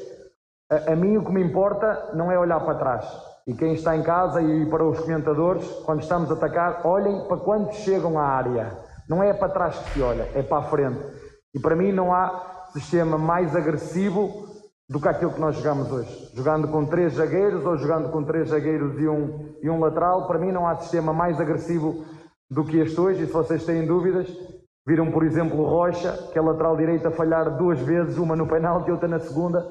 A, 0.73 0.93
a 0.93 0.97
mim 0.97 1.19
o 1.19 1.25
que 1.27 1.33
me 1.33 1.43
importa 1.43 2.13
não 2.15 2.33
é 2.33 2.39
olhar 2.39 2.61
para 2.61 2.79
trás. 2.79 3.36
E 3.47 3.55
quem 3.55 3.75
está 3.75 3.97
em 3.97 4.03
casa 4.03 4.43
e 4.43 4.67
para 4.67 4.85
os 4.85 4.99
comentadores, 4.99 5.65
quando 5.85 6.03
estamos 6.03 6.31
a 6.31 6.35
atacar, 6.35 6.85
olhem 6.85 7.29
para 7.29 7.37
quando 7.37 7.73
chegam 7.73 8.19
à 8.19 8.25
área. 8.25 8.77
Não 9.09 9.23
é 9.23 9.33
para 9.33 9.53
trás 9.53 9.79
que 9.79 9.91
se 9.91 10.03
olha, 10.03 10.29
é 10.35 10.43
para 10.43 10.59
a 10.59 10.63
frente. 10.63 11.01
E 11.55 11.61
para 11.61 11.77
mim 11.77 11.93
não 11.93 12.13
há 12.13 12.67
sistema 12.73 13.17
mais 13.17 13.55
agressivo 13.55 14.47
do 14.89 15.01
que 15.01 15.09
aquilo 15.09 15.33
que 15.33 15.41
nós 15.41 15.57
jogamos 15.57 15.91
hoje. 15.93 16.31
Jogando 16.35 16.69
com 16.69 16.87
três 16.87 17.15
zagueiros 17.15 17.65
ou 17.65 17.77
jogando 17.77 18.11
com 18.11 18.25
três 18.25 18.49
zagueiros 18.49 19.01
e 19.01 19.07
um, 19.07 19.55
e 19.63 19.71
um 19.71 19.79
lateral, 19.79 20.27
para 20.27 20.39
mim 20.39 20.51
não 20.51 20.67
há 20.67 20.77
sistema 20.77 21.13
mais 21.13 21.41
agressivo 21.41 22.05
do 22.51 22.65
que 22.65 22.79
este 22.79 23.01
hoje. 23.01 23.23
E 23.23 23.27
se 23.27 23.33
vocês 23.33 23.65
têm 23.65 23.87
dúvidas, 23.87 24.29
viram 24.87 25.11
por 25.13 25.25
exemplo 25.25 25.61
o 25.61 25.69
Rocha, 25.69 26.13
que 26.33 26.39
é 26.39 26.43
lateral 26.43 26.77
direito, 26.77 27.07
a 27.07 27.13
falhar 27.13 27.57
duas 27.57 27.81
vezes, 27.81 28.19
uma 28.19 28.35
no 28.35 28.49
penalti 28.49 28.89
e 28.89 28.93
outra 28.93 29.09
na 29.09 29.21
segunda. 29.21 29.65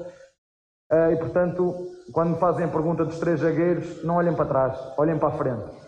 Uh, 0.92 1.12
e 1.12 1.16
portanto, 1.16 1.74
quando 2.12 2.34
me 2.34 2.38
fazem 2.38 2.64
a 2.64 2.68
pergunta 2.68 3.04
dos 3.04 3.18
três 3.18 3.40
zagueiros, 3.40 4.04
não 4.04 4.16
olhem 4.16 4.34
para 4.34 4.46
trás, 4.46 4.92
olhem 4.96 5.18
para 5.18 5.34
a 5.34 5.38
frente. 5.38 5.86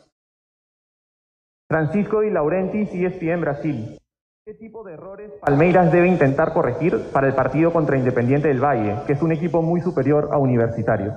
Francisco 1.68 2.22
y 2.22 2.30
Laurentiis, 2.30 2.92
ESPN 2.92 3.42
Brasil. 3.42 3.98
¿Qué 4.44 4.54
tipo 4.54 4.82
de 4.82 4.94
errores 4.94 5.30
Palmeiras 5.42 5.92
debe 5.92 6.08
intentar 6.08 6.54
corregir 6.54 7.10
para 7.12 7.26
el 7.26 7.34
partido 7.34 7.70
contra 7.70 7.98
Independiente 7.98 8.48
del 8.48 8.64
Valle, 8.64 9.02
que 9.06 9.12
es 9.12 9.20
un 9.20 9.30
equipo 9.30 9.60
muy 9.60 9.82
superior 9.82 10.30
a 10.32 10.38
Universitario? 10.38 11.14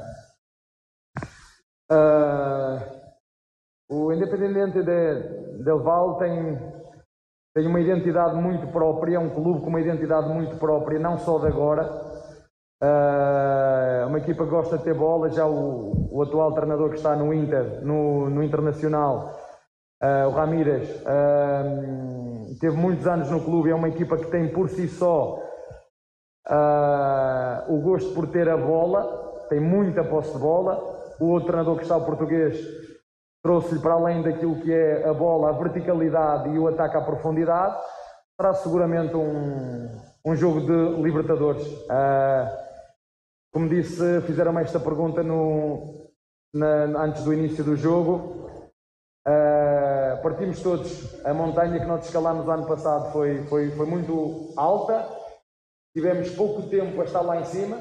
Uh, 1.89 2.77
o 3.89 4.11
Independiente 4.11 4.83
de, 4.83 5.63
del 5.63 5.79
Valle 5.79 6.17
tem, 6.19 6.59
tem 7.55 7.67
uma 7.67 7.79
identidade 7.79 8.35
muito 8.35 8.67
própria, 8.67 9.15
é 9.15 9.19
um 9.19 9.29
clube 9.29 9.61
com 9.61 9.67
uma 9.67 9.79
identidade 9.79 10.27
muito 10.27 10.57
própria, 10.57 10.99
não 10.99 11.17
só 11.17 11.39
de 11.39 11.47
agora. 11.47 12.10
Uh, 12.81 14.07
uma 14.07 14.17
equipa 14.17 14.43
que 14.43 14.49
gosta 14.49 14.77
de 14.77 14.83
ter 14.83 14.95
bola, 14.95 15.29
já 15.29 15.45
o, 15.45 16.09
o 16.11 16.21
atual 16.23 16.51
treinador 16.53 16.89
que 16.89 16.97
está 16.97 17.15
no 17.15 17.33
Inter, 17.33 17.83
no, 17.83 18.29
no 18.29 18.43
Internacional, 18.43 19.39
Uh, 20.01 20.27
o 20.29 20.31
Ramírez 20.31 20.89
uh, 21.01 22.59
teve 22.59 22.75
muitos 22.75 23.05
anos 23.05 23.29
no 23.29 23.39
clube, 23.39 23.69
é 23.69 23.75
uma 23.75 23.87
equipa 23.87 24.17
que 24.17 24.31
tem 24.31 24.51
por 24.51 24.67
si 24.67 24.87
só 24.87 25.39
o 27.69 27.77
gosto 27.81 28.11
por 28.15 28.27
ter 28.27 28.49
a 28.49 28.57
bola, 28.57 29.45
tem 29.47 29.59
muita 29.59 30.03
posse 30.03 30.33
de 30.33 30.39
bola. 30.39 30.81
O 31.19 31.27
outro 31.27 31.47
treinador 31.47 31.77
que 31.77 31.83
está, 31.83 31.95
o 31.95 32.03
português, 32.03 32.59
trouxe-lhe 33.43 33.79
para 33.79 33.93
além 33.93 34.23
daquilo 34.23 34.59
que 34.59 34.73
é 34.73 35.07
a 35.07 35.13
bola, 35.13 35.49
a 35.49 35.51
verticalidade 35.53 36.49
e 36.49 36.57
o 36.57 36.67
ataque 36.67 36.97
à 36.97 37.01
profundidade. 37.01 37.77
Será 38.35 38.53
seguramente 38.55 39.15
um, 39.15 39.87
um 40.25 40.35
jogo 40.35 40.61
de 40.61 41.01
Libertadores. 41.01 41.63
Como 43.51 43.67
disse, 43.67 44.21
fizeram-me 44.21 44.61
esta 44.61 44.79
pergunta 44.79 45.21
no, 45.21 46.09
na, 46.53 47.03
antes 47.03 47.23
do 47.23 47.33
início 47.33 47.63
do 47.63 47.75
jogo. 47.75 48.49
Uh, 49.27 50.21
partimos 50.23 50.61
todos. 50.61 51.23
A 51.25 51.33
montanha 51.33 51.79
que 51.79 51.85
nós 51.85 52.05
escalámos 52.05 52.47
ano 52.47 52.65
passado 52.65 53.11
foi, 53.11 53.43
foi, 53.45 53.71
foi 53.71 53.85
muito 53.85 54.53
alta. 54.55 55.05
Tivemos 55.93 56.29
pouco 56.29 56.63
tempo 56.69 57.01
a 57.01 57.03
estar 57.03 57.21
lá 57.21 57.41
em 57.41 57.45
cima, 57.45 57.77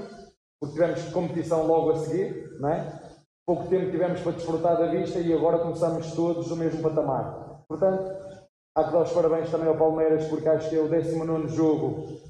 porque 0.61 0.75
tivemos 0.75 1.03
competição 1.13 1.67
logo 1.67 1.93
a 1.93 1.97
seguir, 1.97 2.59
não 2.59 2.69
é? 2.69 3.01
Pouco 3.47 3.69
tempo 3.69 3.91
tivemos 3.91 4.21
para 4.21 4.33
desfrutar 4.33 4.77
da 4.77 4.87
vista 4.87 5.21
e 5.21 5.33
agora 5.33 5.59
começamos 5.59 6.13
todos 6.13 6.49
no 6.51 6.57
mesmo 6.57 6.83
patamar. 6.83 7.63
Portanto, 7.69 8.11
há 8.77 8.85
que 8.85 8.93
dar 8.93 9.03
os 9.03 9.13
parabéns 9.13 9.51
também 9.51 9.69
ao 9.69 9.77
Palmeiras, 9.77 10.27
porque 10.27 10.49
acho 10.49 10.69
que 10.69 10.77
é 10.77 10.81
o 10.81 10.89
19 10.89 11.49
jogo 11.49 12.21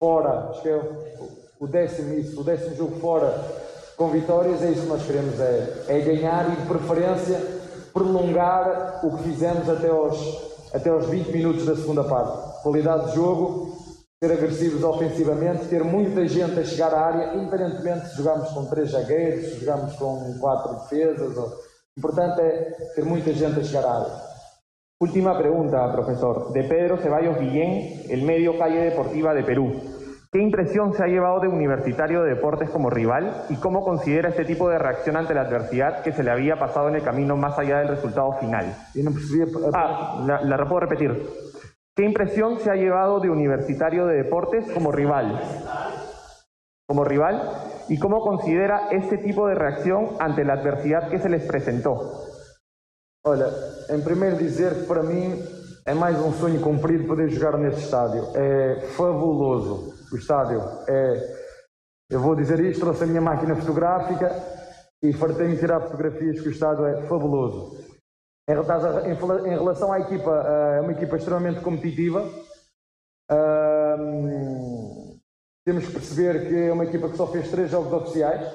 fora, 0.00 0.50
acho 0.50 0.62
que 0.62 0.68
é 0.68 0.76
o 0.76 1.45
décimo, 1.64 2.12
isso, 2.14 2.40
o 2.40 2.44
décimo 2.44 2.76
jogo 2.76 3.00
fora 3.00 3.32
com 3.96 4.08
vitórias. 4.08 4.62
É 4.62 4.70
isso 4.70 4.82
que 4.82 4.88
nós 4.88 5.06
queremos, 5.06 5.40
é, 5.40 5.84
é 5.88 6.00
ganhar 6.00 6.52
e 6.52 6.60
de 6.60 6.66
preferência 6.66 7.40
prolongar 7.92 9.00
o 9.02 9.16
que 9.16 9.22
fizemos 9.22 9.68
até 9.70 9.88
aos, 9.88 10.18
até 10.74 10.90
aos 10.90 11.06
20 11.06 11.28
minutos 11.28 11.64
da 11.64 11.74
segunda 11.74 12.04
parte. 12.04 12.62
Qualidade 12.62 13.08
de 13.08 13.14
jogo, 13.14 13.74
ser 14.22 14.32
agressivos 14.32 14.84
ofensivamente, 14.84 15.64
ter 15.68 15.82
muita 15.82 16.28
gente 16.28 16.60
a 16.60 16.64
chegar 16.64 16.92
à 16.92 17.00
área, 17.00 17.36
independentemente 17.36 18.08
se 18.08 18.16
jogamos 18.16 18.50
com 18.50 18.66
três 18.66 18.90
zagueiros, 18.90 19.46
se 19.46 19.64
jogamos 19.64 19.94
com 19.94 20.38
quatro 20.38 20.74
defesas. 20.74 21.38
O 21.38 21.52
importante 21.96 22.40
é 22.42 22.76
ter 22.94 23.04
muita 23.04 23.32
gente 23.32 23.60
a 23.60 23.64
chegar 23.64 23.86
à 23.86 23.94
área. 24.00 24.26
Última 25.00 25.34
pregunta, 25.36 25.88
profesor. 25.92 26.52
De 26.52 26.64
Pedro 26.64 26.98
Ceballos 26.98 27.38
Guillén, 27.38 28.04
el 28.10 28.22
medio 28.22 28.58
calle 28.58 28.80
deportiva 28.80 29.34
de 29.34 29.42
Perú. 29.42 29.95
¿Qué 30.36 30.42
impresión 30.42 30.92
se 30.92 31.02
ha 31.02 31.06
llevado 31.06 31.40
de 31.40 31.48
Universitario 31.48 32.22
de 32.22 32.34
Deportes 32.34 32.68
como 32.68 32.90
rival 32.90 33.46
y 33.48 33.56
cómo 33.56 33.82
considera 33.82 34.28
este 34.28 34.44
tipo 34.44 34.68
de 34.68 34.76
reacción 34.76 35.16
ante 35.16 35.32
la 35.32 35.40
adversidad 35.40 36.02
que 36.02 36.12
se 36.12 36.22
le 36.22 36.30
había 36.30 36.56
pasado 36.56 36.90
en 36.90 36.96
el 36.96 37.02
camino 37.02 37.38
más 37.38 37.58
allá 37.58 37.78
del 37.78 37.88
resultado 37.88 38.34
final? 38.38 38.76
Ah, 39.72 40.22
la, 40.26 40.42
la 40.42 40.64
puedo 40.66 40.80
repetir. 40.80 41.26
¿Qué 41.96 42.04
impresión 42.04 42.60
se 42.60 42.70
ha 42.70 42.74
llevado 42.74 43.18
de 43.18 43.30
Universitario 43.30 44.04
de 44.04 44.24
Deportes 44.24 44.70
como 44.72 44.92
rival? 44.92 45.40
Como 46.86 47.02
rival 47.02 47.40
y 47.88 47.98
cómo 47.98 48.20
considera 48.20 48.88
este 48.90 49.16
tipo 49.16 49.48
de 49.48 49.54
reacción 49.54 50.18
ante 50.20 50.44
la 50.44 50.52
adversidad 50.52 51.08
que 51.08 51.18
se 51.18 51.30
les 51.30 51.46
presentó? 51.46 51.94
Hola, 53.24 53.46
en 53.88 54.04
primer 54.04 54.36
dizer 54.36 54.86
para 54.86 55.02
mí 55.02 55.32
é 55.86 55.94
mais 55.94 56.18
um 56.20 56.32
sonho 56.32 56.60
cumprido 56.60 57.06
poder 57.06 57.30
jogar 57.30 57.56
neste 57.56 57.80
estádio. 57.80 58.22
É 58.34 58.80
fabuloso 58.98 59.95
o 60.12 60.16
estádio. 60.16 60.60
É, 60.88 61.46
eu 62.10 62.20
vou 62.20 62.36
dizer 62.36 62.60
isto, 62.60 62.80
trouxe 62.80 63.04
a 63.04 63.06
minha 63.06 63.20
máquina 63.20 63.56
fotográfica 63.56 64.30
e 65.02 65.12
fartei-me 65.12 65.56
tirar 65.56 65.80
fotografias 65.80 66.40
que 66.40 66.48
o 66.48 66.52
estádio 66.52 66.86
é 66.86 67.02
fabuloso. 67.06 67.84
Em, 68.48 68.54
relação 68.54 69.92
à 69.92 69.98
equipa, 69.98 70.30
é 70.76 70.80
uma 70.80 70.92
equipa 70.92 71.16
extremamente 71.16 71.60
competitiva. 71.60 72.24
temos 75.64 75.86
que 75.86 75.92
perceber 75.92 76.46
que 76.46 76.68
é 76.68 76.72
uma 76.72 76.84
equipa 76.84 77.08
que 77.08 77.16
só 77.16 77.26
fez 77.26 77.50
três 77.50 77.70
jogos 77.70 77.92
oficiais. 77.92 78.46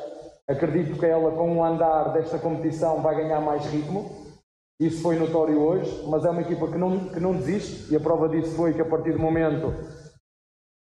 Acredito 0.49 0.97
que 0.97 1.05
ela, 1.05 1.31
com 1.31 1.57
o 1.57 1.63
andar 1.63 2.13
desta 2.13 2.39
competição, 2.39 3.01
vai 3.01 3.15
ganhar 3.15 3.41
mais 3.41 3.65
ritmo. 3.65 4.31
Isso 4.79 5.01
foi 5.01 5.19
notório 5.19 5.59
hoje, 5.59 6.05
mas 6.07 6.25
é 6.25 6.29
uma 6.29 6.41
equipa 6.41 6.67
que 6.67 6.77
não, 6.77 7.09
que 7.09 7.19
não 7.19 7.33
desiste 7.33 7.93
e 7.93 7.95
a 7.95 7.99
prova 7.99 8.27
disso 8.27 8.55
foi 8.55 8.73
que 8.73 8.81
a 8.81 8.85
partir 8.85 9.11
do 9.11 9.19
momento 9.19 9.75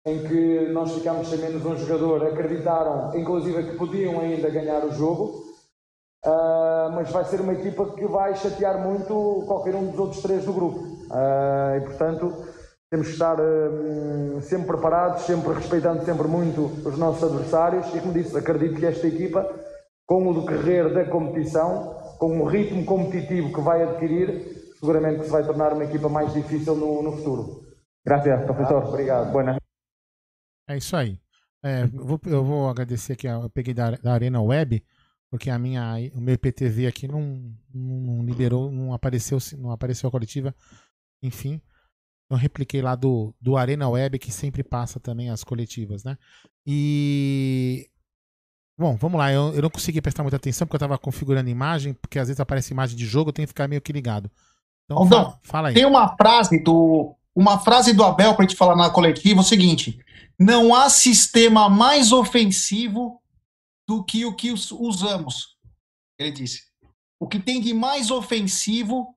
em 0.06 0.22
que 0.24 0.68
nós 0.72 0.92
ficámos 0.92 1.28
sem 1.28 1.38
menos 1.38 1.64
um 1.64 1.76
jogador, 1.76 2.26
acreditaram, 2.26 3.16
inclusive, 3.16 3.70
que 3.70 3.76
podiam 3.76 4.20
ainda 4.20 4.50
ganhar 4.50 4.84
o 4.84 4.92
jogo. 4.92 5.52
Uh, 6.24 6.92
mas 6.94 7.10
vai 7.10 7.24
ser 7.24 7.40
uma 7.40 7.52
equipa 7.52 7.84
que 7.94 8.06
vai 8.06 8.34
chatear 8.36 8.78
muito 8.80 9.44
qualquer 9.46 9.74
um 9.74 9.86
dos 9.90 9.98
outros 9.98 10.22
três 10.22 10.44
do 10.44 10.52
grupo. 10.52 10.78
Uh, 10.78 11.76
e 11.76 11.80
portanto, 11.80 12.32
temos 12.90 13.08
que 13.08 13.12
estar 13.14 13.38
uh, 13.40 14.40
sempre 14.42 14.66
preparados, 14.66 15.22
sempre 15.22 15.52
respeitando 15.52 16.04
sempre 16.04 16.28
muito 16.28 16.66
os 16.86 16.96
nossos 16.96 17.24
adversários. 17.24 17.92
E 17.94 18.00
como 18.00 18.12
disse, 18.12 18.36
acredito 18.36 18.78
que 18.78 18.86
esta 18.86 19.06
equipa, 19.06 19.48
com 20.06 20.28
o 20.28 20.40
decorrer 20.40 20.92
da 20.92 21.04
competição, 21.06 21.96
com 22.18 22.40
o 22.40 22.44
ritmo 22.44 22.84
competitivo 22.84 23.52
que 23.52 23.60
vai 23.60 23.82
adquirir, 23.82 24.74
seguramente 24.78 25.20
que 25.20 25.24
se 25.24 25.30
vai 25.32 25.44
tornar 25.44 25.72
uma 25.72 25.84
equipa 25.84 26.08
mais 26.08 26.32
difícil 26.32 26.76
no, 26.76 27.02
no 27.02 27.16
futuro. 27.16 27.62
Gracias, 28.06 28.44
professor. 28.44 28.82
Ah, 28.82 28.88
obrigado. 28.88 29.32
Buenas. 29.32 29.61
É 30.68 30.76
isso 30.76 30.96
aí. 30.96 31.18
É, 31.64 31.84
eu, 31.84 32.06
vou, 32.06 32.20
eu, 32.26 32.44
vou, 32.44 32.68
agradecer 32.68 33.12
aqui, 33.12 33.26
eu 33.26 33.48
peguei 33.50 33.72
da, 33.72 33.92
da, 33.92 34.12
Arena 34.12 34.40
Web, 34.40 34.84
porque 35.30 35.48
a 35.48 35.58
minha, 35.58 35.94
o 36.14 36.20
meu 36.20 36.34
IPTV 36.34 36.86
aqui 36.86 37.06
não, 37.06 37.54
não, 37.72 38.24
liberou, 38.24 38.70
não 38.70 38.92
apareceu, 38.92 39.38
não 39.58 39.70
apareceu 39.70 40.08
a 40.08 40.10
coletiva, 40.10 40.54
enfim. 41.22 41.60
Eu 42.30 42.36
repliquei 42.36 42.82
lá 42.82 42.94
do, 42.94 43.34
do 43.40 43.56
Arena 43.56 43.88
Web, 43.88 44.18
que 44.18 44.32
sempre 44.32 44.64
passa 44.64 44.98
também 44.98 45.30
as 45.30 45.44
coletivas, 45.44 46.02
né? 46.02 46.16
E 46.66 47.88
Bom, 48.78 48.96
vamos 48.96 49.18
lá. 49.18 49.30
Eu, 49.32 49.54
eu 49.54 49.62
não 49.62 49.70
consegui 49.70 50.00
prestar 50.00 50.22
muita 50.22 50.36
atenção 50.36 50.66
porque 50.66 50.74
eu 50.74 50.86
estava 50.86 50.98
configurando 50.98 51.48
imagem, 51.48 51.94
porque 51.94 52.18
às 52.18 52.28
vezes 52.28 52.40
aparece 52.40 52.72
imagem 52.72 52.96
de 52.96 53.06
jogo, 53.06 53.28
eu 53.28 53.32
tenho 53.32 53.46
que 53.46 53.52
ficar 53.52 53.68
meio 53.68 53.80
que 53.80 53.92
ligado. 53.92 54.30
Então, 54.84 54.98
Aldão, 54.98 55.24
fala, 55.24 55.40
fala, 55.42 55.68
aí. 55.68 55.74
Tem 55.74 55.84
uma 55.84 56.16
frase 56.16 56.62
do 56.62 57.14
uma 57.34 57.58
frase 57.58 57.92
do 57.92 58.04
Abel 58.04 58.34
para 58.34 58.44
a 58.44 58.48
gente 58.48 58.56
falar 58.56 58.76
na 58.76 58.90
coletiva, 58.90 59.40
o 59.40 59.44
seguinte: 59.44 59.98
não 60.38 60.74
há 60.74 60.88
sistema 60.90 61.68
mais 61.68 62.12
ofensivo 62.12 63.20
do 63.86 64.04
que 64.04 64.24
o 64.24 64.34
que 64.34 64.50
usamos. 64.50 65.56
Ele 66.18 66.30
disse. 66.30 66.70
O 67.20 67.28
que 67.28 67.38
tem 67.38 67.60
de 67.60 67.72
mais 67.72 68.10
ofensivo 68.10 69.16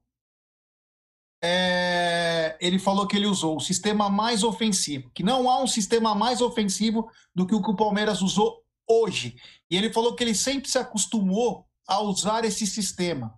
é, 1.43 2.57
ele 2.59 2.79
falou 2.79 3.07
que 3.07 3.15
ele 3.15 3.27
usou 3.27 3.57
o 3.57 3.59
sistema 3.61 4.09
mais 4.09 4.43
ofensivo, 4.43 5.11
que 5.11 5.23
não 5.23 5.49
há 5.49 5.61
um 5.61 5.67
sistema 5.67 6.15
mais 6.15 6.41
ofensivo 6.41 7.09
do 7.33 7.45
que 7.45 7.53
o 7.53 7.61
que 7.61 7.69
o 7.69 7.75
Palmeiras 7.75 8.21
usou 8.21 8.63
hoje. 8.87 9.35
E 9.69 9.77
ele 9.77 9.91
falou 9.91 10.15
que 10.15 10.23
ele 10.23 10.35
sempre 10.35 10.69
se 10.69 10.77
acostumou 10.77 11.67
a 11.87 11.99
usar 12.01 12.45
esse 12.45 12.65
sistema. 12.65 13.37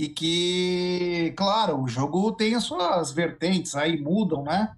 E 0.00 0.08
que, 0.08 1.34
claro, 1.36 1.82
o 1.82 1.88
jogo 1.88 2.30
tem 2.30 2.54
as 2.54 2.62
suas 2.62 3.10
vertentes 3.10 3.74
aí, 3.74 4.00
mudam, 4.00 4.44
né? 4.44 4.72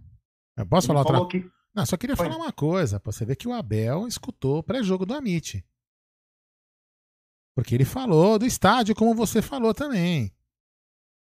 Eu 0.56 0.64
posso 0.66 0.86
Ele 0.90 0.98
falar 1.04 1.18
outra 1.20 1.40
que 1.40 1.50
Não, 1.74 1.84
só 1.84 1.94
queria 1.98 2.16
Foi. 2.16 2.24
falar 2.26 2.38
uma 2.38 2.50
coisa, 2.50 2.98
pra 2.98 3.12
você 3.12 3.26
ver 3.26 3.36
que 3.36 3.46
o 3.46 3.52
Abel 3.52 4.08
escutou 4.08 4.58
o 4.58 4.62
pré-jogo 4.62 5.04
do 5.04 5.12
Amit. 5.12 5.62
Porque 7.54 7.74
ele 7.74 7.84
falou 7.84 8.38
do 8.38 8.46
estádio, 8.46 8.94
como 8.94 9.14
você 9.14 9.42
falou 9.42 9.74
também. 9.74 10.32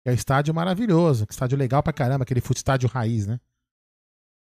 É 0.07 0.11
um 0.11 0.15
estádio 0.15 0.55
maravilhoso, 0.55 1.27
que 1.27 1.35
estádio 1.35 1.59
legal 1.59 1.83
pra 1.83 1.93
caramba, 1.93 2.23
aquele 2.23 2.41
fute 2.41 2.57
estádio 2.61 2.89
raiz, 2.89 3.27
né? 3.27 3.39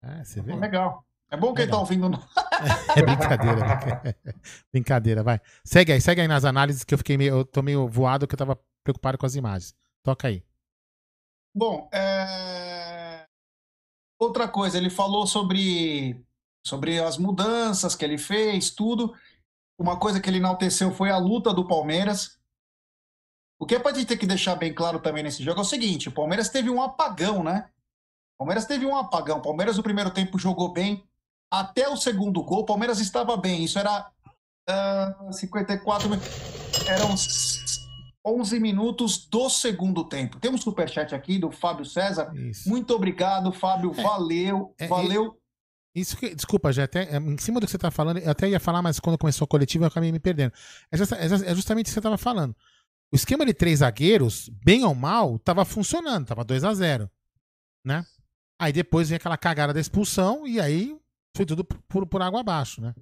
É, 0.02 0.24
você 0.24 0.42
vê? 0.42 0.56
legal. 0.56 1.06
É 1.30 1.36
bom 1.36 1.54
que 1.54 1.62
ele 1.62 1.72
tá 1.72 1.82
Legal. 1.82 2.08
ouvindo. 2.08 2.10
É 2.96 3.02
brincadeira. 3.02 3.56
brinca- 3.56 4.18
brincadeira, 4.72 5.24
vai. 5.24 5.42
Segue 5.66 5.92
aí, 5.92 6.00
segue 6.00 6.22
aí 6.22 6.28
nas 6.28 6.46
análises 6.46 6.84
que 6.84 6.94
eu 6.94 6.98
fiquei 6.98 7.18
meio. 7.18 7.38
Eu 7.38 7.46
tô 7.46 7.62
meio 7.62 7.88
voado 7.88 8.28
que 8.28 8.36
eu 8.36 8.38
tava 8.38 8.56
preocupado 8.84 9.18
com 9.18 9.26
as 9.26 9.36
imagens. 9.36 9.76
Toca 10.04 10.28
aí. 10.28 10.44
Bom, 11.56 11.90
é... 11.94 13.26
outra 14.20 14.48
coisa, 14.48 14.78
ele 14.78 14.90
falou 14.90 15.28
sobre, 15.28 16.24
sobre 16.66 17.00
as 17.00 17.18
mudanças 17.18 17.96
que 17.96 18.06
ele 18.06 18.18
fez, 18.18 18.70
tudo. 18.72 19.14
Uma 19.80 20.00
coisa 20.00 20.20
que 20.22 20.30
ele 20.30 20.38
enalteceu 20.38 20.92
foi 20.92 21.10
a 21.10 21.18
luta 21.18 21.54
do 21.54 21.68
Palmeiras. 21.68 22.40
O 23.60 23.66
que 23.66 23.76
é 23.76 23.80
pra 23.80 23.94
gente 23.94 24.08
ter 24.08 24.18
que 24.18 24.26
deixar 24.26 24.56
bem 24.56 24.74
claro 24.74 25.00
também 25.00 25.24
nesse 25.24 25.44
jogo 25.44 25.60
é 25.60 25.62
o 25.62 25.66
seguinte: 25.66 26.10
o 26.10 26.12
Palmeiras 26.12 26.50
teve 26.50 26.70
um 26.70 26.82
apagão, 26.82 27.44
né? 27.44 27.70
O 28.36 28.44
Palmeiras 28.44 28.66
teve 28.66 28.86
um 28.86 28.96
apagão. 28.96 29.38
O 29.38 29.42
Palmeiras 29.42 29.78
no 29.78 29.84
primeiro 29.84 30.10
tempo 30.12 30.40
jogou 30.40 30.72
bem. 30.72 31.04
Até 31.52 31.88
o 31.90 31.98
segundo 31.98 32.42
gol, 32.44 32.62
o 32.62 32.66
Palmeiras 32.66 33.00
estava 33.00 33.36
bem. 33.38 33.64
Isso 33.64 33.78
era 33.78 34.10
ah, 34.68 35.30
54 35.32 36.10
mi- 36.10 36.18
Eram 36.88 37.16
11 38.26 38.60
minutos 38.60 39.26
do 39.28 39.50
segundo 39.50 40.04
tempo. 40.08 40.40
Tem 40.40 40.52
um 40.52 40.58
superchat 40.58 41.14
aqui 41.16 41.40
do 41.40 41.52
Fábio 41.52 41.86
César. 41.86 42.32
Isso. 42.36 42.70
Muito 42.70 42.94
obrigado, 42.94 43.52
Fábio. 43.52 43.92
Valeu, 43.94 44.74
é, 44.78 44.88
valeu. 44.88 45.38
Isso 45.96 46.16
que, 46.16 46.34
desculpa, 46.34 46.72
já 46.72 46.84
até 46.86 47.04
é, 47.16 47.18
em 47.18 47.38
cima 47.38 47.60
do 47.60 47.66
que 47.66 47.72
você 47.72 47.78
tá 47.78 47.92
falando, 47.92 48.20
eu 48.20 48.32
até 48.32 48.48
ia 48.48 48.60
falar, 48.60 48.82
mas 48.82 49.00
quando 49.00 49.18
começou 49.18 49.46
a 49.46 49.48
coletiva 49.48 49.84
eu 49.86 49.88
acabei 49.90 50.12
me 50.12 50.20
perdendo. 50.20 50.54
É, 50.92 50.98
justa- 50.98 51.18
é 51.18 51.26
é 51.26 51.56
justamente 51.56 51.88
isso 51.88 51.94
que 51.96 52.00
você 52.00 52.02
tava 52.02 52.18
falando. 52.18 52.56
O 53.12 53.16
esquema 53.16 53.46
de 53.46 53.54
três 53.54 53.80
zagueiros, 53.80 54.48
bem 54.64 54.86
ou 54.86 54.96
mal, 54.96 55.38
tava 55.40 55.66
funcionando, 55.66 56.28
tava 56.28 56.46
2 56.46 56.64
a 56.64 56.74
0 56.74 57.10
né? 57.84 58.06
Aí 58.58 58.72
depois 58.72 59.10
vem 59.10 59.18
aquela 59.18 59.36
cagada 59.38 59.74
da 59.74 59.80
expulsão 59.82 60.48
e 60.48 60.62
aí 60.62 60.98
foi 61.36 61.46
tudo 61.46 61.66
por, 61.66 62.06
por 62.06 62.22
água 62.22 62.40
abaixo, 62.40 62.80
né? 62.80 62.94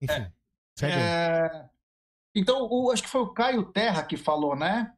Enfim. 0.00 0.26
segue 0.78 0.92
aí. 0.92 1.68
Então, 2.34 2.66
o- 2.70 2.90
acho 2.90 3.02
que 3.02 3.08
foi 3.08 3.20
o 3.22 3.32
Caio 3.32 3.64
Terra 3.72 4.02
que 4.02 4.16
falou, 4.16 4.56
né? 4.56 4.92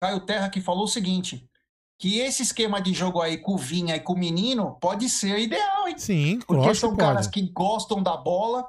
Caio 0.00 0.20
Terra 0.20 0.48
que 0.50 0.60
falou 0.60 0.84
o 0.84 0.88
seguinte: 0.88 1.48
que 1.98 2.18
esse 2.18 2.42
esquema 2.42 2.80
de 2.80 2.92
jogo 2.92 3.20
aí 3.22 3.38
com 3.38 3.54
o 3.54 3.58
Vinha 3.58 3.96
e 3.96 4.00
com 4.00 4.12
o 4.12 4.18
menino 4.18 4.76
pode 4.80 5.08
ser 5.08 5.38
ideal, 5.38 5.88
hein? 5.88 5.96
Sim, 5.98 6.38
Porque 6.40 6.74
são 6.74 6.90
pode. 6.90 7.00
caras 7.00 7.26
que 7.26 7.42
gostam 7.50 8.02
da 8.02 8.16
bola, 8.16 8.66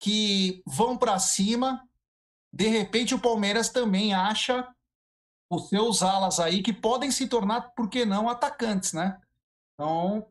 que 0.00 0.62
vão 0.66 0.96
pra 0.96 1.18
cima. 1.18 1.84
De 2.52 2.68
repente, 2.68 3.14
o 3.14 3.18
Palmeiras 3.20 3.68
também 3.68 4.14
acha 4.14 4.66
os 5.50 5.68
seus 5.68 6.02
alas 6.02 6.38
aí 6.38 6.62
que 6.62 6.72
podem 6.72 7.10
se 7.10 7.26
tornar, 7.26 7.72
por 7.74 7.88
que 7.88 8.04
não, 8.04 8.28
atacantes, 8.28 8.92
né? 8.92 9.20
Então, 9.74 10.26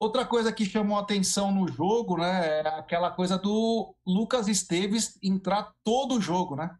outra 0.00 0.26
coisa 0.26 0.52
que 0.52 0.64
chamou 0.64 0.98
atenção 0.98 1.50
no 1.52 1.66
jogo, 1.68 2.18
né, 2.18 2.60
é 2.60 2.68
aquela 2.68 3.10
coisa 3.10 3.38
do 3.38 3.94
Lucas 4.06 4.48
Esteves 4.48 5.18
entrar 5.22 5.74
todo 5.84 6.16
o 6.16 6.20
jogo, 6.20 6.56
né? 6.56 6.78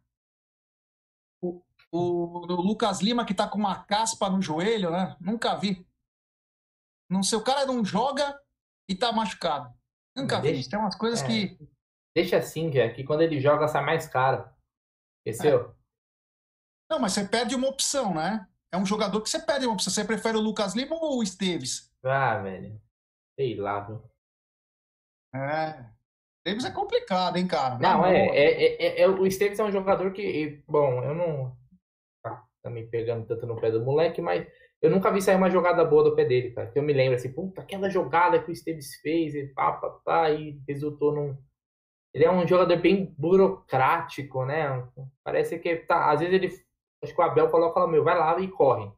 O, 1.43 1.63
o, 1.93 1.99
o 2.53 2.61
Lucas 2.61 3.01
Lima 3.01 3.25
que 3.25 3.35
tá 3.35 3.49
com 3.49 3.59
uma 3.59 3.85
caspa 3.85 4.29
no 4.29 4.41
joelho, 4.43 4.91
né? 4.91 5.17
Nunca 5.21 5.55
vi. 5.57 5.87
Não 7.11 7.23
sei, 7.23 7.39
o 7.39 7.45
cara 7.45 7.67
não 7.67 7.85
joga 7.85 8.39
e 8.89 8.95
tá 8.95 9.13
machucado. 9.13 9.73
Nunca 10.17 10.41
vi. 10.41 10.53
Deixa- 10.53 10.71
Tem 10.71 10.79
umas 10.79 10.97
coisas 10.97 11.23
é. 11.23 11.27
que. 11.27 11.59
Deixa 12.17 12.37
assim, 12.39 12.71
Jé, 12.73 12.91
que 12.93 13.05
quando 13.05 13.23
ele 13.23 13.41
joga 13.41 13.67
sai 13.69 13.85
mais 13.85 14.07
caro. 14.07 14.49
Esqueceu? 15.27 15.75
Não, 16.91 16.99
mas 16.99 17.13
você 17.13 17.27
perde 17.27 17.55
uma 17.55 17.69
opção, 17.69 18.15
né? 18.15 18.47
É 18.73 18.77
um 18.77 18.87
jogador 18.87 19.21
que 19.21 19.29
você 19.29 19.41
perde 19.41 19.67
uma 19.67 19.75
opção. 19.75 19.93
Você 19.93 20.05
prefere 20.05 20.37
o 20.37 20.41
Lucas 20.41 20.75
Lima 20.75 20.95
ou 20.97 21.19
o 21.19 21.23
Esteves? 21.23 21.93
Ah, 22.05 22.39
velho. 22.39 22.81
Sei 23.37 23.57
lá, 23.57 23.81
viu? 23.81 24.03
É. 25.35 25.85
Esteves 26.47 26.65
é 26.67 26.71
complicado, 26.71 27.37
hein, 27.37 27.47
cara? 27.49 27.79
Não, 27.79 28.05
é, 28.05 28.27
é, 28.29 28.65
é, 28.65 28.87
é- 28.87 29.01
é- 29.03 29.09
O 29.09 29.27
Esteves 29.27 29.59
é 29.59 29.65
um 29.65 29.73
jogador 29.73 30.13
que. 30.13 30.63
Bom, 30.69 31.03
eu 31.03 31.15
não. 31.15 31.57
Tá, 32.23 32.45
tá 32.63 32.71
me 32.71 32.87
pegando 32.87 33.27
tanto 33.27 33.47
no 33.47 33.61
pé 33.61 33.71
do 33.71 33.83
moleque, 33.85 34.21
mas 34.21 34.47
eu 34.81 34.91
nunca 34.91 35.11
vi 35.11 35.23
sair 35.23 35.37
uma 35.37 35.51
jogada 35.51 35.85
boa 35.85 36.05
do 36.05 36.15
pé 36.15 36.25
dele, 36.25 36.53
cara. 36.53 36.71
Que 36.71 36.79
eu 36.79 36.83
me 36.83 36.93
lembro 36.93 37.17
assim, 37.17 37.33
puta, 37.33 37.63
aquela 37.63 37.89
jogada 37.89 38.41
que 38.43 38.51
o 38.51 38.53
Esteves 38.53 38.95
fez, 39.01 39.35
e 39.35 39.47
pá, 39.49 39.73
pá, 39.73 39.91
pá, 40.05 40.31
e 40.31 40.61
resultou 40.69 41.13
num. 41.13 41.37
Ele 42.13 42.25
é 42.25 42.31
um 42.31 42.47
jogador 42.47 42.77
bem 42.77 43.13
burocrático, 43.19 44.45
né? 44.45 44.87
Parece 45.25 45.59
que 45.59 45.77
tá. 45.77 46.11
Às 46.13 46.21
vezes 46.21 46.35
ele. 46.35 46.65
Acho 47.03 47.15
que 47.15 47.21
o 47.21 47.25
Abel 47.25 47.51
coloca 47.51 47.81
lá, 47.81 47.87
meu, 47.89 48.05
vai 48.05 48.17
lá 48.17 48.39
e 48.39 48.49
corre. 48.49 48.91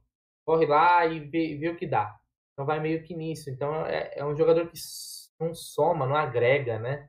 Corre 0.45 0.66
lá 0.66 1.07
e 1.07 1.20
vê, 1.20 1.57
vê 1.57 1.68
o 1.70 1.76
que 1.76 1.87
dá. 1.87 2.18
Então 2.57 2.64
vai 2.64 2.80
meio 2.80 3.02
que 3.02 3.14
nisso. 3.14 3.50
Então 3.50 3.84
é, 3.84 4.12
é 4.16 4.24
um 4.24 4.34
jogador 4.34 4.66
que 4.66 4.78
não 5.38 5.54
soma, 5.54 6.07
não 6.07 6.16
agrega, 6.16 6.78
né? 6.78 7.07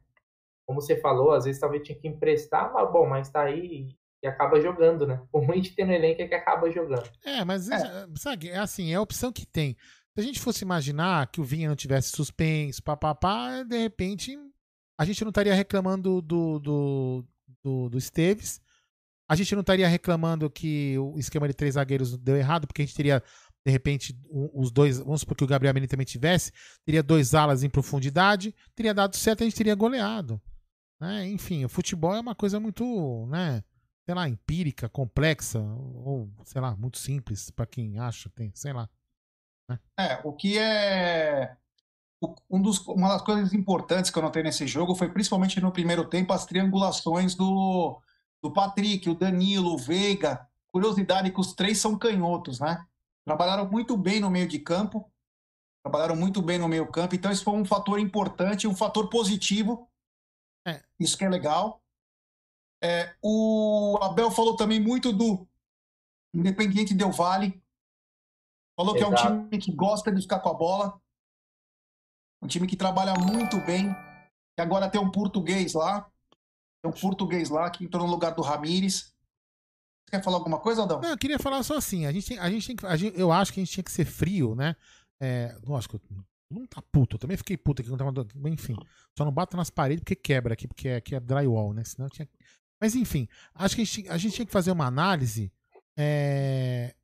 Como 0.67 0.81
você 0.81 0.99
falou, 0.99 1.31
às 1.31 1.45
vezes 1.45 1.61
talvez 1.61 1.81
tinha 1.83 1.97
que 1.97 2.09
emprestar, 2.09 2.73
mas 2.73 2.91
bom, 2.91 3.07
mas 3.07 3.29
tá 3.29 3.43
aí 3.43 3.65
e, 3.65 3.97
e 4.21 4.27
acaba 4.27 4.59
jogando, 4.59 5.07
né? 5.07 5.21
O 5.31 5.39
ruim 5.39 5.61
de 5.61 5.71
ter 5.71 5.85
no 5.85 5.93
elenco 5.93 6.21
é 6.21 6.27
que 6.27 6.35
acaba 6.35 6.69
jogando. 6.69 7.09
É, 7.23 7.45
mas 7.45 7.69
é, 7.69 8.07
sabe, 8.17 8.49
é 8.49 8.57
assim, 8.57 8.91
é 8.91 8.95
a 8.95 9.01
opção 9.01 9.31
que 9.31 9.45
tem. 9.45 9.77
Se 10.13 10.19
a 10.19 10.23
gente 10.23 10.41
fosse 10.41 10.65
imaginar 10.65 11.31
que 11.31 11.39
o 11.39 11.43
Vinha 11.43 11.69
não 11.69 11.75
tivesse 11.75 12.09
suspenso, 12.09 12.83
papapá, 12.83 13.63
de 13.63 13.77
repente 13.77 14.37
a 14.99 15.05
gente 15.05 15.23
não 15.23 15.29
estaria 15.29 15.53
reclamando 15.53 16.21
do, 16.21 16.59
do, 16.59 17.25
do, 17.63 17.89
do 17.89 17.97
Esteves. 17.97 18.59
A 19.29 19.35
gente 19.35 19.53
não 19.53 19.61
estaria 19.61 19.87
reclamando 19.87 20.49
que 20.49 20.97
o 20.97 21.19
esquema 21.19 21.47
de 21.47 21.53
três 21.53 21.75
zagueiros 21.75 22.17
deu 22.17 22.35
errado, 22.35 22.65
porque 22.65 22.81
a 22.81 22.85
gente 22.85 22.95
teria, 22.95 23.21
de 23.68 23.72
repente, 23.72 24.18
um- 24.32 24.49
os 24.53 24.72
dois. 24.72 24.97
Vamos 24.99 25.20
supor 25.20 25.36
que 25.36 25.43
o 25.43 25.47
Gabriel 25.47 25.74
Menino 25.74 25.89
também 25.89 26.05
tivesse, 26.05 26.53
teria 26.86 27.03
dois 27.03 27.36
alas 27.36 27.63
em 27.63 27.70
profundidade, 27.70 28.55
teria 28.74 28.93
dado 28.93 29.18
certo, 29.18 29.41
a 29.41 29.43
gente 29.43 29.57
teria 29.57 29.76
goleado. 29.76 30.41
né? 30.99 31.28
Enfim, 31.28 31.63
o 31.65 31.70
futebol 31.70 32.15
é 32.15 32.20
uma 32.20 32.34
coisa 32.34 32.59
muito, 32.59 33.28
né? 33.28 33.61
sei 34.05 34.15
lá, 34.15 34.28
empírica, 34.30 34.88
complexa, 34.88 35.59
ou, 35.59 36.32
sei 36.45 36.61
lá, 36.61 36.74
muito 36.78 36.97
simples 36.97 37.51
para 37.51 37.65
quem 37.65 37.99
acha, 37.99 38.30
tem, 38.30 38.51
sei 38.55 38.72
lá. 38.72 38.89
É, 39.99 40.22
o 40.24 40.32
que 40.32 40.57
é. 40.57 41.57
Um 42.49 42.61
dos, 42.61 42.80
uma 42.88 43.09
das 43.09 43.22
coisas 43.22 43.53
importantes 43.53 44.09
que 44.09 44.18
eu 44.18 44.24
notei 44.24 44.41
nesse 44.41 44.65
jogo 44.65 44.95
foi 44.95 45.09
principalmente 45.11 45.59
no 45.59 45.74
primeiro 45.74 46.07
tempo 46.09 46.32
as 46.32 46.45
triangulações 46.45 47.36
do, 47.36 48.01
do 48.41 48.51
Patrick, 48.53 49.09
o 49.09 49.13
Danilo, 49.13 49.74
o 49.74 49.78
Veiga. 49.78 50.47
Curiosidade 50.72 51.30
que 51.32 51.39
os 51.41 51.53
três 51.53 51.78
são 51.78 51.97
canhotos, 51.97 52.59
né? 52.61 52.82
Trabalharam 53.28 53.69
muito 53.69 53.97
bem 53.97 54.21
no 54.21 54.30
meio 54.30 54.47
de 54.47 54.57
campo. 54.57 55.11
Trabalharam 55.84 56.15
muito 56.15 56.41
bem 56.41 56.57
no 56.57 56.65
meio 56.69 56.89
campo. 56.89 57.13
Então, 57.13 57.30
isso 57.30 57.43
foi 57.43 57.55
um 57.55 57.65
fator 57.65 57.99
importante, 57.99 58.69
um 58.69 58.73
fator 58.73 59.09
positivo. 59.09 59.91
É. 60.65 60.82
Isso 60.97 61.17
que 61.17 61.25
é 61.25 61.30
legal. 61.30 61.84
É, 62.82 63.13
o 63.21 63.99
Abel 64.01 64.32
falou 64.32 64.55
também 64.55 64.80
muito 64.80 65.11
do 65.11 65.45
Independiente 66.34 66.93
Del 66.93 67.11
Vale. 67.11 67.61
Falou 68.78 68.95
que 68.95 69.03
é 69.03 69.07
um 69.07 69.13
Exato. 69.13 69.49
time 69.49 69.57
que 69.57 69.73
gosta 69.73 70.09
de 70.09 70.21
ficar 70.21 70.39
com 70.39 70.49
a 70.49 70.53
bola. 70.53 71.01
Um 72.41 72.47
time 72.47 72.65
que 72.65 72.78
trabalha 72.78 73.13
muito 73.15 73.57
bem. 73.65 73.89
E 74.57 74.61
agora 74.61 74.89
tem 74.89 75.01
um 75.01 75.11
português 75.11 75.73
lá. 75.73 76.09
Tem 76.82 76.89
um 76.89 76.95
português 76.95 77.49
lá 77.49 77.69
que 77.69 77.84
entrou 77.84 78.05
no 78.05 78.11
lugar 78.13 78.34
do 78.34 78.41
Ramires. 78.41 79.13
Quer 80.09 80.23
falar 80.23 80.37
alguma 80.37 80.59
coisa, 80.59 80.81
Aldão? 80.81 81.01
Não, 81.01 81.09
eu 81.09 81.17
queria 81.17 81.37
falar 81.37 81.61
só 81.63 81.75
assim, 81.77 82.05
a 82.05 82.11
gente 82.11 82.27
tem, 82.27 82.39
a 82.39 82.49
gente 82.49 82.67
tem 82.67 82.75
que, 82.75 82.85
a 82.85 82.95
gente- 82.95 83.19
eu 83.19 83.31
acho 83.31 83.51
que 83.53 83.59
a 83.59 83.63
gente 83.63 83.73
tinha 83.73 83.83
que 83.83 83.91
ser 83.91 84.05
frio, 84.05 84.55
né? 84.55 84.75
É, 85.21 85.55
lógico, 85.65 85.99
não 86.49 86.65
tá 86.65 86.81
puto, 86.91 87.15
eu 87.15 87.19
também 87.19 87.35
fiquei 87.35 87.57
puto 87.57 87.81
aqui, 87.81 87.91
não 87.91 87.97
tava, 87.97 88.25
enfim, 88.45 88.75
só 89.17 89.25
não 89.25 89.31
bato 89.31 89.57
nas 89.57 89.69
paredes 89.69 90.01
porque 90.01 90.15
quebra 90.15 90.53
aqui, 90.53 90.67
porque 90.67 90.89
aqui 90.89 91.15
é 91.15 91.19
drywall, 91.19 91.73
né? 91.73 91.83
Senão 91.83 92.07
tinha, 92.07 92.27
mas 92.81 92.95
enfim, 92.95 93.27
acho 93.53 93.75
que 93.75 93.81
a 93.81 93.85
gente, 93.85 94.09
a 94.09 94.17
gente 94.17 94.35
tinha 94.35 94.45
que 94.45 94.51
fazer 94.51 94.71
uma 94.71 94.85
análise 94.85 95.51
é, 95.97 96.95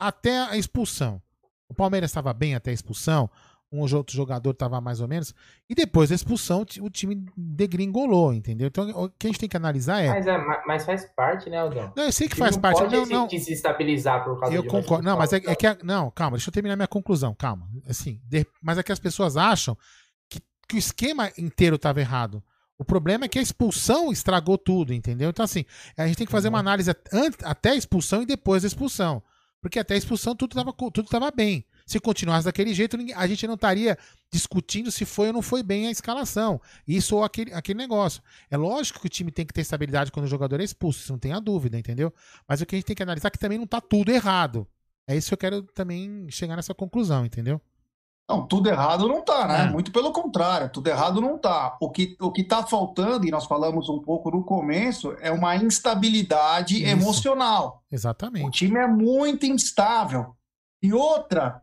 até 0.00 0.38
a 0.46 0.56
expulsão. 0.56 1.20
O 1.68 1.74
Palmeiras 1.74 2.10
estava 2.10 2.32
bem 2.32 2.54
até 2.54 2.70
a 2.70 2.74
expulsão, 2.74 3.28
um 3.72 3.80
outro 3.80 4.14
jogador 4.16 4.50
estava 4.50 4.80
mais 4.80 5.00
ou 5.00 5.06
menos, 5.06 5.32
e 5.68 5.74
depois 5.74 6.08
da 6.08 6.14
expulsão 6.16 6.64
o 6.80 6.90
time 6.90 7.24
degringolou, 7.36 8.32
entendeu? 8.34 8.66
Então 8.66 8.88
o 8.90 9.08
que 9.08 9.26
a 9.26 9.30
gente 9.30 9.38
tem 9.38 9.48
que 9.48 9.56
analisar 9.56 10.00
é. 10.00 10.08
Mas, 10.08 10.26
é, 10.26 10.36
ma- 10.38 10.62
mas 10.66 10.84
faz 10.84 11.04
parte, 11.14 11.48
né, 11.48 11.58
Aldão? 11.58 11.92
Não, 11.96 12.04
eu 12.04 12.12
sei 12.12 12.28
que 12.28 12.36
faz 12.36 12.56
não 12.56 12.62
parte. 12.62 12.80
Pode 12.80 12.96
Não, 12.96 13.04
se 13.06 13.12
não. 13.12 13.26
desestabilizar 13.28 14.24
por 14.24 14.40
causa 14.40 14.54
Eu 14.54 14.64
concordo. 14.64 15.04
Não, 15.04 15.16
mas 15.16 15.32
é, 15.32 15.36
é 15.36 15.54
que. 15.54 15.66
a- 15.66 15.78
não, 15.84 16.10
calma, 16.10 16.36
deixa 16.36 16.48
eu 16.48 16.52
terminar 16.54 16.74
minha 16.76 16.88
conclusão. 16.88 17.34
Calma. 17.34 17.68
Assim, 17.88 18.20
de- 18.24 18.46
mas 18.60 18.76
é 18.78 18.82
que 18.82 18.90
as 18.92 18.98
pessoas 18.98 19.36
acham 19.36 19.76
que, 20.28 20.40
que 20.68 20.74
o 20.74 20.78
esquema 20.78 21.30
inteiro 21.38 21.76
estava 21.76 22.00
errado. 22.00 22.42
O 22.76 22.84
problema 22.84 23.26
é 23.26 23.28
que 23.28 23.38
a 23.38 23.42
expulsão 23.42 24.10
estragou 24.10 24.56
tudo, 24.56 24.94
entendeu? 24.94 25.28
Então, 25.30 25.44
assim, 25.44 25.64
a 25.96 26.06
gente 26.06 26.16
tem 26.16 26.26
que 26.26 26.32
fazer 26.32 26.48
uma 26.48 26.58
análise 26.58 26.90
até 27.44 27.70
a 27.70 27.76
expulsão 27.76 28.22
e 28.22 28.26
depois 28.26 28.62
da 28.62 28.68
expulsão. 28.68 29.22
Porque 29.60 29.78
até 29.78 29.92
a 29.94 29.98
expulsão 29.98 30.34
tudo 30.34 30.52
estava 30.52 30.72
tudo 30.72 31.04
tava 31.04 31.30
bem. 31.30 31.64
Se 31.90 31.98
continuasse 31.98 32.44
daquele 32.44 32.72
jeito, 32.72 32.96
a 33.16 33.26
gente 33.26 33.48
não 33.48 33.54
estaria 33.54 33.98
discutindo 34.32 34.92
se 34.92 35.04
foi 35.04 35.26
ou 35.26 35.32
não 35.32 35.42
foi 35.42 35.60
bem 35.60 35.88
a 35.88 35.90
escalação. 35.90 36.60
Isso 36.86 37.16
ou 37.16 37.24
aquele, 37.24 37.52
aquele 37.52 37.76
negócio. 37.76 38.22
É 38.48 38.56
lógico 38.56 39.00
que 39.00 39.06
o 39.06 39.10
time 39.10 39.32
tem 39.32 39.44
que 39.44 39.52
ter 39.52 39.62
estabilidade 39.62 40.12
quando 40.12 40.26
o 40.26 40.28
jogador 40.28 40.60
é 40.60 40.62
expulso, 40.62 41.00
isso 41.00 41.10
não 41.10 41.18
tem 41.18 41.32
a 41.32 41.40
dúvida, 41.40 41.76
entendeu? 41.76 42.14
Mas 42.46 42.60
o 42.60 42.66
que 42.66 42.76
a 42.76 42.78
gente 42.78 42.86
tem 42.86 42.94
que 42.94 43.02
analisar 43.02 43.26
é 43.26 43.30
que 43.32 43.40
também 43.40 43.58
não 43.58 43.64
está 43.64 43.80
tudo 43.80 44.12
errado. 44.12 44.68
É 45.04 45.16
isso 45.16 45.26
que 45.30 45.34
eu 45.34 45.38
quero 45.38 45.62
também 45.62 46.30
chegar 46.30 46.54
nessa 46.54 46.72
conclusão, 46.72 47.26
entendeu? 47.26 47.60
Não, 48.28 48.46
tudo 48.46 48.68
errado 48.68 49.08
não 49.08 49.20
tá, 49.24 49.48
né? 49.48 49.64
É. 49.64 49.68
Muito 49.68 49.90
pelo 49.90 50.12
contrário, 50.12 50.70
tudo 50.70 50.86
errado 50.86 51.20
não 51.20 51.36
tá. 51.36 51.76
O 51.80 51.90
que, 51.90 52.16
o 52.20 52.30
que 52.30 52.44
tá 52.44 52.64
faltando, 52.64 53.26
e 53.26 53.32
nós 53.32 53.46
falamos 53.46 53.88
um 53.88 53.98
pouco 53.98 54.30
no 54.30 54.44
começo, 54.44 55.16
é 55.20 55.32
uma 55.32 55.56
instabilidade 55.56 56.84
Isso. 56.84 56.86
emocional. 56.86 57.82
Exatamente. 57.90 58.46
O 58.46 58.50
time 58.52 58.78
é 58.78 58.86
muito 58.86 59.44
instável. 59.44 60.36
E 60.80 60.92
outra, 60.94 61.60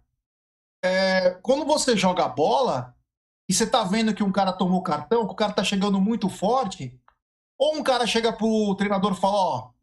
é, 0.87 1.39
quando 1.41 1.65
você 1.65 1.95
joga 1.95 2.27
bola 2.27 2.95
e 3.49 3.53
você 3.53 3.65
tá 3.65 3.83
vendo 3.83 4.13
que 4.13 4.23
um 4.23 4.31
cara 4.31 4.53
tomou 4.53 4.81
cartão, 4.81 5.25
que 5.25 5.33
o 5.33 5.35
cara 5.35 5.53
tá 5.53 5.63
chegando 5.63 5.99
muito 6.01 6.29
forte, 6.29 6.97
ou 7.57 7.77
um 7.77 7.83
cara 7.83 8.05
chega 8.05 8.33
pro 8.33 8.75
treinador 8.75 9.13
e 9.13 9.15
fala, 9.15 9.35
ó, 9.35 9.59
o 9.67 9.73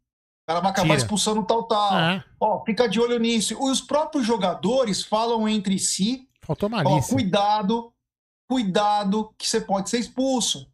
cara 0.47 0.59
vai 0.61 0.71
acabar 0.71 0.87
Tira. 0.89 0.97
expulsando 0.97 1.43
tal, 1.43 1.63
tal. 1.63 1.97
É. 1.97 2.23
Ó, 2.39 2.63
fica 2.63 2.87
de 2.87 2.99
olho 2.99 3.19
nisso. 3.19 3.57
Os 3.59 3.81
próprios 3.81 4.25
jogadores 4.25 5.03
falam 5.03 5.47
entre 5.47 5.79
si 5.79 6.29
Faltou 6.45 6.69
malícia. 6.69 7.13
Ó, 7.13 7.15
cuidado, 7.15 7.93
cuidado 8.47 9.33
que 9.37 9.47
você 9.47 9.59
pode 9.59 9.89
ser 9.89 9.99
expulso. 9.99 10.71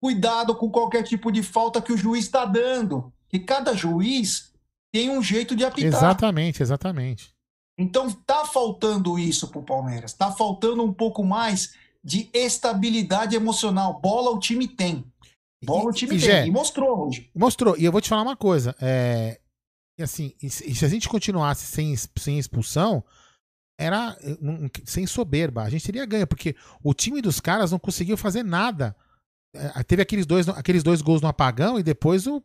Cuidado 0.00 0.54
com 0.54 0.70
qualquer 0.70 1.02
tipo 1.02 1.32
de 1.32 1.42
falta 1.42 1.80
que 1.80 1.92
o 1.92 1.96
juiz 1.96 2.26
está 2.26 2.44
dando. 2.44 3.10
Que 3.28 3.38
cada 3.38 3.74
juiz 3.74 4.52
tem 4.92 5.08
um 5.08 5.22
jeito 5.22 5.56
de 5.56 5.64
apitar. 5.64 5.88
Exatamente, 5.88 6.62
exatamente. 6.62 7.33
Então 7.78 8.10
tá 8.10 8.44
faltando 8.44 9.18
isso 9.18 9.48
pro 9.48 9.62
Palmeiras. 9.62 10.12
Tá 10.12 10.30
faltando 10.30 10.82
um 10.82 10.92
pouco 10.92 11.24
mais 11.24 11.74
de 12.02 12.28
estabilidade 12.32 13.34
emocional. 13.34 14.00
Bola 14.00 14.30
o 14.30 14.38
time 14.38 14.68
tem. 14.68 15.04
Bola 15.64 15.84
e, 15.84 15.88
o 15.88 15.92
time 15.92 16.16
e, 16.16 16.20
tem. 16.20 16.46
E 16.48 16.50
mostrou 16.50 17.06
hoje. 17.06 17.30
Mostrou. 17.34 17.76
E 17.76 17.84
eu 17.84 17.92
vou 17.92 18.00
te 18.00 18.08
falar 18.08 18.22
uma 18.22 18.36
coisa. 18.36 18.74
É... 18.80 19.40
Assim, 20.00 20.34
e 20.42 20.50
se 20.50 20.84
a 20.84 20.88
gente 20.88 21.08
continuasse 21.08 21.66
sem, 21.66 21.94
sem 22.18 22.36
expulsão, 22.36 23.04
era 23.78 24.16
eh, 24.22 24.36
sem 24.84 25.06
soberba. 25.06 25.62
A 25.62 25.70
gente 25.70 25.84
teria 25.84 26.04
ganho, 26.04 26.26
porque 26.26 26.56
o 26.82 26.92
time 26.92 27.20
dos 27.20 27.40
caras 27.40 27.70
não 27.70 27.78
conseguiu 27.78 28.16
fazer 28.16 28.42
nada. 28.42 28.96
É, 29.54 29.82
teve 29.84 30.02
aqueles 30.02 30.26
dois, 30.26 30.48
aqueles 30.48 30.82
dois 30.82 31.00
gols 31.00 31.22
no 31.22 31.28
apagão 31.28 31.78
e 31.78 31.82
depois 31.82 32.26
o. 32.26 32.42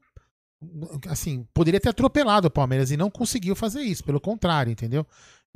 Assim, 1.07 1.47
poderia 1.53 1.79
ter 1.79 1.89
atropelado 1.89 2.47
o 2.47 2.51
Palmeiras 2.51 2.91
e 2.91 2.97
não 2.97 3.09
conseguiu 3.09 3.55
fazer 3.55 3.81
isso, 3.81 4.03
pelo 4.03 4.19
contrário, 4.19 4.71
entendeu? 4.71 5.05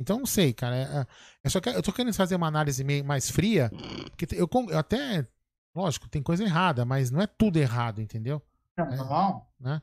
Então 0.00 0.18
não 0.18 0.26
sei, 0.26 0.52
cara. 0.52 0.76
É, 0.76 1.06
é 1.44 1.48
só 1.48 1.60
que 1.60 1.68
eu 1.68 1.82
tô 1.82 1.92
querendo 1.92 2.14
fazer 2.14 2.36
uma 2.36 2.46
análise 2.46 2.82
meio 2.82 3.04
mais 3.04 3.30
fria, 3.30 3.70
porque 4.10 4.26
eu, 4.34 4.48
eu 4.70 4.78
até. 4.78 5.26
Lógico, 5.74 6.08
tem 6.08 6.22
coisa 6.22 6.44
errada, 6.44 6.84
mas 6.84 7.10
não 7.10 7.20
é 7.20 7.26
tudo 7.26 7.58
errado, 7.58 8.00
entendeu? 8.00 8.40
Não, 8.76 8.86
é, 8.86 8.96
não. 8.96 9.46
Né? 9.60 9.82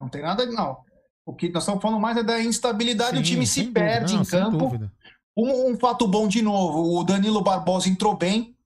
Não 0.00 0.08
tem 0.08 0.22
nada, 0.22 0.46
não. 0.46 0.82
O 1.26 1.34
que 1.34 1.50
nós 1.50 1.62
estamos 1.62 1.82
falando 1.82 2.00
mais 2.00 2.16
é 2.16 2.22
da 2.22 2.40
instabilidade, 2.40 3.16
Sim, 3.16 3.20
o 3.20 3.22
time 3.22 3.46
se 3.46 3.66
perde 3.66 4.14
Não, 4.14 4.22
em 4.22 4.24
campo. 4.24 4.90
Um, 5.36 5.72
um, 5.72 5.78
fato 5.78 6.08
bom 6.08 6.26
de 6.26 6.40
novo, 6.40 6.98
o 6.98 7.04
Danilo 7.04 7.42
Barbosa 7.42 7.88
entrou 7.88 8.16
bem, 8.16 8.56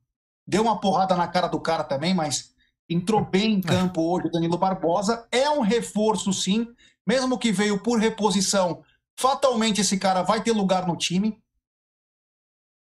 deu 0.47 0.63
uma 0.63 0.81
porrada 0.81 1.17
na 1.17 1.27
cara 1.27 1.49
do 1.49 1.61
cara 1.61 1.83
também, 1.83 2.15
mas 2.15 2.52
entrou 2.93 3.25
bem 3.25 3.55
em 3.55 3.61
campo 3.61 4.03
hoje 4.03 4.27
o 4.27 4.31
Danilo 4.31 4.59
Barbosa. 4.59 5.27
É 5.31 5.49
um 5.51 5.61
reforço, 5.61 6.33
sim, 6.33 6.67
mesmo 7.07 7.39
que 7.39 7.53
veio 7.53 7.83
por 7.83 7.99
reposição. 7.99 8.83
Fatalmente 9.19 9.81
esse 9.81 9.99
cara 9.99 10.23
vai 10.23 10.43
ter 10.43 10.53
lugar 10.53 10.87
no 10.87 10.97
time, 10.97 11.43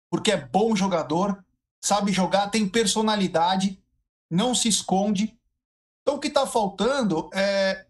porque 0.09 0.31
é 0.31 0.37
bom 0.37 0.75
jogador, 0.75 1.43
sabe 1.83 2.11
jogar, 2.11 2.49
tem 2.49 2.67
personalidade, 2.67 3.81
não 4.29 4.55
se 4.55 4.67
esconde. 4.67 5.37
Então 6.01 6.15
o 6.15 6.19
que 6.19 6.27
está 6.27 6.45
faltando 6.45 7.29
é 7.33 7.85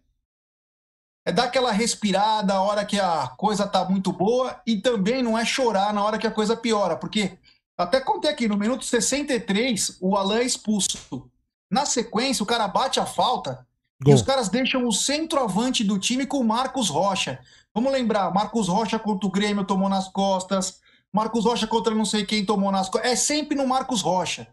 é 1.28 1.32
dar 1.32 1.44
aquela 1.46 1.72
respirada 1.72 2.54
a 2.54 2.62
hora 2.62 2.86
que 2.86 3.00
a 3.00 3.26
coisa 3.26 3.66
tá 3.66 3.84
muito 3.84 4.12
boa 4.12 4.62
e 4.64 4.80
também 4.80 5.24
não 5.24 5.36
é 5.36 5.44
chorar 5.44 5.92
na 5.92 6.04
hora 6.04 6.18
que 6.18 6.26
a 6.26 6.30
coisa 6.30 6.56
piora, 6.56 6.96
porque 6.96 7.36
até 7.76 8.00
contei 8.00 8.30
aqui, 8.30 8.48
no 8.48 8.56
minuto 8.56 8.84
63, 8.84 9.98
o 10.00 10.16
Alain 10.16 10.38
é 10.38 10.44
expulso. 10.44 11.28
Na 11.70 11.84
sequência, 11.84 12.42
o 12.42 12.46
cara 12.46 12.68
bate 12.68 13.00
a 13.00 13.06
falta 13.06 13.66
Gol. 14.02 14.12
e 14.12 14.14
os 14.14 14.22
caras 14.22 14.48
deixam 14.48 14.86
o 14.86 14.92
centroavante 14.92 15.82
do 15.82 15.98
time 15.98 16.26
com 16.26 16.38
o 16.38 16.44
Marcos 16.44 16.88
Rocha. 16.88 17.40
Vamos 17.74 17.92
lembrar, 17.92 18.32
Marcos 18.32 18.68
Rocha 18.68 18.98
contra 18.98 19.26
o 19.26 19.30
Grêmio 19.30 19.64
tomou 19.64 19.88
nas 19.88 20.08
costas, 20.08 20.80
Marcos 21.12 21.44
Rocha 21.44 21.66
contra 21.66 21.94
não 21.94 22.04
sei 22.04 22.24
quem 22.24 22.44
tomou 22.44 22.70
nas 22.70 22.88
costas. 22.88 23.10
É 23.10 23.16
sempre 23.16 23.56
no 23.56 23.66
Marcos 23.66 24.00
Rocha 24.00 24.48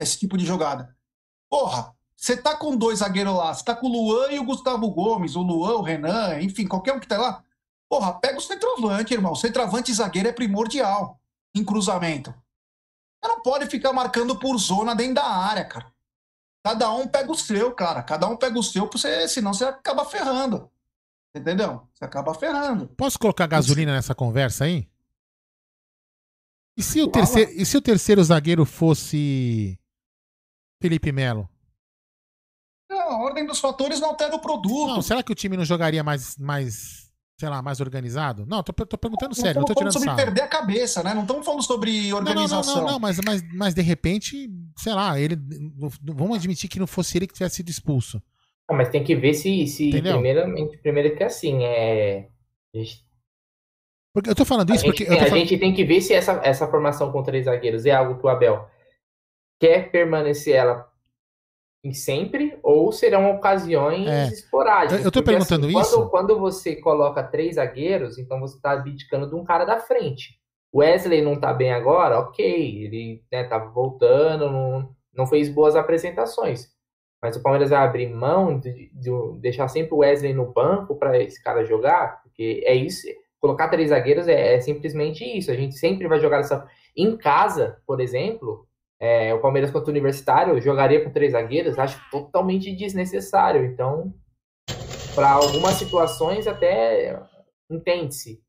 esse 0.00 0.18
tipo 0.18 0.36
de 0.36 0.44
jogada. 0.44 0.94
Porra, 1.48 1.94
você 2.16 2.36
tá 2.36 2.56
com 2.56 2.76
dois 2.76 3.00
zagueiros 3.00 3.34
lá, 3.34 3.52
você 3.52 3.64
tá 3.64 3.74
com 3.74 3.86
o 3.86 3.90
Luan 3.90 4.30
e 4.30 4.38
o 4.38 4.44
Gustavo 4.44 4.90
Gomes, 4.90 5.36
o 5.36 5.42
Luan, 5.42 5.76
o 5.78 5.82
Renan, 5.82 6.40
enfim, 6.40 6.66
qualquer 6.66 6.92
um 6.92 7.00
que 7.00 7.06
tá 7.06 7.18
lá. 7.18 7.42
Porra, 7.88 8.14
pega 8.14 8.38
o 8.38 8.40
centroavante, 8.40 9.12
irmão. 9.12 9.34
Centroavante 9.34 9.90
e 9.90 9.94
zagueiro 9.94 10.28
é 10.28 10.32
primordial 10.32 11.20
em 11.54 11.64
cruzamento. 11.64 12.32
Você 13.22 13.28
não 13.28 13.42
pode 13.42 13.66
ficar 13.66 13.92
marcando 13.92 14.38
por 14.38 14.56
zona 14.56 14.94
dentro 14.94 15.16
da 15.16 15.26
área, 15.26 15.64
cara. 15.64 15.91
Cada 16.64 16.92
um 16.92 17.08
pega 17.08 17.30
o 17.30 17.34
seu, 17.34 17.74
cara. 17.74 18.02
Cada 18.02 18.28
um 18.28 18.36
pega 18.36 18.58
o 18.58 18.62
seu, 18.62 18.88
você, 18.88 19.26
senão 19.26 19.52
você 19.52 19.64
acaba 19.64 20.04
ferrando. 20.04 20.70
Entendeu? 21.34 21.88
Você 21.92 22.04
acaba 22.04 22.34
ferrando. 22.34 22.88
Posso 22.88 23.18
colocar 23.18 23.46
gasolina 23.46 23.92
nessa 23.92 24.14
conversa 24.14 24.64
aí? 24.64 24.88
E 26.76 26.82
se 26.82 27.02
o, 27.02 27.08
terceiro, 27.08 27.50
e 27.50 27.66
se 27.66 27.76
o 27.76 27.82
terceiro 27.82 28.22
zagueiro 28.22 28.64
fosse 28.64 29.78
Felipe 30.80 31.12
Melo? 31.12 31.48
a 32.90 33.16
ordem 33.16 33.46
dos 33.46 33.58
fatores 33.58 34.00
não 34.00 34.10
altera 34.10 34.34
o 34.34 34.40
produto. 34.40 34.88
Não, 34.88 35.02
será 35.02 35.22
que 35.22 35.32
o 35.32 35.34
time 35.34 35.56
não 35.56 35.64
jogaria 35.64 36.02
mais, 36.02 36.36
mais 36.36 37.11
sei 37.42 37.48
lá, 37.48 37.60
mais 37.60 37.80
organizado? 37.80 38.46
Não, 38.46 38.62
tô, 38.62 38.72
tô 38.72 38.96
perguntando 38.96 39.34
sério, 39.34 39.58
não 39.58 39.66
tô 39.66 39.74
tirando 39.74 39.92
sobre 39.92 40.06
sal. 40.06 40.16
perder 40.16 40.42
a 40.42 40.46
cabeça, 40.46 41.02
né? 41.02 41.12
Não 41.12 41.22
estamos 41.22 41.44
falando 41.44 41.64
sobre 41.64 42.12
organização. 42.14 42.62
Não, 42.62 42.74
não, 42.74 42.82
não, 42.82 42.92
não, 42.92 43.00
mas, 43.00 43.18
mas, 43.18 43.42
mas 43.52 43.74
de 43.74 43.82
repente, 43.82 44.48
sei 44.78 44.94
lá, 44.94 45.18
ele. 45.18 45.36
Vamos 46.00 46.38
admitir 46.38 46.68
que 46.68 46.78
não 46.78 46.86
fosse 46.86 47.18
ele 47.18 47.26
que 47.26 47.34
tivesse 47.34 47.56
sido 47.56 47.68
expulso. 47.68 48.22
Mas 48.70 48.90
tem 48.90 49.02
que 49.02 49.16
ver 49.16 49.34
se, 49.34 49.66
se 49.66 49.90
primeiramente, 49.90 50.78
primeiro 50.78 51.16
que 51.16 51.24
assim, 51.24 51.64
é. 51.64 52.28
Porque 54.14 54.30
eu 54.30 54.36
tô 54.36 54.44
falando 54.44 54.72
isso 54.72 54.84
a 54.84 54.86
porque. 54.86 55.04
Gente, 55.04 55.14
a 55.14 55.26
falando... 55.26 55.38
gente 55.40 55.58
tem 55.58 55.74
que 55.74 55.84
ver 55.84 56.00
se 56.00 56.14
essa, 56.14 56.40
essa 56.44 56.68
formação 56.68 57.10
com 57.10 57.24
três 57.24 57.46
zagueiros 57.46 57.84
é 57.86 57.90
algo 57.90 58.20
que 58.20 58.24
o 58.24 58.28
Abel 58.28 58.70
quer 59.60 59.90
permanecer 59.90 60.54
ela 60.54 60.88
em 61.84 61.92
sempre 61.92 62.51
ou 62.72 62.92
serão 62.92 63.30
ocasiões 63.30 64.08
é. 64.08 64.28
esporádicas. 64.28 65.04
Eu 65.04 65.12
tô 65.12 65.20
porque, 65.20 65.32
perguntando 65.32 65.66
assim, 65.66 65.78
isso. 65.78 65.96
Quando, 65.96 66.10
quando, 66.10 66.38
você 66.40 66.76
coloca 66.76 67.22
três 67.22 67.56
zagueiros, 67.56 68.18
então 68.18 68.40
você 68.40 68.60
tá 68.60 68.72
abdicando 68.72 69.28
de 69.28 69.34
um 69.34 69.44
cara 69.44 69.64
da 69.64 69.78
frente. 69.78 70.40
O 70.72 70.78
Wesley 70.78 71.22
não 71.22 71.38
tá 71.38 71.52
bem 71.52 71.72
agora, 71.72 72.18
ok, 72.18 72.44
ele 72.84 73.22
né, 73.30 73.44
tá 73.44 73.58
voltando, 73.58 74.50
não, 74.50 74.88
não 75.14 75.26
fez 75.26 75.48
boas 75.48 75.76
apresentações. 75.76 76.68
Mas 77.22 77.36
o 77.36 77.42
Palmeiras 77.42 77.70
vai 77.70 77.78
abrir 77.78 78.08
mão 78.08 78.58
de, 78.58 78.90
de 78.92 79.10
deixar 79.38 79.68
sempre 79.68 79.94
o 79.94 79.98
Wesley 79.98 80.32
no 80.32 80.50
banco 80.50 80.96
para 80.96 81.16
esse 81.22 81.40
cara 81.42 81.64
jogar, 81.64 82.22
porque 82.22 82.62
é 82.64 82.74
isso. 82.74 83.06
Colocar 83.38 83.68
três 83.68 83.90
zagueiros 83.90 84.26
é, 84.26 84.54
é 84.54 84.60
simplesmente 84.60 85.24
isso. 85.24 85.50
A 85.50 85.54
gente 85.54 85.76
sempre 85.76 86.08
vai 86.08 86.18
jogar 86.18 86.40
essa. 86.40 86.66
Em 86.96 87.16
casa, 87.16 87.78
por 87.86 88.00
exemplo, 88.00 88.66
é, 89.02 89.34
o 89.34 89.40
Palmeiras 89.40 89.72
contra 89.72 89.88
o 89.88 89.90
Universitário 89.90 90.60
jogaria 90.60 91.02
com 91.02 91.10
três 91.10 91.32
zagueiros, 91.32 91.76
acho 91.76 92.00
totalmente 92.08 92.70
desnecessário. 92.72 93.64
Então, 93.64 94.14
para 95.12 95.32
algumas 95.32 95.74
situações 95.74 96.46
até 96.46 97.20
entende-se. 97.68 98.40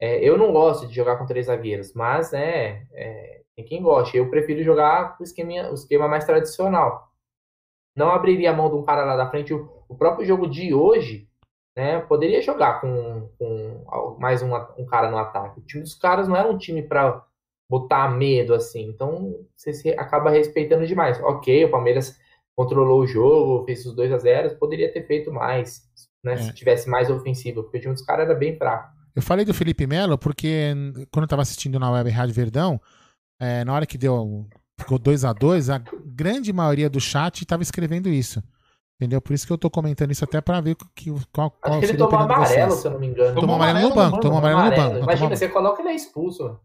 É, 0.00 0.18
eu 0.18 0.36
não 0.36 0.52
gosto 0.52 0.88
de 0.88 0.94
jogar 0.94 1.18
com 1.18 1.24
três 1.24 1.46
zagueiros, 1.46 1.94
mas 1.94 2.32
né, 2.32 2.84
é, 2.92 3.42
tem 3.54 3.64
quem 3.64 3.80
gosta. 3.80 4.16
Eu 4.16 4.28
prefiro 4.28 4.64
jogar 4.64 5.16
com 5.16 5.22
o 5.22 5.24
esquema, 5.24 5.70
o 5.70 5.74
esquema 5.74 6.08
mais 6.08 6.24
tradicional. 6.24 7.08
Não 7.96 8.10
abriria 8.10 8.50
a 8.50 8.56
mão 8.56 8.68
de 8.68 8.74
um 8.74 8.82
cara 8.82 9.04
lá 9.04 9.14
da 9.14 9.30
frente. 9.30 9.54
O, 9.54 9.84
o 9.88 9.94
próprio 9.94 10.26
jogo 10.26 10.48
de 10.48 10.74
hoje, 10.74 11.28
né, 11.76 12.00
poderia 12.00 12.42
jogar 12.42 12.80
com, 12.80 13.30
com 13.38 14.16
mais 14.18 14.42
um, 14.42 14.52
um 14.76 14.84
cara 14.84 15.08
no 15.08 15.18
ataque. 15.18 15.60
O 15.60 15.64
time 15.64 15.84
dos 15.84 15.94
caras 15.94 16.26
não 16.26 16.34
era 16.34 16.50
um 16.50 16.58
time 16.58 16.82
para 16.82 17.24
botar 17.68 18.08
medo, 18.10 18.54
assim. 18.54 18.88
Então, 18.88 19.34
você 19.56 19.72
se 19.72 19.90
acaba 19.90 20.30
respeitando 20.30 20.86
demais. 20.86 21.20
Ok, 21.22 21.64
o 21.64 21.70
Palmeiras 21.70 22.18
controlou 22.54 23.00
o 23.00 23.06
jogo, 23.06 23.64
fez 23.64 23.84
os 23.86 23.94
2 23.94 24.12
a 24.12 24.18
0 24.18 24.56
poderia 24.58 24.92
ter 24.92 25.06
feito 25.06 25.32
mais, 25.32 25.82
né? 26.22 26.34
É. 26.34 26.36
Se 26.36 26.54
tivesse 26.54 26.88
mais 26.88 27.10
ofensivo, 27.10 27.62
porque 27.62 27.78
o 27.78 27.80
time 27.80 27.94
dos 27.94 28.04
caras 28.04 28.28
era 28.28 28.38
bem 28.38 28.56
fraco. 28.56 28.92
Eu 29.14 29.22
falei 29.22 29.44
do 29.44 29.54
Felipe 29.54 29.86
Melo 29.86 30.16
porque 30.16 30.74
quando 31.10 31.24
eu 31.24 31.28
tava 31.28 31.42
assistindo 31.42 31.78
na 31.78 31.90
Web 31.90 32.10
Rádio 32.10 32.34
Verdão, 32.34 32.80
é, 33.40 33.64
na 33.64 33.74
hora 33.74 33.86
que 33.86 33.98
deu 33.98 34.46
ficou 34.80 34.98
2 34.98 35.24
a 35.24 35.32
2 35.32 35.70
a 35.70 35.82
grande 36.04 36.52
maioria 36.52 36.88
do 36.88 37.00
chat 37.00 37.42
estava 37.42 37.62
escrevendo 37.62 38.08
isso. 38.08 38.42
Entendeu? 39.00 39.20
Por 39.20 39.32
isso 39.32 39.46
que 39.46 39.52
eu 39.52 39.58
tô 39.58 39.68
comentando 39.68 40.12
isso 40.12 40.24
até 40.24 40.40
pra 40.40 40.60
ver 40.60 40.76
que, 40.94 41.10
qual, 41.32 41.50
qual 41.50 41.74
Acho 41.74 41.80
que 41.80 41.86
ele 41.86 41.98
tomou 41.98 42.20
amarelo, 42.20 42.70
se 42.72 42.86
eu 42.86 42.92
não 42.92 43.00
me 43.00 43.08
engano. 43.08 43.40
Tomou 43.40 43.56
amarelo 43.56 43.88
no 43.88 43.94
banco, 43.94 44.20
tomou 44.20 44.38
amarelo 44.38 44.62
no 44.62 44.70
banco. 44.70 44.96
Imagina, 44.98 45.16
Tomou- 45.16 45.36
você 45.36 45.48
coloca 45.48 45.82
ele 45.82 45.88
é 45.88 45.94
expulso. 45.94 46.60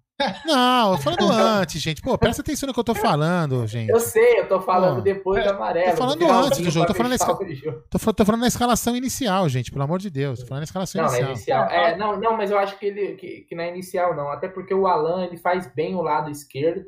Não, 0.46 0.92
eu 0.92 0.98
tô 0.98 1.04
falando 1.04 1.32
antes, 1.32 1.80
gente. 1.82 2.02
Pô, 2.02 2.18
presta 2.18 2.42
atenção 2.42 2.68
no 2.68 2.74
que 2.74 2.80
eu 2.80 2.84
tô 2.84 2.96
falando, 2.96 3.66
gente. 3.68 3.90
Eu 3.90 4.00
sei, 4.00 4.40
eu 4.40 4.48
tô 4.48 4.60
falando 4.60 4.96
Pô, 4.96 5.02
depois 5.02 5.44
do 5.44 5.50
amarelo. 5.52 5.92
tô 5.92 5.98
falando 5.98 6.32
antes 6.32 6.60
do 6.60 6.72
jogo, 6.72 6.88
tô 6.88 6.94
falando 6.96 7.18
jogo. 7.56 7.84
Tô, 7.90 8.14
tô 8.14 8.26
falando 8.26 8.42
na 8.42 8.48
escalação 8.48 8.96
inicial, 8.96 9.48
gente, 9.48 9.72
pelo 9.72 9.84
amor 9.84 10.00
de 10.00 10.10
Deus. 10.10 10.40
Tô 10.40 10.48
falando 10.48 10.62
na 10.62 10.66
escalação 10.66 11.04
Não, 11.04 11.12
na 11.12 11.20
inicial. 11.20 11.66
inicial. 11.66 11.70
É, 11.70 11.96
não, 11.96 12.20
não, 12.20 12.36
mas 12.36 12.50
eu 12.50 12.58
acho 12.58 12.78
que 12.80 12.88
ele 12.88 13.16
que, 13.16 13.42
que 13.42 13.56
na 13.56 13.68
inicial 13.68 14.16
não. 14.16 14.30
Até 14.32 14.48
porque 14.48 14.74
o 14.74 14.88
Alan 14.88 15.26
ele 15.26 15.38
faz 15.38 15.72
bem 15.74 15.96
o 15.96 16.02
lado 16.02 16.32
esquerdo, 16.32 16.86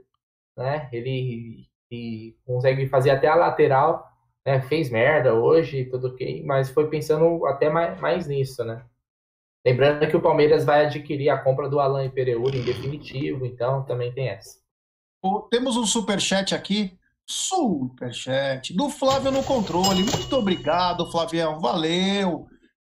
né? 0.57 0.89
Ele, 0.91 1.67
ele 1.91 2.35
consegue 2.45 2.87
fazer 2.87 3.11
até 3.11 3.27
a 3.27 3.35
lateral, 3.35 4.07
né? 4.45 4.59
Fez 4.61 4.89
merda 4.89 5.35
hoje, 5.35 5.85
tudo 5.85 6.07
ok, 6.07 6.43
mas 6.45 6.71
foi 6.71 6.89
pensando 6.89 7.45
até 7.45 7.69
mais, 7.69 7.99
mais 8.01 8.27
nisso, 8.27 8.63
né? 8.63 8.83
Lembrando 9.65 10.07
que 10.09 10.15
o 10.15 10.21
Palmeiras 10.21 10.63
vai 10.63 10.85
adquirir 10.85 11.29
a 11.29 11.37
compra 11.37 11.69
do 11.69 11.79
Alan 11.79 12.05
e 12.05 12.09
Pereira 12.09 12.55
em 12.55 12.63
definitivo, 12.63 13.45
então 13.45 13.83
também 13.83 14.11
tem 14.13 14.29
essa. 14.29 14.57
Temos 15.51 15.75
um 15.75 15.85
superchat 15.85 16.55
aqui. 16.55 16.97
Superchat 17.27 18.73
do 18.73 18.89
Flávio 18.89 19.31
no 19.31 19.43
controle. 19.43 20.03
Muito 20.03 20.35
obrigado, 20.35 21.11
Flavião. 21.11 21.59
Valeu. 21.59 22.47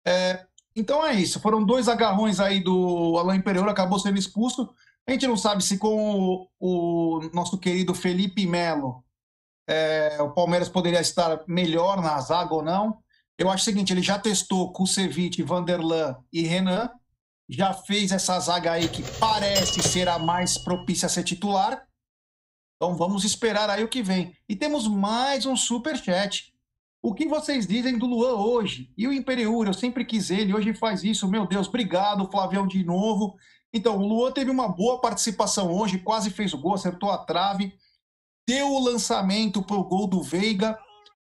É, 0.06 0.46
então 0.76 1.06
é 1.06 1.14
isso. 1.14 1.40
Foram 1.40 1.64
dois 1.64 1.88
agarrões 1.88 2.40
aí 2.40 2.60
do 2.60 3.18
Alain 3.18 3.42
Pereira, 3.42 3.72
acabou 3.72 4.00
sendo 4.00 4.18
expulso. 4.18 4.74
A 5.08 5.12
gente 5.12 5.28
não 5.28 5.38
sabe 5.38 5.64
se 5.64 5.78
com 5.78 5.96
o, 5.96 6.48
o 6.60 7.30
nosso 7.32 7.58
querido 7.60 7.94
Felipe 7.94 8.46
Melo 8.46 9.06
é, 9.68 10.22
o 10.22 10.32
Palmeiras 10.32 10.70
poderia 10.70 11.02
estar 11.02 11.44
melhor 11.48 12.02
na 12.02 12.20
zaga 12.20 12.54
ou 12.54 12.64
não. 12.64 13.00
Eu 13.38 13.50
acho 13.50 13.62
o 13.62 13.66
seguinte: 13.66 13.92
ele 13.94 14.02
já 14.02 14.18
testou 14.18 14.72
Kusevich, 14.72 15.42
Vanderlan 15.44 16.16
e 16.32 16.42
Renan. 16.42 16.90
Já 17.48 17.74
fez 17.74 18.12
essa 18.12 18.40
zaga 18.40 18.72
aí 18.72 18.90
que 18.90 19.04
parece 19.20 19.82
ser 19.84 20.10
a 20.10 20.18
mais 20.18 20.58
propícia 20.58 21.06
a 21.06 21.10
ser 21.10 21.24
titular. 21.24 21.86
Então 22.76 22.96
vamos 22.96 23.24
esperar 23.24 23.70
aí 23.70 23.84
o 23.84 23.88
que 23.88 24.02
vem. 24.02 24.36
E 24.50 24.56
temos 24.56 24.88
mais 24.88 25.46
um 25.46 25.56
super 25.56 25.96
chat. 25.96 26.54
O 27.02 27.14
que 27.14 27.28
vocês 27.28 27.68
dizem 27.68 28.00
do 28.00 28.08
Luan 28.08 28.34
hoje? 28.34 28.92
E 28.98 29.08
o 29.08 29.14
Imperiur, 29.14 29.68
eu 29.68 29.74
sempre 29.76 30.04
quis 30.04 30.32
ele, 30.32 30.56
hoje 30.56 30.74
faz 30.74 31.04
isso. 31.04 31.28
Meu 31.28 31.46
Deus, 31.46 31.68
obrigado, 31.68 32.30
Flavião, 32.32 32.66
de 32.66 32.84
novo. 32.84 33.36
Então, 33.72 33.98
o 33.98 34.08
Luan 34.08 34.32
teve 34.32 34.50
uma 34.50 34.68
boa 34.68 35.00
participação 35.00 35.72
hoje, 35.72 36.00
quase 36.00 36.32
fez 36.32 36.52
o 36.52 36.58
gol, 36.58 36.74
acertou 36.74 37.12
a 37.12 37.18
trave, 37.20 37.74
deu 38.48 38.72
o 38.72 38.84
lançamento 38.84 39.62
para 39.62 39.76
o 39.76 39.84
gol 39.84 40.08
do 40.08 40.24
Veiga, 40.24 40.80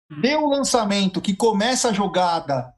deu 0.09 0.43
o 0.43 0.49
lançamento 0.49 1.21
que 1.21 1.35
começa 1.35 1.89
a 1.89 1.93
jogada, 1.93 2.73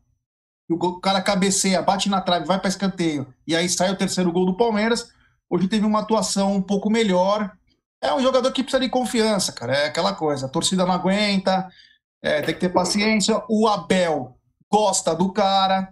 o 0.70 1.00
cara 1.00 1.22
cabeceia, 1.22 1.82
bate 1.82 2.10
na 2.10 2.22
trave, 2.22 2.46
vai 2.46 2.60
para 2.60 2.70
escanteio, 2.70 3.28
e 3.46 3.56
aí 3.56 3.68
sai 3.68 3.92
o 3.92 3.98
terceiro 3.98 4.32
gol 4.32 4.46
do 4.46 4.58
Palmeiras. 4.58 5.12
Hoje 5.50 5.68
teve 5.68 5.86
uma 5.86 6.00
atuação 6.00 6.54
um 6.54 6.62
pouco 6.62 6.90
melhor, 6.90 7.52
é 8.02 8.14
um 8.14 8.22
jogador 8.22 8.52
que 8.52 8.64
precisa 8.64 8.82
de 8.82 8.90
confiança, 8.90 9.52
cara. 9.52 9.74
É 9.74 9.86
aquela 9.88 10.16
coisa. 10.16 10.48
A 10.48 10.50
torcida 10.50 10.86
não 10.86 10.94
aguenta, 10.94 11.70
é, 12.24 12.42
tem 12.42 12.56
que 12.56 12.62
ter 12.62 12.70
paciência. 12.70 13.44
O 13.48 13.68
Abel 13.68 14.36
gosta 14.72 15.14
do 15.14 15.32
cara. 15.32 15.92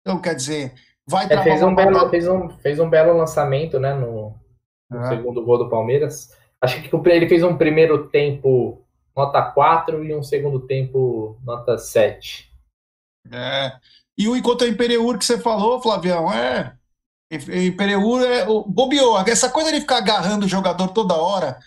Então, 0.00 0.20
quer 0.20 0.34
dizer, 0.34 0.74
vai 1.06 1.26
É, 1.26 1.42
fez, 1.42 1.62
um 1.62 1.68
uma 1.68 1.76
belo, 1.76 2.08
fez, 2.08 2.28
um, 2.28 2.48
fez 2.48 2.78
um 2.78 2.88
belo 2.88 3.16
lançamento, 3.16 3.78
né, 3.78 3.92
no, 3.92 4.34
no 4.90 5.04
É. 5.04 5.08
segundo 5.08 5.44
gol 5.44 5.58
do 5.58 5.68
Palmeiras. 5.68 6.34
Acho 6.62 6.80
que 6.80 6.96
ele 7.10 7.28
fez 7.28 7.42
um 7.42 7.56
primeiro 7.56 8.08
tempo 8.08 8.82
nota 9.18 9.42
4 9.42 10.04
e 10.04 10.14
um 10.14 10.22
segundo 10.22 10.60
tempo 10.60 11.36
nota 11.44 11.76
7. 11.76 12.48
É. 13.30 13.72
E 14.16 14.26
o 14.28 14.36
enquanto 14.36 14.64
é 14.64 14.68
Imperiur 14.68 15.18
que 15.18 15.24
você 15.24 15.38
falou, 15.38 15.80
Flavião, 15.82 16.32
é. 16.32 16.72
Imperiur 17.30 18.22
é. 18.24 18.48
o- 18.48 18.64
Bobeou. 18.64 19.18
Essa 19.20 19.50
coisa 19.50 19.70
de 19.72 19.80
ficar 19.80 19.98
agarrando 19.98 20.46
o 20.46 20.48
jogador 20.48 20.88
toda 20.88 21.14
hora. 21.14 21.58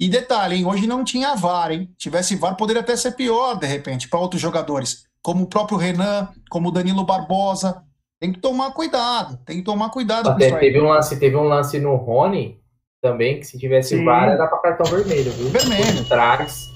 E 0.00 0.08
detalhe, 0.08 0.56
hein? 0.56 0.66
Hoje 0.66 0.86
não 0.86 1.04
tinha 1.04 1.34
VAR, 1.36 1.70
hein? 1.70 1.88
Tivesse 1.96 2.34
VAR, 2.34 2.56
poderia 2.56 2.82
até 2.82 2.96
ser 2.96 3.12
pior, 3.12 3.54
de 3.54 3.66
repente, 3.66 4.08
para 4.08 4.18
outros 4.18 4.42
jogadores. 4.42 5.04
Como 5.22 5.44
o 5.44 5.46
próprio 5.46 5.78
Renan, 5.78 6.28
como 6.50 6.68
o 6.68 6.72
Danilo 6.72 7.04
Barbosa. 7.04 7.84
Tem 8.20 8.32
que 8.32 8.40
tomar 8.40 8.72
cuidado. 8.72 9.36
Tem 9.44 9.58
que 9.58 9.62
tomar 9.64 9.90
cuidado 9.90 10.24
com 10.24 10.30
Até 10.32 10.46
aí. 10.52 10.58
teve 10.60 10.80
um 10.80 10.88
lance, 10.88 11.18
teve 11.18 11.36
um 11.36 11.44
lance 11.44 11.78
no 11.80 11.94
Rony 11.96 12.60
também, 13.00 13.38
que 13.40 13.46
se 13.46 13.58
tivesse 13.58 13.96
Sim. 13.96 14.04
VAR 14.04 14.28
era 14.28 14.46
para 14.46 14.58
cartão 14.58 14.86
vermelho, 14.90 15.30
viu? 15.32 15.48
Vermelho. 15.48 15.98
Por 15.98 16.08
trás. 16.08 16.71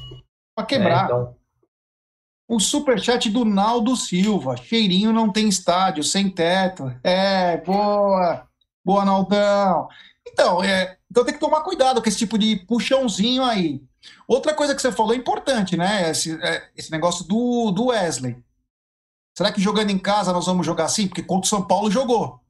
Pra 0.57 0.65
quebrar. 0.65 1.03
né, 1.03 1.05
então, 1.05 1.37
O 2.49 2.59
superchat 2.59 3.29
do 3.31 3.45
Naldo 3.45 3.95
Silva. 3.95 4.57
Cheirinho 4.57 5.13
não 5.13 5.31
tem 5.31 5.49
estádio, 5.49 6.03
sem 6.03 6.31
teto. 6.31 6.93
É, 7.05 7.59
boa. 7.59 8.49
Boa, 8.85 9.05
Naldão. 9.05 9.89
Então, 10.27 10.63
é, 10.65 10.97
então 11.11 11.25
tem 11.25 11.35
que 11.35 11.41
tomar 11.41 11.61
cuidado 11.63 12.01
com 12.03 12.09
esse 12.09 12.19
tipo 12.19 12.39
de 12.39 12.57
puxãozinho 12.57 13.45
aí. 13.45 13.83
Outra 14.27 14.55
coisa 14.55 14.75
que 14.75 14.81
você 14.81 14.91
falou 14.91 15.13
é 15.13 15.17
importante, 15.17 15.77
né? 15.77 16.11
Esse, 16.11 16.33
é, 16.43 16.71
esse 16.77 16.91
negócio 16.91 17.25
do, 17.27 17.71
do 17.71 17.87
Wesley. 17.87 18.43
Será 19.37 19.53
que 19.53 19.61
jogando 19.61 19.91
em 19.91 19.99
casa 19.99 20.33
nós 20.33 20.47
vamos 20.47 20.65
jogar 20.65 20.85
assim? 20.85 21.07
Porque 21.09 21.23
contra 21.23 21.47
o 21.47 21.49
São 21.49 21.67
Paulo 21.67 21.91
jogou. 21.91 22.41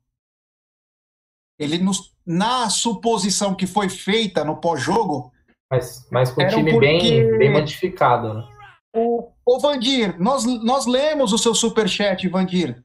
Ele, 1.58 1.78
nos, 1.78 2.14
na 2.24 2.68
suposição 2.68 3.54
que 3.54 3.66
foi 3.66 3.88
feita 3.88 4.44
no 4.44 4.58
pós-jogo, 4.60 5.32
mas, 5.70 6.08
mas 6.10 6.30
com 6.32 6.42
o 6.42 6.48
time 6.48 6.72
porque- 6.72 6.86
bem, 6.86 7.38
bem 7.38 7.52
modificado, 7.52 8.34
né? 8.34 8.48
O, 8.94 9.30
ô 9.44 9.58
Vandir, 9.58 10.18
nós, 10.18 10.44
nós 10.44 10.86
lemos 10.86 11.32
o 11.32 11.38
seu 11.38 11.54
superchat, 11.54 12.26
Vandir. 12.28 12.82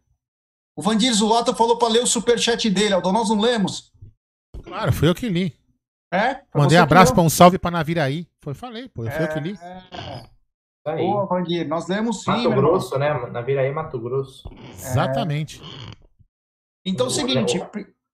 O 0.75 0.81
Vandir 0.81 1.13
Zulato 1.13 1.55
falou 1.55 1.77
para 1.77 1.87
ler 1.87 2.03
o 2.03 2.07
superchat 2.07 2.69
dele, 2.69 2.93
Aldo. 2.93 3.11
Nós 3.11 3.29
não 3.29 3.39
lemos. 3.39 3.93
Claro, 4.63 4.91
fui 4.91 5.07
eu 5.07 5.15
que 5.15 5.29
li. 5.29 5.55
É? 6.13 6.35
Foi 6.51 6.61
Mandei 6.61 6.77
abraço 6.77 7.13
pra 7.13 7.23
um 7.23 7.29
salve 7.29 7.57
pra 7.57 7.71
Naviraí. 7.71 8.27
Foi, 8.41 8.53
falei, 8.53 8.89
pô, 8.89 9.03
foi 9.09 9.23
eu 9.23 9.27
que 9.29 9.39
li. 9.39 9.57
É, 9.61 9.81
aí. 10.85 10.97
Boa, 10.97 11.25
Vandir. 11.25 11.65
Nós 11.67 11.87
lemos 11.87 12.23
sim, 12.23 12.31
Mato. 12.31 12.49
Grosso, 12.49 12.97
né? 12.97 13.13
Na 13.31 13.41
Viraí, 13.41 13.71
Mato 13.71 13.97
Grosso. 13.99 14.49
Exatamente. 14.73 15.61
Então 16.85 17.05
é 17.05 17.09
o 17.09 17.11
seguinte, 17.11 17.63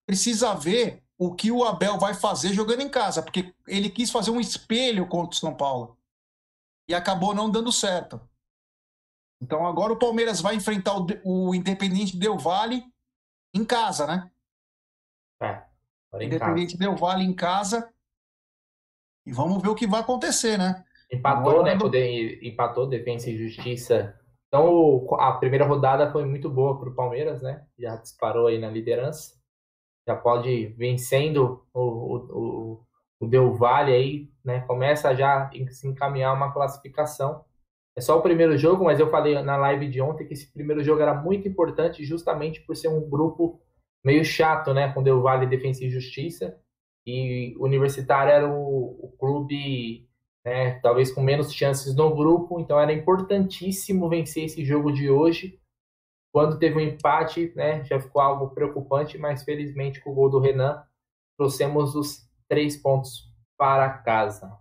precisa 0.06 0.54
ver 0.54 1.02
o 1.18 1.34
que 1.34 1.50
o 1.50 1.64
Abel 1.64 1.98
vai 1.98 2.14
fazer 2.14 2.52
jogando 2.52 2.80
em 2.80 2.88
casa, 2.88 3.22
porque 3.22 3.52
ele 3.66 3.90
quis 3.90 4.10
fazer 4.10 4.30
um 4.30 4.40
espelho 4.40 5.06
contra 5.08 5.34
o 5.34 5.38
São 5.38 5.54
Paulo. 5.54 5.98
E 6.88 6.94
acabou 6.94 7.34
não 7.34 7.50
dando 7.50 7.72
certo. 7.72 8.20
Então 9.42 9.66
agora 9.66 9.92
o 9.92 9.98
Palmeiras 9.98 10.40
vai 10.40 10.54
enfrentar 10.54 10.96
o, 10.96 11.06
o 11.24 11.54
Independente 11.54 12.16
Del 12.16 12.38
Vale 12.38 12.84
em 13.52 13.64
casa, 13.64 14.06
né? 14.06 14.30
É, 15.42 15.46
em 15.48 15.54
casa. 15.54 16.24
Independente 16.24 16.78
Del 16.78 16.96
Vale 16.96 17.24
em 17.24 17.34
casa. 17.34 17.92
E 19.26 19.32
vamos 19.32 19.60
ver 19.60 19.68
o 19.68 19.74
que 19.74 19.86
vai 19.86 20.00
acontecer, 20.00 20.56
né? 20.56 20.84
Empatou, 21.10 21.62
né? 21.62 21.76
Poder, 21.76 22.42
empatou 22.42 22.88
Defensa 22.88 23.28
e 23.28 23.36
Justiça. 23.36 24.18
Então, 24.46 25.06
a 25.18 25.32
primeira 25.32 25.66
rodada 25.66 26.10
foi 26.10 26.24
muito 26.24 26.48
boa 26.48 26.78
para 26.78 26.88
o 26.88 26.94
Palmeiras, 26.94 27.42
né? 27.42 27.66
Já 27.78 27.96
disparou 27.96 28.46
aí 28.46 28.58
na 28.58 28.70
liderança. 28.70 29.37
Já 30.08 30.16
pode 30.16 30.68
vencendo 30.68 31.62
o, 31.74 31.82
o, 31.82 32.80
o, 33.20 33.26
Del 33.28 33.52
Valle 33.54 33.92
aí, 33.92 34.30
né? 34.42 34.60
Começa 34.60 35.14
já 35.14 35.44
a 35.44 35.70
se 35.70 35.86
encaminhar 35.86 36.34
uma 36.34 36.50
classificação. 36.50 37.44
É 37.94 38.00
só 38.00 38.18
o 38.18 38.22
primeiro 38.22 38.56
jogo, 38.56 38.84
mas 38.84 38.98
eu 38.98 39.10
falei 39.10 39.34
na 39.42 39.58
live 39.58 39.86
de 39.86 40.00
ontem 40.00 40.26
que 40.26 40.32
esse 40.32 40.50
primeiro 40.50 40.82
jogo 40.82 41.02
era 41.02 41.12
muito 41.12 41.46
importante 41.46 42.02
justamente 42.06 42.62
por 42.62 42.74
ser 42.74 42.88
um 42.88 43.06
grupo 43.06 43.60
meio 44.02 44.24
chato, 44.24 44.72
né? 44.72 44.90
Com 44.94 45.02
Del 45.02 45.20
Valle, 45.20 45.46
Defensa 45.46 45.84
e 45.84 45.90
Justiça. 45.90 46.58
E 47.06 47.54
Universitário 47.58 48.32
era 48.32 48.48
o, 48.48 48.98
o 49.04 49.14
clube 49.18 50.08
né, 50.42 50.78
talvez 50.80 51.12
com 51.12 51.20
menos 51.20 51.52
chances 51.52 51.94
no 51.94 52.14
grupo, 52.16 52.58
então 52.58 52.80
era 52.80 52.92
importantíssimo 52.94 54.08
vencer 54.08 54.44
esse 54.44 54.64
jogo 54.64 54.90
de 54.90 55.10
hoje. 55.10 55.60
Quando 56.32 56.58
teve 56.58 56.76
um 56.76 56.80
empate, 56.80 57.52
né, 57.56 57.84
já 57.84 58.00
ficou 58.00 58.20
algo 58.20 58.50
preocupante, 58.50 59.16
mas 59.16 59.42
felizmente 59.42 60.00
com 60.00 60.10
o 60.10 60.14
gol 60.14 60.30
do 60.30 60.40
Renan, 60.40 60.84
trouxemos 61.38 61.94
os 61.94 62.28
três 62.48 62.76
pontos 62.76 63.28
para 63.56 63.98
casa. 63.98 64.56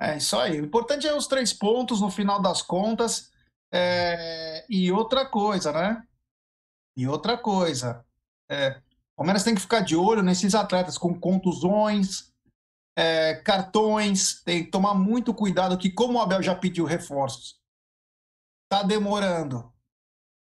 É 0.00 0.16
isso 0.16 0.38
aí. 0.38 0.60
O 0.60 0.64
importante 0.64 1.06
é 1.06 1.14
os 1.14 1.26
três 1.26 1.52
pontos 1.52 2.00
no 2.00 2.10
final 2.10 2.40
das 2.40 2.62
contas. 2.62 3.32
É, 3.72 4.64
E 4.68 4.92
outra 4.92 5.26
coisa, 5.26 5.72
né? 5.72 6.06
E 6.96 7.06
outra 7.06 7.36
coisa. 7.36 8.04
É... 8.50 8.80
O 9.12 9.18
Palmeiras 9.18 9.42
tem 9.42 9.54
que 9.54 9.60
ficar 9.60 9.80
de 9.80 9.96
olho 9.96 10.22
nesses 10.22 10.54
atletas 10.54 10.96
com 10.96 11.18
contusões, 11.18 12.32
é, 12.96 13.34
cartões. 13.34 14.40
Tem 14.44 14.64
que 14.64 14.70
tomar 14.70 14.94
muito 14.94 15.34
cuidado 15.34 15.76
que, 15.76 15.90
como 15.90 16.18
o 16.18 16.22
Abel 16.22 16.40
já 16.40 16.54
pediu 16.54 16.84
reforços, 16.84 17.60
tá 18.70 18.84
demorando. 18.84 19.72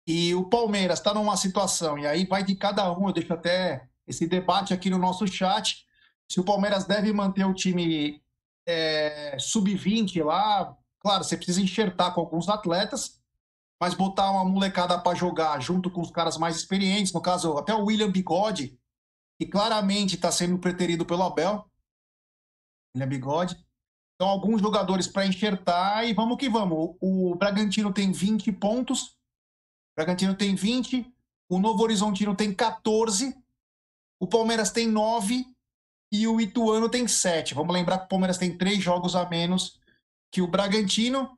E 0.08 0.34
o 0.34 0.46
Palmeiras 0.46 1.00
está 1.00 1.14
numa 1.14 1.36
situação, 1.36 2.00
e 2.00 2.08
aí 2.08 2.26
vai 2.26 2.42
de 2.42 2.56
cada 2.56 2.90
um. 2.98 3.08
Eu 3.08 3.14
deixo 3.14 3.34
até 3.34 3.90
esse 4.08 4.26
debate 4.26 4.74
aqui 4.74 4.90
no 4.90 4.98
nosso 4.98 5.28
chat. 5.28 5.86
Se 6.32 6.40
o 6.40 6.46
Palmeiras 6.46 6.86
deve 6.86 7.12
manter 7.12 7.46
o 7.46 7.54
time 7.54 8.24
é, 8.66 9.38
sub-20 9.38 10.24
lá, 10.24 10.78
claro, 11.02 11.26
você 11.26 11.36
precisa 11.36 11.62
enxertar 11.62 12.14
com 12.14 12.22
alguns 12.22 12.48
atletas, 12.48 13.22
mas 13.82 13.94
botar 13.94 14.32
uma 14.32 14.46
molecada 14.46 14.98
para 14.98 15.14
jogar 15.16 15.62
junto 15.62 15.92
com 15.92 16.02
os 16.02 16.10
caras 16.10 16.38
mais 16.38 16.56
experientes, 16.56 17.12
no 17.12 17.22
caso, 17.22 17.58
até 17.58 17.74
o 17.74 17.84
William 17.84 18.10
Bigode, 18.10 18.80
que 19.38 19.46
claramente 19.46 20.16
está 20.16 20.32
sendo 20.32 20.58
preterido 20.58 21.06
pelo 21.06 21.24
Abel. 21.24 21.70
William 22.96 23.10
Bigode. 23.10 23.68
Então, 24.16 24.30
alguns 24.30 24.62
jogadores 24.62 25.06
para 25.06 25.28
enxertar 25.28 26.08
e 26.08 26.14
vamos 26.14 26.38
que 26.38 26.50
vamos. 26.50 26.96
O 27.02 27.36
Bragantino 27.36 27.94
tem 27.94 28.12
20 28.12 28.54
pontos, 28.54 29.17
Bragantino 29.98 30.36
tem 30.36 30.54
20, 30.54 31.12
o 31.50 31.60
Novo 31.60 31.82
Horizontino 31.82 32.36
tem 32.36 32.54
14, 32.54 33.36
o 34.20 34.28
Palmeiras 34.28 34.72
tem 34.72 34.88
9 34.88 35.44
e 36.12 36.28
o 36.28 36.40
Ituano 36.40 36.88
tem 36.88 37.08
7. 37.08 37.56
Vamos 37.56 37.74
lembrar 37.74 37.98
que 37.98 38.06
o 38.06 38.10
Palmeiras 38.10 38.38
tem 38.38 38.56
3 38.56 38.82
jogos 38.82 39.16
a 39.16 39.28
menos 39.28 39.80
que 40.32 40.42
o 40.42 40.48
Bragantino 40.48 41.36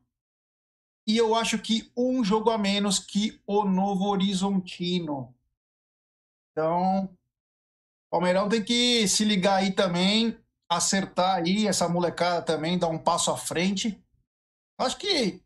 e 1.06 1.16
eu 1.16 1.34
acho 1.34 1.58
que 1.58 1.90
um 1.96 2.22
jogo 2.22 2.50
a 2.50 2.58
menos 2.58 2.98
que 2.98 3.40
o 3.46 3.64
Novo 3.64 4.04
Horizontino. 4.04 5.34
Então, 6.52 7.04
o 7.04 8.10
Palmeirão 8.10 8.48
tem 8.48 8.62
que 8.62 9.08
se 9.08 9.24
ligar 9.24 9.56
aí 9.56 9.72
também, 9.72 10.38
acertar 10.68 11.38
aí 11.38 11.66
essa 11.66 11.88
molecada 11.88 12.44
também, 12.44 12.78
dar 12.78 12.88
um 12.88 13.02
passo 13.02 13.30
à 13.30 13.36
frente. 13.36 14.00
Acho 14.78 14.98
que 14.98 15.42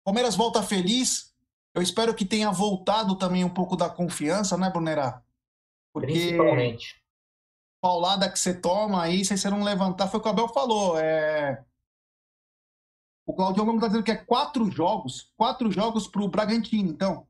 o 0.00 0.04
Palmeiras 0.06 0.36
volta 0.36 0.62
feliz. 0.62 1.33
Eu 1.74 1.82
espero 1.82 2.14
que 2.14 2.24
tenha 2.24 2.50
voltado 2.50 3.16
também 3.16 3.44
um 3.44 3.52
pouco 3.52 3.76
da 3.76 3.90
confiança, 3.90 4.56
né, 4.56 4.70
Brunerá? 4.70 5.22
Porque 5.92 6.12
Principalmente. 6.12 7.02
paulada 7.82 8.30
que 8.30 8.38
você 8.38 8.58
toma 8.58 9.02
aí, 9.02 9.24
se 9.24 9.36
você 9.36 9.50
não 9.50 9.62
levantar, 9.62 10.08
foi 10.08 10.20
o 10.20 10.22
que 10.22 10.28
o 10.28 10.32
Abel 10.32 10.48
falou. 10.48 10.98
É 10.98 11.64
o 13.26 13.32
Claudio 13.32 13.64
Gomes 13.64 13.78
está 13.78 13.88
dizendo 13.88 14.04
que 14.04 14.10
é 14.10 14.16
quatro 14.16 14.70
jogos, 14.70 15.32
quatro 15.36 15.70
jogos 15.70 16.06
para 16.06 16.22
o 16.22 16.28
Bragantino. 16.28 16.90
Então, 16.90 17.26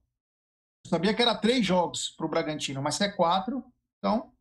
eu 0.85 0.91
sabia 0.91 1.15
que 1.15 1.23
era 1.23 1.37
três 1.37 1.65
jogos 1.65 2.11
para 2.11 2.27
o 2.27 2.29
Bragantino, 2.29 2.83
mas 2.83 2.97
se 2.97 3.05
é 3.05 3.09
quatro, 3.11 3.65
então, 3.99 4.33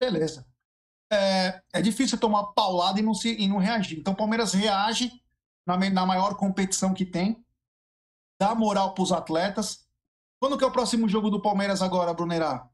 beleza. 0.00 0.46
É, 1.12 1.60
é 1.72 1.82
difícil 1.82 2.18
tomar 2.18 2.52
paulada 2.52 3.00
e 3.00 3.02
não, 3.02 3.14
se, 3.14 3.34
e 3.34 3.48
não 3.48 3.58
reagir. 3.58 3.98
Então, 3.98 4.12
o 4.12 4.16
Palmeiras 4.16 4.54
reage 4.54 5.12
na, 5.66 5.76
na 5.76 6.06
maior 6.06 6.36
competição 6.36 6.94
que 6.94 7.04
tem, 7.04 7.41
dá 8.40 8.54
moral 8.54 8.94
para 8.94 9.02
os 9.02 9.12
atletas. 9.12 9.86
Quando 10.40 10.58
que 10.58 10.64
é 10.64 10.66
o 10.66 10.72
próximo 10.72 11.08
jogo 11.08 11.30
do 11.30 11.40
Palmeiras 11.40 11.82
agora, 11.82 12.12
Brunerá? 12.12 12.68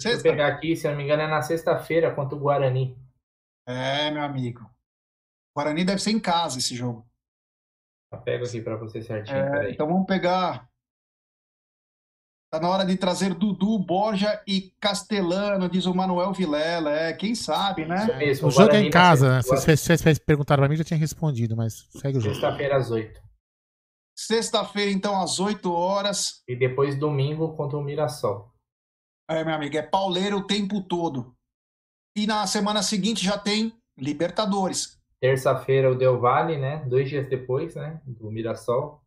Sexta? 0.00 0.22
Vou 0.22 0.32
pegar 0.32 0.48
aqui, 0.48 0.76
se 0.76 0.88
não 0.88 0.96
me 0.96 1.04
engano, 1.04 1.22
é 1.22 1.26
na 1.26 1.42
sexta-feira 1.42 2.14
contra 2.14 2.36
o 2.36 2.40
Guarani. 2.40 2.98
É, 3.66 4.10
meu 4.10 4.22
amigo. 4.22 4.60
O 4.60 5.60
Guarani 5.60 5.84
deve 5.84 6.02
ser 6.02 6.10
em 6.10 6.20
casa 6.20 6.58
esse 6.58 6.74
jogo. 6.74 7.06
Eu 8.12 8.20
pego 8.20 8.44
aqui 8.44 8.60
para 8.60 8.76
você 8.76 9.02
certinho. 9.02 9.36
É, 9.36 9.70
então 9.70 9.86
vamos 9.86 10.06
pegar. 10.06 10.68
Tá 12.52 12.60
na 12.60 12.68
hora 12.68 12.84
de 12.84 12.96
trazer 12.96 13.34
Dudu, 13.34 13.78
Borja 13.80 14.40
e 14.46 14.72
Castelano, 14.78 15.68
diz 15.68 15.86
o 15.86 15.94
Manuel 15.94 16.32
Vilela. 16.32 16.90
É, 16.90 17.12
quem 17.12 17.34
sabe, 17.34 17.84
né? 17.84 18.04
Isso 18.04 18.16
mesmo, 18.16 18.48
o, 18.48 18.50
jogo 18.52 18.74
é 18.74 18.80
em 18.80 18.90
casa. 18.90 19.42
Se 19.42 19.76
vocês 19.76 20.18
perguntaram 20.20 20.60
para 20.60 20.68
mim, 20.68 20.76
já 20.76 20.84
tinha 20.84 20.98
respondido, 20.98 21.56
mas 21.56 21.88
segue 21.90 22.18
o 22.18 22.20
jogo. 22.20 22.34
Sexta-feira 22.34 22.76
às 22.76 22.92
8. 22.92 23.23
Sexta-feira, 24.16 24.90
então, 24.90 25.20
às 25.20 25.40
8 25.40 25.72
horas. 25.72 26.42
E 26.48 26.54
depois 26.54 26.98
domingo 26.98 27.54
contra 27.56 27.76
o 27.76 27.82
Mirassol. 27.82 28.52
É, 29.28 29.42
meu 29.42 29.54
amigo, 29.54 29.76
é 29.76 29.82
pauleiro 29.82 30.38
o 30.38 30.46
tempo 30.46 30.82
todo. 30.82 31.34
E 32.16 32.26
na 32.26 32.46
semana 32.46 32.82
seguinte 32.82 33.24
já 33.24 33.36
tem 33.36 33.72
Libertadores. 33.96 34.98
Terça-feira 35.20 35.90
o 35.90 35.94
Del 35.94 36.20
Valle, 36.20 36.56
né? 36.56 36.84
Dois 36.86 37.08
dias 37.08 37.28
depois, 37.28 37.74
né? 37.74 38.00
Do 38.04 38.30
Mirassol. 38.30 39.00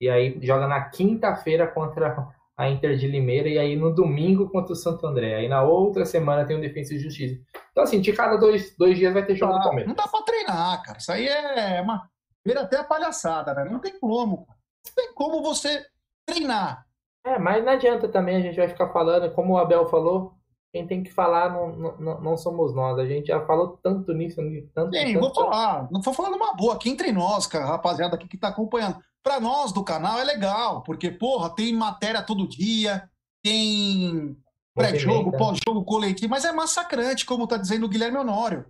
E 0.00 0.08
aí 0.08 0.38
joga 0.42 0.66
na 0.66 0.90
quinta-feira 0.90 1.66
contra 1.66 2.32
a 2.56 2.68
Inter 2.68 2.96
de 2.96 3.06
Limeira 3.06 3.48
e 3.48 3.58
aí 3.58 3.76
no 3.76 3.94
domingo 3.94 4.48
contra 4.48 4.72
o 4.72 4.76
Santo 4.76 5.06
André. 5.06 5.36
Aí 5.36 5.48
na 5.48 5.62
outra 5.62 6.04
semana 6.04 6.44
tem 6.44 6.56
o 6.56 6.60
Defesa 6.60 6.94
e 6.94 6.98
Justiça. 6.98 7.40
Então, 7.70 7.84
assim, 7.84 8.00
de 8.00 8.12
cada 8.12 8.36
dois, 8.36 8.76
dois 8.76 8.96
dias 8.96 9.12
vai 9.12 9.24
ter 9.24 9.36
jogo 9.36 9.54
ah, 9.54 9.58
do 9.58 9.62
Palmeiras. 9.64 9.88
Não 9.88 9.94
dá 9.94 10.08
pra 10.08 10.22
treinar, 10.22 10.82
cara. 10.82 10.98
Isso 10.98 11.12
aí 11.12 11.26
é 11.26 11.80
uma. 11.80 12.08
Vira 12.44 12.62
até 12.62 12.78
a 12.78 12.84
palhaçada, 12.84 13.54
né? 13.54 13.64
Não 13.64 13.80
tem 13.80 13.98
como. 13.98 14.46
Não 14.86 14.94
tem 14.94 15.14
como 15.14 15.42
você 15.42 15.84
treinar. 16.26 16.86
É, 17.24 17.38
mas 17.38 17.64
não 17.64 17.72
adianta 17.72 18.08
também 18.08 18.36
a 18.36 18.40
gente 18.40 18.56
vai 18.56 18.68
ficar 18.68 18.92
falando, 18.92 19.32
como 19.32 19.54
o 19.54 19.58
Abel 19.58 19.86
falou, 19.86 20.34
quem 20.74 20.86
tem 20.86 21.02
que 21.02 21.10
falar 21.10 21.50
não, 21.50 21.96
não, 21.98 22.20
não 22.20 22.36
somos 22.36 22.74
nós. 22.74 22.98
A 22.98 23.06
gente 23.06 23.28
já 23.28 23.46
falou 23.46 23.78
tanto 23.82 24.12
nisso, 24.12 24.36
tanto. 24.74 24.94
Sim, 24.94 25.14
tanto, 25.14 25.20
vou 25.20 25.34
falar. 25.34 25.88
Não 25.90 26.02
vou 26.02 26.12
falando 26.12 26.34
uma 26.34 26.54
boa 26.54 26.74
aqui 26.74 26.90
entre 26.90 27.12
nós, 27.12 27.46
cara, 27.46 27.64
rapaziada 27.64 28.16
aqui 28.16 28.28
que 28.28 28.36
tá 28.36 28.48
acompanhando. 28.48 28.98
Para 29.22 29.40
nós 29.40 29.72
do 29.72 29.82
canal 29.82 30.18
é 30.18 30.24
legal, 30.24 30.82
porque, 30.82 31.10
porra, 31.10 31.48
tem 31.48 31.72
matéria 31.72 32.20
todo 32.20 32.46
dia, 32.46 33.08
tem 33.42 34.36
pré-jogo, 34.74 35.32
pós-jogo 35.32 35.84
coletivo, 35.84 36.30
mas 36.30 36.44
é 36.44 36.52
massacrante, 36.52 37.24
como 37.24 37.46
tá 37.46 37.56
dizendo 37.56 37.86
o 37.86 37.88
Guilherme 37.88 38.18
Honório. 38.18 38.66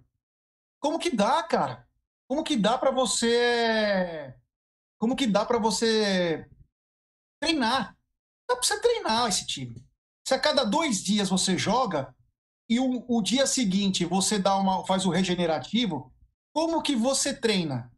Como 0.79 0.99
que 0.99 1.11
dá, 1.11 1.43
cara? 1.43 1.87
Como 2.35 2.43
que 2.43 2.57
dá 2.57 2.77
para 2.77 2.91
você. 2.91 4.35
Como 4.99 5.15
que 5.15 5.25
dá 5.25 5.47
para 5.47 5.57
você 5.57 6.51
treinar? 7.41 7.97
Dá 8.49 8.57
pra 8.57 8.65
você 8.65 8.81
treinar 8.81 9.29
esse 9.29 9.47
time. 9.47 9.87
Se 10.27 10.35
a 10.35 10.41
cada 10.41 10.65
dois 10.65 11.01
dias 11.05 11.29
você 11.29 11.57
joga 11.57 12.13
e 12.69 12.81
o, 12.81 13.05
o 13.07 13.23
dia 13.23 13.47
seguinte 13.47 14.05
você 14.05 14.37
dá 14.37 14.57
uma, 14.57 14.85
faz 14.85 15.07
o 15.07 15.11
regenerativo, 15.11 16.13
como 16.53 16.83
que 16.83 16.97
você 16.97 17.33
treina? 17.33 17.93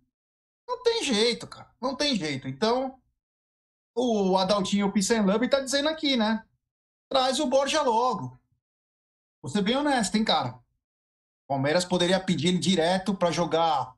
Não 0.69 0.83
tem 0.83 1.03
jeito, 1.03 1.47
cara. 1.47 1.75
Não 1.81 1.97
tem 1.97 2.15
jeito. 2.15 2.47
Então, 2.47 3.01
o 3.95 4.37
Adaltinho 4.37 4.93
Pissenlub 4.93 5.49
tá 5.49 5.61
dizendo 5.61 5.89
aqui, 5.89 6.15
né? 6.15 6.45
Traz 7.11 7.41
o 7.41 7.47
Borja 7.47 7.81
logo. 7.81 8.39
Vou 9.41 9.51
ser 9.51 9.63
bem 9.63 9.79
honesto, 9.79 10.15
hein, 10.15 10.25
cara? 10.27 10.61
Palmeiras 11.49 11.87
poderia 11.87 12.21
pedir 12.21 12.49
ele 12.49 12.59
direto 12.59 13.15
para 13.15 13.31
jogar 13.31 13.96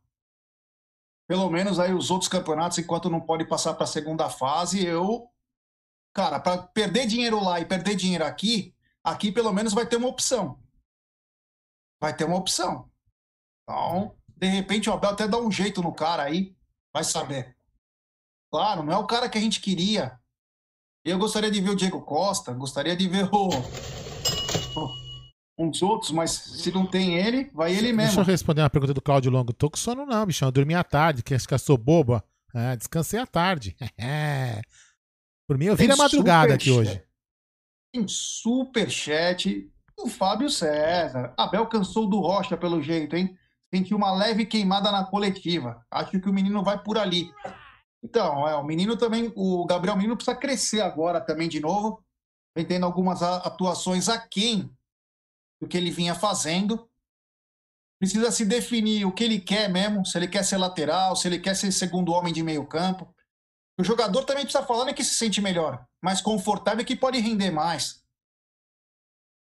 pelo 1.29 1.51
menos 1.51 1.79
aí 1.79 1.93
os 1.93 2.11
outros 2.11 2.29
campeonatos 2.29 2.79
enquanto 2.79 3.11
não 3.11 3.20
pode 3.20 3.45
passar 3.45 3.74
para 3.74 3.85
a 3.85 3.87
segunda 3.87 4.31
fase. 4.31 4.85
Eu 4.85 5.31
cara, 6.14 6.41
para 6.41 6.62
perder 6.62 7.07
dinheiro 7.07 7.39
lá 7.41 7.61
e 7.61 7.66
perder 7.66 7.95
dinheiro 7.95 8.24
aqui, 8.24 8.74
aqui 9.05 9.31
pelo 9.31 9.53
menos 9.53 9.74
vai 9.74 9.87
ter 9.87 9.97
uma 9.97 10.09
opção. 10.09 10.59
Vai 12.01 12.16
ter 12.16 12.24
uma 12.24 12.37
opção. 12.37 12.91
Então, 13.62 14.16
de 14.37 14.47
repente 14.47 14.89
o 14.89 14.93
Abel 14.93 15.11
até 15.11 15.29
dá 15.29 15.39
um 15.39 15.53
jeito 15.53 15.83
no 15.83 15.93
cara 15.93 16.24
aí, 16.24 16.57
vai 16.93 17.05
saber. 17.05 17.57
Claro, 18.51 18.83
não 18.83 18.93
é 18.93 18.97
o 18.97 19.07
cara 19.07 19.29
que 19.29 19.37
a 19.37 19.41
gente 19.41 19.61
queria. 19.61 20.18
Eu 21.05 21.18
gostaria 21.18 21.51
de 21.51 21.61
ver 21.61 21.70
o 21.70 21.76
Diego 21.76 22.03
Costa, 22.03 22.55
gostaria 22.55 22.97
de 22.97 23.07
ver 23.07 23.29
o, 23.33 23.49
uns 25.59 25.82
outros, 25.82 26.12
mas 26.12 26.30
se 26.30 26.70
não 26.70 26.86
tem 26.86 27.18
ele, 27.18 27.50
vai 27.52 27.72
ele 27.72 27.92
mesmo. 27.92 28.14
Deixa 28.14 28.20
eu 28.20 28.24
responder 28.24 28.62
uma 28.62 28.70
pergunta 28.70 28.94
do 28.94 29.02
Claudio 29.02 29.30
Longo. 29.30 29.52
Tô 29.52 29.68
com 29.68 29.76
sono 29.76 30.06
não, 30.06 30.24
bichão. 30.24 30.48
Eu 30.48 30.52
dormi 30.52 30.74
à 30.74 30.84
tarde, 30.84 31.22
que 31.22 31.34
acho 31.34 31.48
que 31.48 31.54
eu 31.54 31.59
sou 31.59 31.76
boba. 31.76 32.22
É, 32.54 32.76
descansei 32.76 33.18
à 33.18 33.26
tarde. 33.26 33.76
É. 33.98 34.61
Por 35.48 35.56
mim, 35.59 35.64
eu 35.64 35.76
vi 35.76 35.90
a 35.90 35.96
madrugada 35.96 36.54
aqui 36.54 36.66
chat. 36.66 36.78
hoje. 36.78 37.02
Tem 37.92 38.06
superchat 38.06 39.66
do 39.96 40.06
Fábio 40.06 40.50
César. 40.50 41.32
Abel 41.36 41.66
cansou 41.66 42.06
do 42.06 42.20
Rocha, 42.20 42.56
pelo 42.56 42.82
jeito, 42.82 43.16
hein? 43.16 43.36
Sentiu 43.74 43.96
uma 43.96 44.12
leve 44.12 44.44
queimada 44.44 44.92
na 44.92 45.04
coletiva. 45.04 45.82
Acho 45.90 46.20
que 46.20 46.28
o 46.28 46.32
menino 46.32 46.62
vai 46.62 46.82
por 46.82 46.98
ali. 46.98 47.32
Então, 48.02 48.46
é, 48.46 48.54
o 48.56 48.62
menino 48.62 48.96
também, 48.96 49.32
o 49.34 49.64
Gabriel 49.66 49.96
Menino 49.96 50.16
precisa 50.16 50.36
crescer 50.36 50.82
agora 50.82 51.20
também 51.20 51.48
de 51.48 51.61
novo. 51.61 52.04
Vem 52.54 52.64
tendo 52.64 52.84
algumas 52.84 53.22
atuações 53.22 54.09
aquém 54.09 54.70
do 55.61 55.68
que 55.68 55.76
ele 55.76 55.90
vinha 55.90 56.14
fazendo. 56.14 56.88
Precisa 57.98 58.30
se 58.30 58.44
definir 58.44 59.04
o 59.04 59.12
que 59.12 59.24
ele 59.24 59.40
quer 59.40 59.68
mesmo, 59.68 60.06
se 60.06 60.16
ele 60.16 60.28
quer 60.28 60.44
ser 60.44 60.56
lateral, 60.56 61.16
se 61.16 61.26
ele 61.26 61.38
quer 61.38 61.54
ser 61.54 61.72
segundo 61.72 62.12
homem 62.12 62.32
de 62.32 62.42
meio 62.42 62.66
campo. 62.66 63.12
O 63.78 63.84
jogador 63.84 64.24
também 64.24 64.44
precisa 64.44 64.66
falar 64.66 64.84
né, 64.84 64.92
que 64.92 65.04
se 65.04 65.14
sente 65.14 65.40
melhor, 65.40 65.84
mais 66.02 66.20
confortável 66.20 66.82
e 66.82 66.84
que 66.84 66.96
pode 66.96 67.18
render 67.18 67.50
mais. 67.50 68.02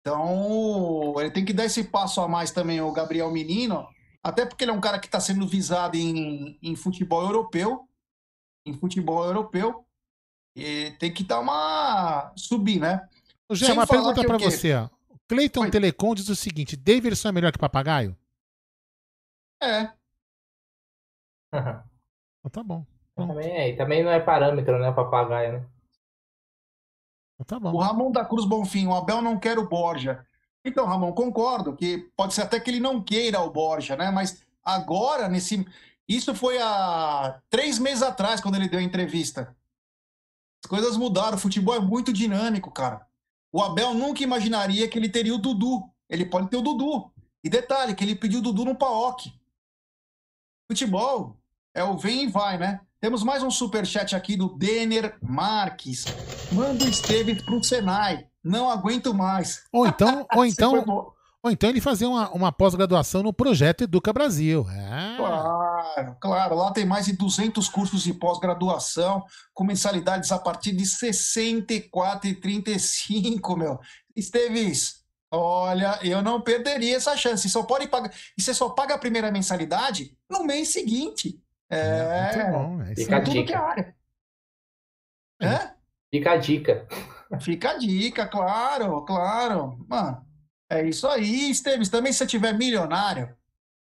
Então, 0.02 1.16
ele 1.20 1.32
tem 1.32 1.44
que 1.44 1.54
dar 1.54 1.66
esse 1.66 1.84
passo 1.84 2.22
a 2.22 2.28
mais 2.28 2.52
também, 2.52 2.80
o 2.80 2.92
Gabriel 2.92 3.32
Menino, 3.32 3.88
até 4.24 4.46
porque 4.46 4.64
ele 4.64 4.72
é 4.72 4.74
um 4.74 4.82
cara 4.82 5.00
que 5.00 5.08
está 5.08 5.20
sendo 5.20 5.48
visado 5.48 5.98
em, 5.98 6.60
em 6.62 6.76
futebol 6.76 7.24
europeu, 7.24 7.88
em 8.68 8.74
futebol 8.74 9.24
europeu, 9.24 9.86
e 10.56 10.92
tem 11.00 11.12
que 11.12 11.24
dar 11.24 11.40
uma 11.40 12.32
subir, 12.36 12.80
né? 12.80 13.02
Já 13.52 13.74
uma 13.74 13.86
pergunta 13.86 14.24
para 14.24 14.38
você, 14.38 14.74
Cleiton 15.28 15.70
Telecom 15.70 16.14
diz 16.16 16.30
o 16.30 16.36
seguinte: 16.36 16.76
Davidson 16.76 17.30
é 17.30 17.32
melhor 17.32 17.52
que 17.52 17.58
papagaio? 17.60 18.16
É. 19.62 19.92
então, 21.52 21.84
tá 22.52 22.64
bom. 22.64 22.86
Também 23.16 23.52
é, 23.52 23.70
e 23.70 23.78
também 23.78 24.04
não 24.04 24.12
é 24.12 24.20
parâmetro, 24.20 24.78
né, 24.78 24.92
papagaio, 24.92 25.54
né? 25.54 25.66
Tá 27.46 27.60
bom. 27.60 27.72
O 27.74 27.78
Ramon 27.80 28.12
da 28.12 28.26
Cruz 28.26 28.46
Bonfim, 28.46 28.88
o 28.88 28.96
Abel 28.96 29.22
não 29.22 29.40
quer 29.40 29.58
o 29.58 29.68
Borja. 29.68 30.26
Então, 30.64 30.86
Ramon, 30.86 31.14
concordo 31.14 31.76
que 31.76 32.10
pode 32.16 32.34
ser 32.34 32.42
até 32.42 32.60
que 32.60 32.70
ele 32.70 32.80
não 32.80 33.02
queira 33.02 33.42
o 33.42 33.52
Borja, 33.52 33.96
né? 33.96 34.10
Mas 34.10 34.46
Agora, 34.66 35.30
nesse. 35.30 35.64
Isso 36.08 36.34
foi 36.34 36.58
há 36.60 37.40
três 37.50 37.78
meses 37.78 38.02
atrás, 38.02 38.42
quando 38.42 38.56
ele 38.56 38.68
deu 38.68 38.80
a 38.80 38.84
entrevista. 38.84 39.56
As 40.64 40.70
coisas 40.70 40.98
mudaram, 40.98 41.38
o 41.38 41.40
futebol 41.40 41.76
é 41.76 41.80
muito 41.80 42.12
dinâmico, 42.12 42.72
cara. 42.72 43.08
O 43.56 43.64
Abel 43.64 43.94
nunca 43.94 44.22
imaginaria 44.22 44.86
que 44.86 45.00
ele 45.00 45.08
teria 45.08 45.34
o 45.34 45.38
Dudu. 45.38 45.82
Ele 46.10 46.26
pode 46.26 46.50
ter 46.50 46.58
o 46.58 46.62
Dudu. 46.62 47.10
E 47.42 47.50
detalhe, 47.50 47.96
que 47.96 48.04
ele 48.04 48.14
pediu 48.14 48.40
o 48.40 48.42
Dudu 48.42 48.66
no 48.66 48.76
Paok. 48.76 49.32
Futebol 50.70 51.38
é 51.74 51.82
o 51.82 51.98
vem 51.98 52.26
e 52.26 52.28
vai, 52.28 52.58
né? 52.58 52.82
Temos 53.00 53.24
mais 53.24 53.44
um 53.44 53.50
superchat 53.50 54.14
aqui 54.14 54.36
do 54.36 54.50
Denner 54.50 55.18
Marques. 55.22 56.04
Manda 56.52 56.84
o 56.84 56.90
Esteves 56.90 57.42
pro 57.44 57.64
Senai. 57.64 58.28
Não 58.44 58.70
aguento 58.70 59.14
mais. 59.14 59.64
Ou 59.72 59.88
então, 59.88 60.28
ou 60.36 60.44
então. 60.46 61.14
Ou 61.46 61.52
então 61.52 61.70
ele 61.70 61.80
fazer 61.80 62.08
uma, 62.08 62.32
uma 62.32 62.52
pós-graduação 62.52 63.22
no 63.22 63.32
projeto 63.32 63.84
Educa 63.84 64.12
Brasil. 64.12 64.66
É. 64.68 65.16
Claro, 65.16 66.18
claro. 66.20 66.56
Lá 66.56 66.74
tem 66.74 66.88
mais 66.88 67.06
de 67.06 67.16
200 67.16 67.70
cursos 67.70 68.02
de 68.02 68.16
pós-graduação, 68.16 69.24
com 69.54 69.64
mensalidades 69.64 70.32
a 70.32 70.40
partir 70.40 70.72
de 70.72 70.84
R$ 70.84 70.90
64,35, 70.90 73.56
meu. 73.56 73.80
Esteves, 74.16 75.06
olha, 75.32 76.00
eu 76.02 76.24
não 76.24 76.42
perderia 76.42 76.96
essa 76.96 77.16
chance. 77.16 77.48
Só 77.48 77.62
pode 77.62 77.88
pagar. 77.90 78.12
E 78.36 78.42
você 78.42 78.52
só 78.52 78.70
paga 78.70 78.96
a 78.96 78.98
primeira 78.98 79.32
mensalidade 79.32 80.18
no 80.28 80.44
mês 80.44 80.70
seguinte. 80.70 81.40
É, 81.70 82.38
muito 82.38 82.52
bom. 82.54 82.82
É 82.82 82.96
Fica 82.96 83.22
tudo 83.22 83.34
dica. 83.34 83.46
que 83.46 83.54
é 83.54 83.58
área. 83.58 83.96
É. 85.44 85.76
Fica 86.12 86.32
a 86.32 86.38
dica. 86.38 86.88
Fica 87.40 87.70
a 87.70 87.78
dica, 87.78 88.26
claro, 88.26 89.06
claro. 89.06 89.86
Mano, 89.88 90.26
é 90.70 90.88
isso 90.88 91.08
aí, 91.08 91.52
Esteves. 91.52 91.90
Também 91.90 92.12
se 92.12 92.20
você 92.20 92.28
tiver 92.28 92.54
milionário 92.54 93.36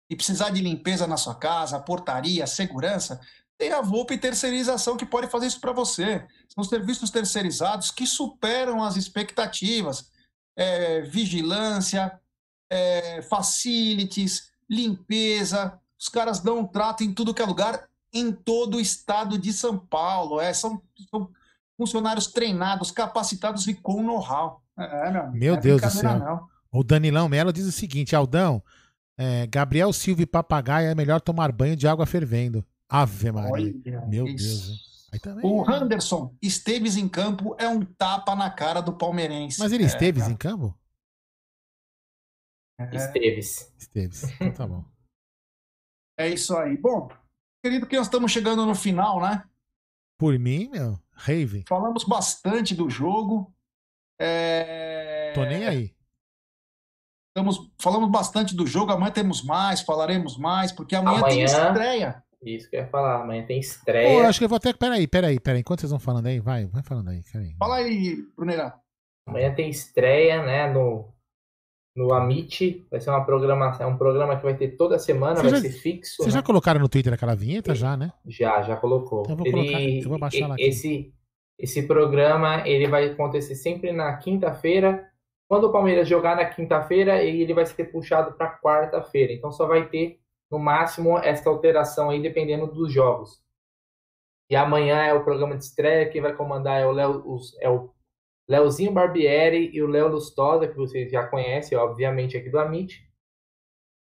e 0.08 0.16
precisar 0.16 0.50
de 0.50 0.60
limpeza 0.60 1.06
na 1.06 1.16
sua 1.16 1.34
casa, 1.34 1.80
portaria, 1.80 2.46
segurança, 2.46 3.20
tem 3.56 3.72
a 3.72 3.80
Volpe 3.80 4.18
Terceirização 4.18 4.96
que 4.96 5.06
pode 5.06 5.28
fazer 5.28 5.46
isso 5.46 5.60
para 5.60 5.72
você. 5.72 6.26
São 6.48 6.64
serviços 6.64 7.10
terceirizados 7.10 7.90
que 7.90 8.06
superam 8.06 8.82
as 8.82 8.96
expectativas. 8.96 10.10
É, 10.56 11.02
vigilância, 11.02 12.20
é, 12.70 13.22
facilities, 13.22 14.52
limpeza. 14.68 15.78
Os 15.98 16.08
caras 16.08 16.40
dão 16.40 16.60
um 16.60 16.66
trato 16.66 17.02
em 17.04 17.12
tudo 17.12 17.34
que 17.34 17.42
é 17.42 17.44
lugar, 17.44 17.88
em 18.12 18.32
todo 18.32 18.76
o 18.76 18.80
estado 18.80 19.38
de 19.38 19.52
São 19.52 19.78
Paulo. 19.78 20.40
É, 20.40 20.52
são, 20.52 20.82
são 21.10 21.30
funcionários 21.76 22.26
treinados, 22.26 22.90
capacitados 22.90 23.66
e 23.66 23.74
com 23.74 24.02
know-how. 24.02 24.62
É, 24.76 25.10
meu, 25.10 25.30
Meu 25.32 25.54
é 25.54 25.60
Deus 25.60 25.80
do 25.80 25.90
céu. 25.90 26.18
não. 26.18 26.53
O 26.74 26.82
Danilão 26.82 27.28
Melo 27.28 27.52
diz 27.52 27.66
o 27.66 27.72
seguinte: 27.72 28.16
Aldão, 28.16 28.60
é, 29.16 29.46
Gabriel 29.46 29.92
Silva 29.92 30.22
e 30.22 30.26
Papagaio 30.26 30.88
é 30.88 30.94
melhor 30.94 31.20
tomar 31.20 31.52
banho 31.52 31.76
de 31.76 31.86
água 31.86 32.04
fervendo. 32.04 32.66
Ave 32.88 33.30
Maria. 33.30 33.52
Olha 33.52 34.06
Meu 34.06 34.26
isso. 34.26 34.68
Deus, 35.12 35.20
também. 35.22 35.48
O 35.48 35.70
é. 35.70 35.74
Anderson, 35.74 36.34
Esteves 36.42 36.96
em 36.96 37.08
campo 37.08 37.54
é 37.60 37.68
um 37.68 37.84
tapa 37.84 38.34
na 38.34 38.50
cara 38.50 38.80
do 38.80 38.92
palmeirense. 38.92 39.60
Mas 39.60 39.72
ele 39.72 39.84
É, 39.84 39.86
esteve 39.86 40.18
cara. 40.18 40.32
em 40.32 40.36
campo? 40.36 40.76
É, 42.80 42.96
Esteves. 42.96 43.72
Esteves. 43.78 44.22
Então 44.40 44.52
tá 44.52 44.66
bom. 44.66 44.84
é 46.18 46.28
isso 46.28 46.56
aí. 46.56 46.76
Bom, 46.76 47.08
querido, 47.64 47.86
que 47.86 47.96
nós 47.96 48.06
estamos 48.06 48.32
chegando 48.32 48.66
no 48.66 48.74
final, 48.74 49.20
né? 49.20 49.48
Por 50.18 50.36
mim, 50.40 50.68
meu, 50.70 50.98
rave. 51.12 51.64
Falamos 51.68 52.02
bastante 52.02 52.74
do 52.74 52.90
jogo. 52.90 53.54
É, 54.18 55.32
Tô 55.34 55.44
nem 55.44 55.64
aí. 55.66 55.93
Estamos, 57.36 57.58
falamos 57.82 58.08
bastante 58.12 58.54
do 58.54 58.64
jogo. 58.64 58.92
Amanhã 58.92 59.10
temos 59.10 59.42
mais, 59.42 59.80
falaremos 59.80 60.38
mais, 60.38 60.70
porque 60.70 60.94
amanhã, 60.94 61.20
tem 61.24 61.44
Amanhã- 61.44 61.68
estreia. 61.68 62.22
Isso 62.44 62.70
que 62.70 62.76
eu 62.76 62.80
ia 62.82 62.86
falar. 62.86 63.22
Amanhã 63.22 63.44
tem 63.44 63.56
Pô, 63.56 63.66
estreia. 63.66 64.18
eu 64.20 64.26
acho 64.26 64.38
que 64.38 64.44
eu 64.44 64.48
vou 64.48 64.56
até. 64.56 64.72
Peraí, 64.72 65.08
peraí, 65.08 65.40
peraí. 65.40 65.60
Enquanto 65.60 65.80
vocês 65.80 65.90
vão 65.90 65.98
falando 65.98 66.26
aí, 66.26 66.38
vai, 66.38 66.66
vai 66.66 66.82
falando 66.84 67.08
aí. 67.08 67.22
Peraí. 67.32 67.56
Fala 67.58 67.76
aí, 67.76 68.16
Brunerá. 68.36 68.78
Amanhã 69.26 69.52
tem 69.52 69.68
estreia, 69.68 70.44
né, 70.44 70.70
no, 70.72 71.08
no 71.96 72.12
Amit. 72.14 72.86
Vai 72.88 73.00
ser 73.00 73.10
uma 73.10 73.24
programação, 73.24 73.90
um 73.90 73.96
programa 73.98 74.36
que 74.36 74.42
vai 74.44 74.56
ter 74.56 74.76
toda 74.76 74.96
semana, 75.00 75.36
Você 75.36 75.42
vai 75.42 75.50
já- 75.50 75.60
ser 75.62 75.72
fixo. 75.72 76.16
Vocês 76.22 76.34
né? 76.34 76.40
já 76.40 76.42
colocaram 76.46 76.78
no 76.78 76.88
Twitter 76.88 77.12
aquela 77.14 77.34
vinheta? 77.34 77.74
Já, 77.74 77.96
né? 77.96 78.12
Já, 78.28 78.62
já 78.62 78.76
colocou. 78.76 79.24
Eu 79.28 79.34
vou 79.36 79.46
ele, 79.46 79.56
colocar, 79.56 79.80
eu 79.82 80.08
vou 80.08 80.18
baixar 80.20 80.44
ela 80.44 80.54
aqui. 80.54 80.62
Esse, 80.62 81.12
esse 81.58 81.82
programa, 81.84 82.62
ele 82.68 82.86
vai 82.86 83.06
acontecer 83.06 83.56
sempre 83.56 83.90
na 83.90 84.16
quinta-feira. 84.18 85.10
Quando 85.48 85.64
o 85.64 85.72
Palmeiras 85.72 86.08
jogar 86.08 86.36
na 86.36 86.44
quinta-feira, 86.46 87.22
ele 87.22 87.52
vai 87.52 87.66
ser 87.66 87.84
puxado 87.92 88.32
para 88.36 88.58
quarta-feira. 88.58 89.32
Então 89.32 89.52
só 89.52 89.66
vai 89.66 89.88
ter, 89.88 90.20
no 90.50 90.58
máximo, 90.58 91.18
essa 91.18 91.48
alteração 91.48 92.10
aí, 92.10 92.20
dependendo 92.20 92.66
dos 92.66 92.92
jogos. 92.92 93.42
E 94.50 94.56
amanhã 94.56 95.02
é 95.02 95.12
o 95.12 95.24
programa 95.24 95.56
de 95.56 95.64
estreia. 95.64 96.08
Quem 96.08 96.20
vai 96.20 96.34
comandar 96.34 96.80
é 96.80 96.86
o 96.86 97.34
os- 97.34 97.56
é 97.60 97.68
o 97.68 97.92
Leozinho 98.48 98.92
Barbieri 98.92 99.70
e 99.74 99.82
o 99.82 99.86
Léo 99.86 100.08
Lustosa, 100.08 100.68
que 100.68 100.76
vocês 100.76 101.10
já 101.10 101.26
conhecem, 101.26 101.76
obviamente, 101.78 102.36
aqui 102.36 102.50
do 102.50 102.58
Amit. 102.58 103.02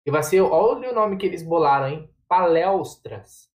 E 0.06 0.10
vai 0.10 0.22
ser, 0.22 0.40
olha 0.40 0.90
o 0.90 0.94
nome 0.94 1.16
que 1.16 1.26
eles 1.26 1.42
bolaram, 1.42 1.88
hein? 1.88 2.14
Palestras. 2.28 3.50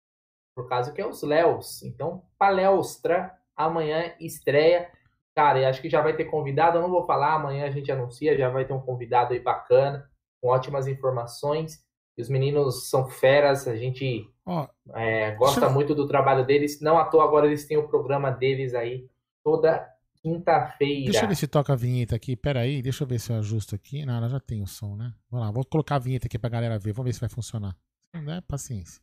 Por 0.55 0.67
causa 0.67 0.91
que 0.91 1.01
é 1.01 1.07
os 1.07 1.21
Léos. 1.23 1.81
Então, 1.83 2.23
Palestra, 2.37 3.33
amanhã 3.55 4.13
estreia. 4.19 4.91
Cara, 5.35 5.59
eu 5.59 5.67
acho 5.67 5.81
que 5.81 5.89
já 5.89 6.01
vai 6.01 6.15
ter 6.15 6.25
convidado, 6.25 6.77
eu 6.77 6.81
não 6.81 6.89
vou 6.89 7.05
falar, 7.05 7.33
amanhã 7.33 7.65
a 7.65 7.69
gente 7.69 7.91
anuncia, 7.91 8.37
já 8.37 8.49
vai 8.49 8.63
ter 8.65 8.73
um 8.73 8.79
convidado 8.79 9.33
aí 9.33 9.39
bacana, 9.39 10.09
com 10.41 10.47
ótimas 10.49 10.87
informações. 10.87 11.83
E 12.17 12.21
os 12.21 12.29
meninos 12.29 12.89
são 12.89 13.09
feras, 13.09 13.67
a 13.67 13.75
gente 13.75 14.25
Ó, 14.45 14.65
é, 14.93 15.31
gosta 15.35 15.65
eu- 15.65 15.71
muito 15.71 15.93
do 15.93 16.07
trabalho 16.07 16.45
deles. 16.45 16.79
Não 16.79 16.97
à 16.97 17.03
toa 17.03 17.25
agora 17.25 17.47
eles 17.47 17.65
têm 17.67 17.75
o 17.77 17.87
programa 17.89 18.31
deles 18.31 18.73
aí 18.73 19.09
toda 19.43 19.85
quinta-feira. 20.21 21.03
deixa 21.11 21.25
eu 21.25 21.27
ver 21.27 21.35
se 21.35 21.47
toca 21.47 21.73
a 21.73 21.75
vinheta 21.75 22.15
aqui. 22.15 22.37
Peraí, 22.37 22.81
deixa 22.81 23.03
eu 23.03 23.07
ver 23.07 23.19
se 23.19 23.31
eu 23.31 23.35
ajusto 23.37 23.75
aqui. 23.75 24.05
Não, 24.05 24.15
ela 24.15 24.29
já 24.29 24.39
tem 24.39 24.61
o 24.63 24.67
som, 24.67 24.95
né? 24.95 25.13
Vamos 25.29 25.45
lá, 25.45 25.51
vou 25.51 25.65
colocar 25.65 25.95
a 25.95 25.99
vinheta 25.99 26.27
aqui 26.27 26.39
pra 26.39 26.49
galera 26.49 26.79
ver. 26.79 26.93
Vamos 26.93 27.09
ver 27.09 27.13
se 27.13 27.19
vai 27.19 27.29
funcionar. 27.29 27.73
Se 27.73 28.15
não 28.21 28.23
der, 28.25 28.41
paciência. 28.43 29.01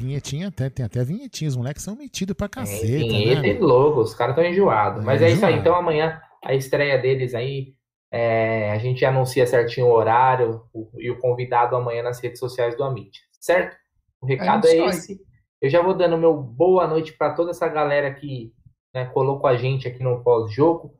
Vinhetinha 0.00 0.48
até, 0.48 0.68
tem 0.70 0.84
até 0.84 1.04
vinhetinha. 1.04 1.48
Os 1.48 1.56
moleques 1.56 1.82
são 1.82 1.94
metidos 1.96 2.36
pra 2.36 2.48
caceta, 2.48 3.04
vinheta 3.04 3.46
e 3.46 3.54
né? 3.54 3.60
logo, 3.60 4.00
os 4.00 4.14
caras 4.14 4.36
estão 4.36 4.50
enjoados. 4.50 5.04
Mas 5.04 5.22
É, 5.22 5.26
é 5.26 5.30
isso 5.32 5.44
aí, 5.44 5.54
então 5.56 5.74
amanhã 5.74 6.20
a 6.44 6.54
estreia 6.54 6.98
deles 6.98 7.34
aí, 7.34 7.74
é, 8.10 8.70
a 8.72 8.78
gente 8.78 9.04
anuncia 9.04 9.46
certinho 9.46 9.86
o 9.86 9.92
horário 9.92 10.62
o- 10.72 10.90
e 10.98 11.10
o 11.10 11.18
convidado 11.18 11.76
amanhã 11.76 12.02
nas 12.02 12.20
redes 12.20 12.38
sociais 12.40 12.76
do 12.76 12.82
Amit, 12.82 13.20
certo? 13.40 13.76
O 14.20 14.26
recado 14.26 14.66
é, 14.66 14.70
aí. 14.72 14.88
esse. 14.88 15.20
Eu 15.60 15.68
já 15.68 15.82
vou 15.82 15.94
dando 15.94 16.16
meu 16.16 16.34
boa 16.34 16.86
noite 16.86 17.12
para 17.12 17.34
toda 17.34 17.50
essa 17.50 17.68
galera 17.68 18.12
que 18.14 18.52
né, 18.94 19.04
colocou 19.06 19.48
a 19.48 19.56
gente 19.56 19.86
aqui 19.86 20.02
no 20.02 20.22
pós-jogo. 20.24 20.94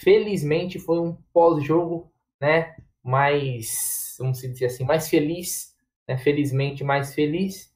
Felizmente 0.00 0.78
foi 0.78 0.98
um 0.98 1.16
pós-jogo, 1.32 2.10
né? 2.40 2.74
Mais, 3.02 4.16
vamos 4.18 4.38
dizer 4.40 4.66
assim, 4.66 4.84
mais 4.84 5.08
feliz, 5.08 5.74
né? 6.08 6.16
Felizmente 6.16 6.82
mais 6.82 7.14
feliz, 7.14 7.70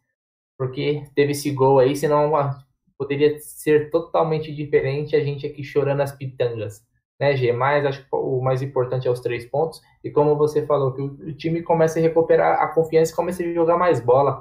porque 0.59 1.05
teve 1.15 1.31
esse 1.33 1.51
gol 1.53 1.79
aí, 1.79 1.97
senão 1.97 2.35
ah, 2.37 2.63
poderia 2.99 3.39
ser 3.39 3.91
totalmente 3.91 4.53
diferente 4.53 5.15
a 5.15 5.23
gente 5.23 5.47
aqui 5.47 5.63
chorando 5.63 6.01
as 6.01 6.11
pitangas, 6.11 6.85
né, 7.19 7.37
G? 7.37 7.53
Mas 7.53 7.87
acho 7.87 8.03
que 8.03 8.09
o 8.11 8.43
mais 8.43 8.61
importante 8.61 9.07
é 9.07 9.11
os 9.11 9.21
três 9.21 9.47
pontos. 9.47 9.81
E 10.03 10.11
como 10.11 10.37
você 10.37 10.67
falou, 10.67 10.93
que 10.93 11.01
o, 11.01 11.33
time 11.35 11.63
começa 11.63 12.01
a 12.01 12.03
recuperar 12.03 12.61
a 12.61 12.67
confiança 12.67 13.13
e 13.13 13.17
começa 13.17 13.43
a 13.43 13.55
jogar 13.55 13.79
mais 13.79 14.01
bola. 14.01 14.41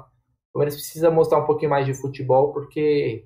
O 0.50 0.54
Palmeiras 0.54 0.74
precisa 0.74 1.10
mostrar 1.10 1.38
um 1.38 1.46
pouquinho 1.46 1.70
mais 1.70 1.86
de 1.86 1.94
futebol, 1.94 2.52
porque 2.52 3.24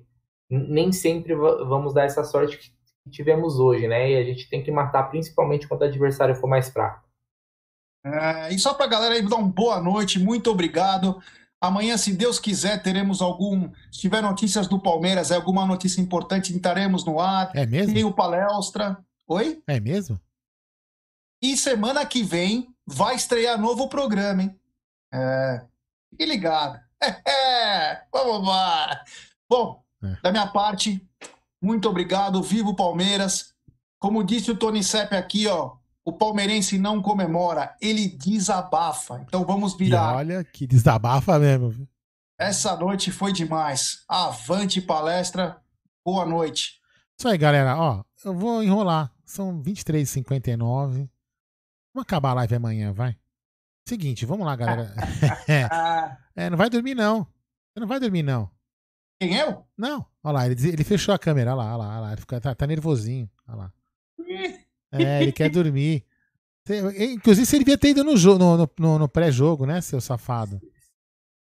nem 0.49 0.91
sempre 0.91 1.33
va- 1.33 1.63
vamos 1.63 1.93
dar 1.93 2.03
essa 2.03 2.23
sorte 2.23 2.57
que 2.57 3.09
tivemos 3.09 3.59
hoje, 3.59 3.87
né? 3.87 4.11
E 4.11 4.17
a 4.17 4.23
gente 4.23 4.47
tem 4.49 4.61
que 4.61 4.71
matar 4.71 5.09
principalmente 5.09 5.67
quando 5.67 5.81
o 5.81 5.85
adversário 5.85 6.35
for 6.35 6.47
mais 6.47 6.69
fraco. 6.69 7.03
É, 8.05 8.53
e 8.53 8.59
só 8.59 8.73
para 8.73 8.85
a 8.85 8.89
galera 8.89 9.15
aí 9.15 9.21
dar 9.27 9.37
uma 9.37 9.47
boa 9.47 9.81
noite, 9.81 10.19
muito 10.19 10.51
obrigado. 10.51 11.21
Amanhã, 11.63 11.95
se 11.95 12.11
Deus 12.11 12.39
quiser, 12.39 12.83
teremos 12.83 13.21
algum. 13.21 13.71
Se 13.89 14.01
tiver 14.01 14.21
notícias 14.21 14.67
do 14.67 14.77
Palmeiras, 14.77 15.31
é 15.31 15.35
alguma 15.35 15.65
notícia 15.65 16.01
importante, 16.01 16.53
entraremos 16.53 17.05
no 17.05 17.21
ar. 17.21 17.51
É 17.55 17.65
mesmo? 17.65 17.93
Tem 17.93 18.03
o 18.03 18.11
palestra. 18.11 18.97
Oi? 19.25 19.63
É 19.65 19.79
mesmo? 19.79 20.19
E 21.41 21.55
semana 21.55 22.05
que 22.05 22.21
vem 22.21 22.67
vai 22.85 23.15
estrear 23.15 23.57
novo 23.57 23.87
programa, 23.87 24.43
hein? 24.43 24.59
É. 25.13 25.61
Fique 26.09 26.25
ligado. 26.25 26.77
É, 27.25 28.01
vamos 28.13 28.47
lá. 28.47 29.01
Bom, 29.49 29.81
É. 30.03 30.17
da 30.21 30.31
minha 30.31 30.47
parte, 30.47 31.05
muito 31.61 31.87
obrigado. 31.89 32.41
Viva 32.43 32.69
o 32.69 32.75
Palmeiras. 32.75 33.53
Como 33.99 34.21
disse 34.23 34.51
o 34.51 34.55
Tony 34.57 34.81
Sepp 34.83 35.13
aqui, 35.13 35.47
ó. 35.47 35.75
O 36.05 36.11
palmeirense 36.11 36.77
não 36.77 37.01
comemora, 37.01 37.75
ele 37.81 38.07
desabafa. 38.09 39.21
Então 39.25 39.45
vamos 39.45 39.73
E 39.75 39.77
virar. 39.77 40.15
olha 40.15 40.43
que 40.43 40.67
desabafa 40.67 41.39
mesmo. 41.39 41.87
Essa 42.37 42.75
noite 42.75 43.09
foi 43.11 43.31
demais. 43.31 44.03
Avante 44.07 44.81
palestra. 44.81 45.61
Boa 46.05 46.25
noite. 46.25 46.81
Isso 47.17 47.27
aí, 47.27 47.37
galera. 47.37 47.77
Ó, 47.77 48.03
eu 48.25 48.33
vou 48.33 48.61
enrolar. 48.61 49.11
São 49.25 49.61
23h59. 49.63 50.57
Vamos 51.93 52.01
acabar 52.01 52.31
a 52.31 52.33
live 52.35 52.55
amanhã, 52.55 52.91
vai. 52.91 53.15
Seguinte, 53.87 54.25
vamos 54.25 54.45
lá, 54.45 54.55
galera. 54.55 54.93
é, 56.35 56.49
não 56.49 56.57
vai 56.57 56.69
dormir, 56.69 56.95
não. 56.95 57.23
Você 57.23 57.79
não 57.79 57.87
vai 57.87 57.99
dormir, 57.99 58.23
não. 58.23 58.49
quem 59.21 59.35
eu? 59.35 59.65
Não. 59.77 60.05
Olha 60.23 60.33
lá, 60.33 60.45
ele, 60.47 60.67
ele 60.69 60.83
fechou 60.83 61.13
a 61.13 61.19
câmera. 61.19 61.51
Olha 61.55 61.63
lá, 61.63 61.65
olha 61.75 61.77
lá, 61.77 61.89
olha 61.91 61.99
lá. 62.01 62.11
Ele 62.11 62.21
fica, 62.21 62.41
tá, 62.41 62.53
tá 62.55 62.67
nervosinho. 62.67 63.29
Olha 63.47 63.57
lá. 63.57 63.73
É, 64.93 65.21
ele 65.21 65.31
quer 65.31 65.49
dormir. 65.49 66.05
Inclusive, 66.97 67.45
você 67.45 67.59
devia 67.59 67.77
ter 67.77 67.89
ido 67.89 68.03
no, 68.03 68.13
no, 68.15 68.69
no- 68.79 68.99
no- 68.99 69.09
pré-jogo, 69.09 69.65
né, 69.65 69.81
seu 69.81 69.99
safado? 69.99 70.61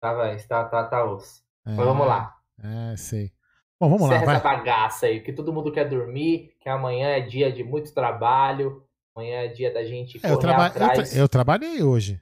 Tava, 0.01 0.33
está, 0.35 0.65
tá, 0.65 0.85
tá 0.85 1.05
osso. 1.05 1.43
É, 1.65 1.71
Mas 1.77 1.87
vamos 1.87 2.07
lá. 2.07 2.37
É, 2.63 2.97
sei. 2.97 3.33
Bom, 3.81 3.89
vamos 3.89 4.03
lá, 4.09 4.17
Encerra 4.17 4.25
vai. 4.27 4.35
essa 4.37 4.45
bagaça 4.45 5.07
aí, 5.07 5.21
que 5.21 5.33
todo 5.33 5.53
mundo 5.53 5.71
quer 5.73 5.89
dormir, 5.89 6.55
que 6.61 6.69
amanhã 6.69 7.09
é 7.09 7.21
dia 7.21 7.53
de 7.53 7.63
muito 7.65 7.93
trabalho, 7.95 8.85
amanhã 9.15 9.43
é 9.43 9.49
dia 9.49 9.73
da 9.73 9.85
gente 9.85 10.19
É, 10.25 10.31
eu, 10.31 10.39
traba- 10.39 10.63
eu, 10.63 10.67
atrás. 10.67 11.11
tra- 11.11 11.19
eu 11.19 11.29
trabalhei 11.29 11.83
hoje. 11.83 12.21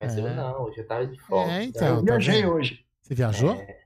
Mas 0.00 0.16
É. 0.16 0.20
eu 0.20 0.34
não, 0.34 0.62
hoje 0.64 0.78
eu 0.80 0.86
tava 0.86 1.06
de 1.06 1.18
folga. 1.20 1.52
É, 1.52 1.62
então. 1.64 1.88
eu 1.88 1.96
tá 1.96 2.02
viajei 2.02 2.46
hoje. 2.46 2.84
Você 3.02 3.14
viajou? 3.14 3.52
É. 3.54 3.82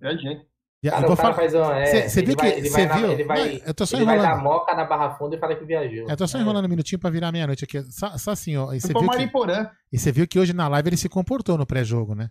Viajei. 0.00 0.46
Cara, 0.90 1.02
eu 1.02 1.06
vou 1.06 1.14
o 1.14 1.16
cara 1.16 1.34
falar- 1.34 1.34
faz 1.50 1.54
uma, 1.54 1.78
é, 1.78 1.86
Cê- 1.86 2.08
cê 2.08 2.20
ele 2.20 2.26
viu 2.26 2.36
vai- 2.36 2.50
que- 2.52 2.58
ele 2.58 2.68
cê 2.70 2.76
vai 2.76 2.86
na- 2.86 2.94
viu? 2.96 3.12
ele 3.12 3.24
vai- 3.24 3.38
Não, 3.58 3.66
eu 3.66 3.74
tô 3.74 3.86
só 3.86 3.96
ele 3.96 4.04
vai 4.04 4.16
dar 4.18 4.24
enrolando. 4.24 4.42
moca 4.42 4.74
na 4.74 4.84
Barra 4.84 5.10
Funda 5.16 5.36
e 5.36 5.38
fala 5.38 5.54
que 5.56 5.64
viajou. 5.64 6.08
Eu 6.08 6.16
tô 6.16 6.26
só 6.26 6.38
É. 6.38 6.40
enrolando 6.40 6.64
um 6.64 6.68
minutinho 6.68 6.98
pra 6.98 7.10
virar 7.10 7.32
meia-noite 7.32 7.64
aqui. 7.64 7.82
Só, 7.90 8.16
só 8.18 8.30
assim, 8.32 8.56
ó. 8.56 8.72
E 8.72 8.80
você, 8.80 8.88
viu 8.92 9.08
que, 9.08 9.30
e 9.92 9.98
você 9.98 10.12
viu 10.12 10.26
que 10.28 10.38
hoje 10.38 10.52
na 10.52 10.68
live 10.68 10.88
ele 10.90 10.96
se 10.96 11.08
comportou 11.08 11.56
no 11.58 11.66
pré-jogo, 11.66 12.14
né? 12.14 12.30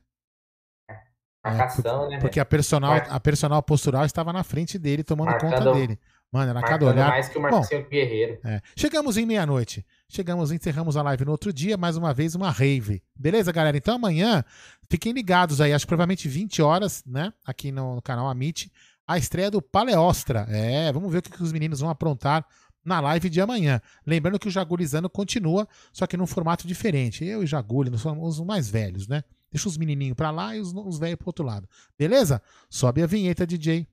Marcação, 1.45 2.08
né? 2.10 2.20
Porque 2.20 2.39
a 2.39 2.45
personal, 2.45 2.93
a 3.10 3.20
personal 3.20 3.62
postural 3.62 4.06
estava 4.06 4.32
na 4.32 4.43
frente 4.43 4.80
dele, 4.80 5.04
tomando 5.04 5.34
conta 5.34 5.45
Marcando- 5.47 5.74
dele. 5.74 5.99
Mano, 6.32 6.49
era 6.49 6.62
cada 6.64 6.86
olhar. 6.88 7.10
mais 7.10 7.28
que 7.30 7.38
o 7.38 7.41
Marcinho 7.41 7.88
Guerreiro. 7.88 8.39
É. 8.43 8.60
Chegamos 8.76 9.18
em 9.18 9.26
meia-noite. 9.26 9.86
Chegamos, 10.16 10.51
encerramos 10.51 10.95
a 10.95 11.01
live 11.01 11.26
no 11.26 11.32
outro 11.32 11.51
dia, 11.51 11.76
mais 11.76 11.97
uma 11.97 12.14
vez 12.14 12.36
uma 12.36 12.51
rave. 12.51 13.01
Beleza, 13.16 13.51
galera? 13.51 13.76
Então 13.76 13.95
amanhã, 13.95 14.45
fiquem 14.88 15.11
ligados 15.11 15.59
aí, 15.59 15.74
acho 15.74 15.86
que 15.86 15.88
provavelmente 15.88 16.30
20 16.30 16.61
horas, 16.61 17.03
né? 17.03 17.34
Aqui 17.43 17.72
no, 17.72 17.95
no 17.95 18.01
canal 18.01 18.30
Amit, 18.30 18.72
a 19.07 19.18
estreia 19.18 19.49
do 19.49 19.59
Paleostra. 19.59 20.45
É, 20.49 20.93
vamos 20.93 21.11
ver 21.11 21.18
o 21.18 21.22
que, 21.24 21.32
que 21.32 21.41
os 21.41 21.51
meninos 21.51 21.80
vão 21.80 21.89
aprontar 21.89 22.45
na 22.86 22.99
live 22.99 23.28
de 23.28 23.41
amanhã. 23.41 23.82
Lembrando 24.05 24.38
que 24.38 24.47
o 24.47 24.51
Jagulizando 24.51 25.09
continua, 25.09 25.68
só 25.91 26.05
que 26.05 26.16
num 26.16 26.28
formato 26.28 26.68
diferente. 26.68 27.26
Eu 27.26 27.41
e 27.41 27.47
Jaguli, 27.47 27.89
nós 27.89 28.01
somos 28.01 28.38
os 28.38 28.45
mais 28.45 28.70
velhos, 28.70 29.07
né? 29.07 29.24
Deixa 29.51 29.68
os 29.68 29.80
menininhos 29.80 30.16
pra 30.16 30.30
lá 30.30 30.55
e 30.55 30.59
os, 30.59 30.76
os 30.76 30.99
velhos 30.99 31.18
pro 31.18 31.30
outro 31.30 31.43
lado. 31.43 31.68
Beleza? 31.97 32.39
Sobe 32.70 33.01
a 33.01 33.07
vinheta, 33.07 33.47
DJ. 33.47 33.88